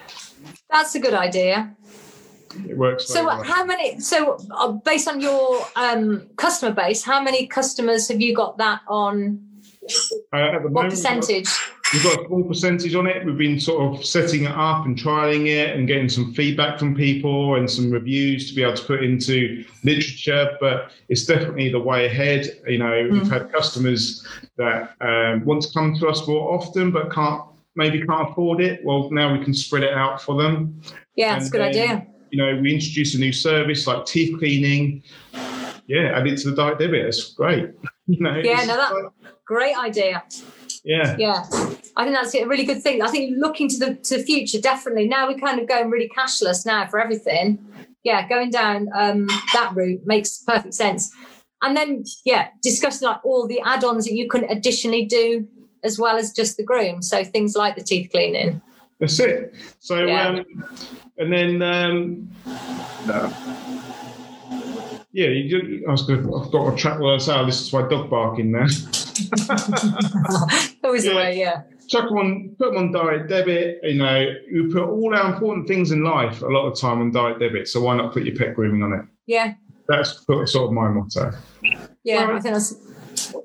That's 0.70 0.96
a 0.96 1.00
good 1.00 1.14
idea. 1.14 1.76
It 2.68 2.78
works. 2.78 3.08
So, 3.08 3.26
well. 3.26 3.44
how 3.44 3.66
many? 3.66 4.00
So, 4.00 4.38
uh, 4.52 4.72
based 4.72 5.08
on 5.08 5.22
your 5.22 5.66
um, 5.76 6.28
customer 6.38 6.74
base, 6.74 7.04
how 7.04 7.22
many 7.22 7.48
customers 7.48 8.08
have 8.08 8.22
you 8.22 8.36
got 8.36 8.58
that 8.58 8.82
on? 8.88 9.44
Uh, 10.34 10.38
at 10.38 10.52
the 10.64 10.70
What 10.70 10.72
moment, 10.72 10.92
percentage? 10.92 11.50
We've 11.94 12.04
got 12.04 12.22
a 12.22 12.28
small 12.28 12.44
percentage 12.44 12.96
on 12.96 13.08
it. 13.08 13.26
We've 13.26 13.38
been 13.38 13.60
sort 13.62 13.82
of 13.82 14.06
setting 14.06 14.44
it 14.44 14.52
up 14.52 14.86
and 14.86 14.98
trialing 14.98 15.48
it 15.48 15.78
and 15.78 15.88
getting 15.88 16.10
some 16.10 16.34
feedback 16.34 16.78
from 16.80 16.94
people 16.94 17.56
and 17.56 17.70
some 17.70 17.90
reviews 17.90 18.50
to 18.50 18.56
be 18.56 18.64
able 18.64 18.76
to 18.76 18.84
put 18.84 19.04
into 19.04 19.64
literature. 19.86 20.58
But 20.60 20.92
it's 21.08 21.26
definitely 21.26 21.72
the 21.72 21.80
way 21.80 22.06
ahead. 22.06 22.60
You 22.68 22.80
know, 22.80 23.08
we've 23.10 23.30
had 23.30 23.54
customers 23.54 24.28
that 24.58 24.96
um, 25.00 25.46
want 25.46 25.62
to 25.62 25.74
come 25.74 25.96
to 26.00 26.08
us 26.08 26.28
more 26.28 26.54
often 26.54 26.92
but 26.92 27.14
can't 27.14 27.44
maybe 27.78 28.06
can't 28.06 28.32
afford 28.32 28.60
it. 28.60 28.84
Well, 28.84 29.10
now 29.12 29.32
we 29.32 29.44
can 29.44 29.54
spread 29.54 29.84
it 29.84 29.94
out 29.94 30.22
for 30.22 30.42
them. 30.42 30.82
Yeah, 31.16 31.38
it's 31.38 31.48
a 31.48 31.52
good 31.52 31.62
then, 31.62 31.70
idea. 31.70 32.08
You 32.32 32.38
know, 32.38 32.60
we 32.62 32.74
introduced 32.74 33.16
a 33.16 33.20
new 33.20 33.32
service 33.32 33.88
like 33.88 34.06
teeth 34.06 34.38
cleaning. 34.38 35.04
Yeah, 35.88 36.18
add 36.18 36.28
it 36.28 36.38
to 36.40 36.50
the 36.50 36.56
direct 36.56 36.80
debit. 36.80 37.06
It's 37.06 37.34
great. 37.34 37.70
You 38.10 38.22
know, 38.24 38.38
Yeah, 38.38 38.64
no, 38.64 38.78
that- 38.78 38.94
like- 38.94 39.34
Great 39.46 39.78
idea. 39.78 40.24
yeah. 40.86 41.16
Yeah, 41.20 41.44
I 41.98 42.04
think 42.06 42.16
that's 42.16 42.34
a 42.36 42.46
really 42.46 42.64
good 42.66 42.82
thing. 42.82 43.02
I 43.02 43.10
think 43.10 43.36
looking 43.38 43.68
to 43.70 43.78
the 43.78 43.96
to 43.96 44.18
the 44.18 44.24
future, 44.24 44.62
definitely. 44.62 45.08
Now 45.10 45.28
we're 45.28 45.38
kind 45.38 45.60
of 45.60 45.68
going 45.68 45.90
really 45.90 46.10
cashless 46.18 46.66
now 46.66 46.88
for 46.88 47.00
everything. 47.02 47.60
Yeah, 48.04 48.28
going 48.30 48.50
down 48.50 48.88
um, 48.96 49.28
that 49.54 49.74
route 49.76 50.02
makes 50.06 50.38
perfect 50.42 50.74
sense. 50.74 51.12
And 51.62 51.76
then, 51.76 52.04
yeah, 52.26 52.48
discussing 52.62 53.08
like 53.10 53.24
all 53.26 53.46
the 53.48 53.60
add-ons 53.62 54.06
that 54.06 54.14
you 54.14 54.30
can 54.30 54.44
additionally 54.46 55.06
do 55.06 55.46
as 55.84 55.98
well 56.00 56.16
as 56.18 56.32
just 56.32 56.56
the 56.56 56.64
groom. 56.64 57.02
So 57.02 57.24
things 57.26 57.56
like 57.56 57.76
the 57.76 57.84
teeth 57.84 58.10
cleaning. 58.12 58.62
That's 59.00 59.20
it. 59.20 59.54
So, 59.80 60.06
Yeah. 60.06 60.28
um, 60.30 60.46
and 61.18 61.32
then, 61.34 61.62
um, 61.62 62.30
uh, 63.10 63.32
yeah, 65.12 65.28
you 65.30 65.50
do, 65.50 65.86
I 65.88 65.92
was 65.92 66.04
going 66.04 66.24
to, 66.24 66.36
I've 66.36 66.52
got 66.52 66.72
to 66.72 66.76
track 66.78 67.00
words 67.00 67.30
out. 67.30 67.46
This 67.46 67.62
is 67.62 67.72
my 67.74 67.88
dog 67.88 68.10
barking 68.10 68.52
now. 68.52 68.60
Always 70.84 71.04
the 71.04 71.12
Yeah. 71.12 71.16
way, 71.16 71.38
yeah. 71.40 71.62
Chuck 71.88 72.10
them 72.10 72.18
on, 72.18 72.56
put 72.60 72.74
them 72.74 72.78
on 72.84 72.92
direct 72.92 73.30
debit. 73.30 73.80
You 73.84 73.96
know, 73.96 74.26
you 74.52 74.70
put 74.74 74.84
all 74.90 75.16
our 75.16 75.32
important 75.34 75.68
things 75.68 75.92
in 75.92 76.04
life 76.04 76.42
a 76.42 76.48
lot 76.48 76.68
of 76.68 76.78
time 76.80 77.00
on 77.00 77.12
direct 77.12 77.40
debit. 77.40 77.68
So 77.68 77.82
why 77.82 77.96
not 77.96 78.14
put 78.14 78.24
your 78.24 78.36
pet 78.36 78.56
grooming 78.56 78.84
on 78.84 78.94
it? 78.94 79.06
Yeah, 79.26 79.54
That's 79.88 80.26
sort 80.26 80.56
of 80.56 80.72
my 80.74 80.90
motto. 80.90 81.32
yeah. 82.04 82.26
Well, 82.28 82.38
I 82.38 82.40
think 82.40 82.54
that's 82.56 82.74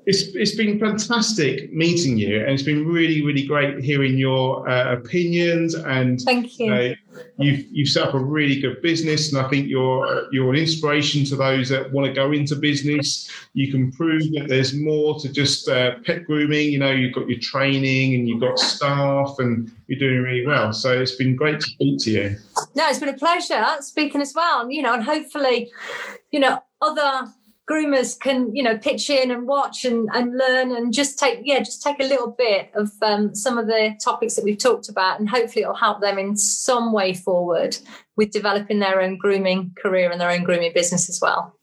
It's 0.05 0.23
it's 0.35 0.55
been 0.55 0.79
fantastic 0.79 1.73
meeting 1.73 2.17
you, 2.17 2.39
and 2.41 2.51
it's 2.51 2.63
been 2.63 2.85
really 2.87 3.23
really 3.25 3.45
great 3.45 3.83
hearing 3.83 4.17
your 4.17 4.67
uh, 4.67 4.93
opinions 4.93 5.75
and 5.75 6.19
thank 6.21 6.59
you. 6.59 6.65
you 6.65 6.71
know, 6.71 6.93
you've 7.37 7.65
you've 7.71 7.89
set 7.89 8.07
up 8.07 8.13
a 8.13 8.19
really 8.19 8.59
good 8.59 8.81
business, 8.81 9.33
and 9.33 9.45
I 9.45 9.49
think 9.49 9.67
you're 9.67 10.27
you're 10.31 10.51
an 10.51 10.59
inspiration 10.59 11.25
to 11.25 11.35
those 11.35 11.69
that 11.69 11.91
want 11.91 12.07
to 12.07 12.13
go 12.13 12.31
into 12.31 12.55
business. 12.55 13.29
You 13.53 13.71
can 13.71 13.91
prove 13.91 14.23
that 14.33 14.47
there's 14.47 14.73
more 14.73 15.19
to 15.19 15.31
just 15.31 15.67
uh, 15.67 15.95
pet 16.05 16.25
grooming. 16.25 16.71
You 16.71 16.79
know, 16.79 16.91
you've 16.91 17.13
got 17.13 17.29
your 17.29 17.39
training 17.39 18.15
and 18.15 18.27
you've 18.27 18.41
got 18.41 18.59
staff, 18.59 19.35
and 19.39 19.71
you're 19.87 19.99
doing 19.99 20.21
really 20.21 20.45
well. 20.45 20.73
So 20.73 20.99
it's 20.99 21.15
been 21.15 21.35
great 21.35 21.59
to 21.59 21.67
speak 21.67 21.99
to 22.03 22.11
you. 22.11 22.35
No, 22.75 22.89
it's 22.89 22.99
been 22.99 23.09
a 23.09 23.17
pleasure 23.17 23.65
speaking 23.79 24.21
as 24.21 24.33
well. 24.35 24.69
You 24.69 24.81
know, 24.81 24.93
and 24.93 25.03
hopefully, 25.03 25.71
you 26.31 26.39
know, 26.39 26.61
other 26.81 27.31
groomers 27.69 28.19
can, 28.19 28.55
you 28.55 28.61
know, 28.61 28.77
pitch 28.77 29.09
in 29.09 29.31
and 29.31 29.47
watch 29.47 29.85
and, 29.85 30.09
and 30.13 30.37
learn 30.37 30.75
and 30.75 30.93
just 30.93 31.17
take, 31.17 31.39
yeah, 31.43 31.59
just 31.59 31.81
take 31.81 31.99
a 31.99 32.07
little 32.07 32.31
bit 32.31 32.69
of 32.75 32.91
um, 33.01 33.33
some 33.33 33.57
of 33.57 33.67
the 33.67 33.97
topics 34.03 34.35
that 34.35 34.43
we've 34.43 34.57
talked 34.57 34.89
about. 34.89 35.19
And 35.19 35.29
hopefully 35.29 35.63
it'll 35.63 35.75
help 35.75 36.01
them 36.01 36.17
in 36.17 36.35
some 36.35 36.91
way 36.91 37.13
forward 37.13 37.77
with 38.17 38.31
developing 38.31 38.79
their 38.79 39.01
own 39.01 39.17
grooming 39.17 39.75
career 39.81 40.11
and 40.11 40.19
their 40.19 40.31
own 40.31 40.43
grooming 40.43 40.73
business 40.73 41.09
as 41.09 41.19
well. 41.21 41.57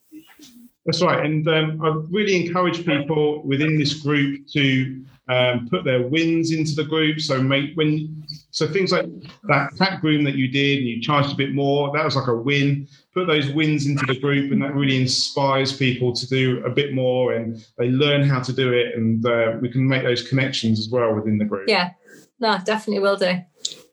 That's 0.87 1.03
right, 1.03 1.25
and 1.25 1.47
um, 1.47 1.81
I 1.85 1.89
really 2.11 2.47
encourage 2.47 2.87
people 2.87 3.43
within 3.43 3.79
this 3.79 3.95
group 3.95 4.47
to 4.49 5.05
um, 5.29 5.69
put 5.69 5.85
their 5.85 6.09
wins 6.09 6.53
into 6.53 6.75
the 6.75 6.85
group. 6.85 7.21
So 7.21 7.41
make 7.41 7.75
when 7.75 8.25
so 8.51 8.67
things 8.67 8.91
like 8.91 9.07
that 9.45 9.77
cat 9.77 10.01
groom 10.01 10.25
that 10.25 10.37
you 10.37 10.49
did, 10.49 10.79
and 10.79 10.89
you 10.89 11.01
charged 11.03 11.33
a 11.33 11.37
bit 11.37 11.55
more. 11.55 11.93
That 11.95 12.05
was 12.05 12.17
like 12.17 12.29
a 12.29 12.35
win. 12.35 12.89
Put 13.13 13.27
those 13.27 13.51
wins 13.51 13.87
into 13.87 14.07
the 14.07 14.19
group, 14.19 14.53
and 14.53 14.63
that 14.63 14.75
really 14.75 15.01
inspires 15.01 15.77
people 15.77 16.13
to 16.13 16.29
do 16.29 16.65
a 16.65 16.71
bit 16.71 16.95
more, 16.95 17.33
and 17.33 17.65
they 17.77 17.89
learn 17.89 18.23
how 18.23 18.41
to 18.41 18.53
do 18.53 18.73
it, 18.73 18.95
and 18.95 19.27
uh, 19.27 19.59
we 19.61 19.69
can 19.69 19.87
make 19.87 20.05
those 20.05 20.23
connections 20.29 20.79
as 20.79 20.89
well 20.89 21.15
within 21.15 21.37
the 21.37 21.45
group. 21.45 21.69
Yeah, 21.69 21.91
no, 22.39 22.59
definitely 22.65 23.03
will 23.03 23.17
do. 23.17 23.41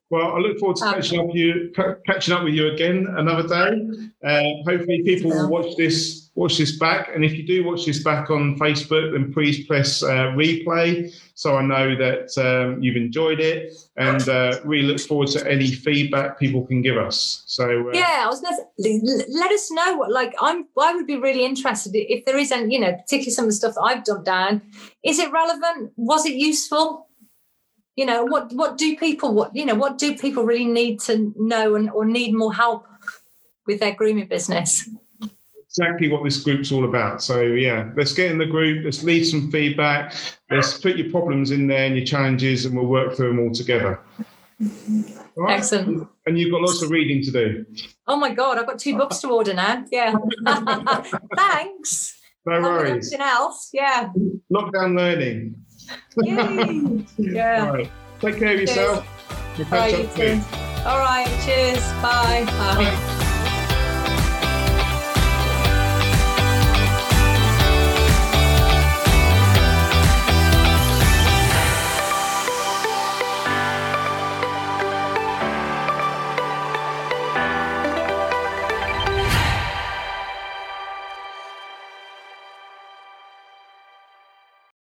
Well, 0.09 0.35
I 0.35 0.37
look 0.37 0.57
forward 0.59 0.77
to 0.77 0.85
Um, 0.85 0.93
catching 0.93 1.19
up 1.19 1.25
with 1.25 1.35
you, 1.35 1.71
catching 2.05 2.33
up 2.33 2.43
with 2.43 2.53
you 2.53 2.71
again 2.71 3.07
another 3.17 3.45
day. 3.47 3.81
Uh, 4.23 4.63
hopefully, 4.65 5.01
people 5.03 5.31
will 5.31 5.49
watch 5.49 5.75
this 5.75 6.16
watch 6.37 6.59
this 6.59 6.77
back, 6.77 7.09
and 7.13 7.25
if 7.25 7.33
you 7.33 7.41
do 7.41 7.65
watch 7.65 7.87
this 7.87 8.03
back 8.03 8.29
on 8.29 8.55
Facebook, 8.59 9.11
then 9.11 9.33
please 9.33 9.65
press 9.65 10.03
uh, 10.03 10.31
replay 10.35 11.11
so 11.33 11.55
I 11.55 11.63
know 11.63 11.95
that 11.95 12.37
um, 12.37 12.81
you've 12.81 12.95
enjoyed 12.95 13.39
it, 13.39 13.73
and 13.97 14.29
uh, 14.29 14.59
we 14.63 14.83
look 14.83 14.99
forward 14.99 15.29
to 15.29 15.51
any 15.51 15.71
feedback 15.71 16.37
people 16.37 16.63
can 16.65 16.83
give 16.83 16.95
us. 16.95 17.43
So, 17.47 17.89
uh, 17.89 17.91
Yeah, 17.91 18.23
I 18.23 18.27
was 18.27 18.41
going 18.41 18.55
to 18.55 19.23
let 19.29 19.51
us 19.51 19.71
know 19.71 19.97
what, 19.97 20.11
like, 20.11 20.35
I'm, 20.39 20.67
I 20.79 20.93
would 20.93 21.07
be 21.07 21.17
really 21.17 21.43
interested 21.43 21.95
if 21.95 22.23
there 22.25 22.37
is 22.37 22.51
any, 22.51 22.75
you 22.75 22.81
know, 22.81 22.93
particularly 22.93 23.31
some 23.31 23.45
of 23.45 23.49
the 23.49 23.55
stuff 23.55 23.73
that 23.73 23.81
I've 23.81 24.03
dumped 24.03 24.25
down. 24.25 24.61
Is 25.03 25.17
it 25.17 25.31
relevant? 25.31 25.91
Was 25.97 26.27
it 26.27 26.33
useful? 26.33 27.07
You 27.95 28.05
know, 28.05 28.25
what, 28.25 28.53
what 28.53 28.77
do 28.77 28.95
people, 28.95 29.33
what, 29.33 29.55
you 29.55 29.65
know, 29.65 29.73
what 29.73 29.97
do 29.97 30.15
people 30.15 30.43
really 30.43 30.65
need 30.67 30.99
to 31.01 31.33
know 31.35 31.73
and, 31.73 31.89
or 31.89 32.05
need 32.05 32.35
more 32.35 32.53
help 32.53 32.85
with 33.65 33.79
their 33.79 33.95
grooming 33.95 34.27
business? 34.27 34.87
Exactly 35.69 36.07
what 36.09 36.23
this 36.23 36.41
group's 36.43 36.71
all 36.71 36.85
about. 36.85 37.21
So, 37.21 37.41
yeah, 37.41 37.89
let's 37.95 38.13
get 38.13 38.31
in 38.31 38.37
the 38.37 38.45
group, 38.45 38.85
let's 38.85 39.03
leave 39.03 39.27
some 39.27 39.51
feedback, 39.51 40.15
let's 40.49 40.77
put 40.79 40.97
your 40.97 41.09
problems 41.11 41.51
in 41.51 41.67
there 41.67 41.85
and 41.85 41.95
your 41.95 42.05
challenges, 42.05 42.65
and 42.65 42.75
we'll 42.75 42.87
work 42.87 43.15
through 43.15 43.29
them 43.29 43.39
all 43.39 43.51
together. 43.51 43.99
All 44.61 45.43
right? 45.43 45.57
Excellent. 45.59 46.07
And 46.25 46.37
you've 46.39 46.51
got 46.51 46.61
lots 46.61 46.81
of 46.81 46.89
reading 46.89 47.21
to 47.23 47.31
do. 47.31 47.65
Oh 48.07 48.15
my 48.15 48.33
God, 48.33 48.57
I've 48.57 48.65
got 48.65 48.79
two 48.79 48.97
books 48.97 49.19
to 49.19 49.29
order 49.29 49.53
now. 49.53 49.85
Yeah. 49.91 50.15
Thanks. 51.35 52.19
No 52.45 52.61
worries. 52.61 53.11
Anything 53.13 53.27
else? 53.27 53.69
Yeah. 53.73 54.09
Lockdown 54.51 54.97
learning. 54.97 55.55
Yay. 56.23 57.05
Yeah. 57.17 57.69
Right. 57.69 57.91
Take 58.19 58.37
care 58.39 58.53
of 58.55 58.61
yourself. 58.61 59.05
We'll 59.57 59.67
All 59.67 59.71
right, 59.73 59.91
catch 59.91 59.99
you 60.01 60.05
up 60.07 60.15
soon. 60.15 60.41
too. 60.41 60.45
All 60.85 60.99
right. 60.99 61.27
Cheers. 61.45 61.79
Bye. 62.01 62.43
Bye. 62.45 62.75
Bye. 62.75 63.23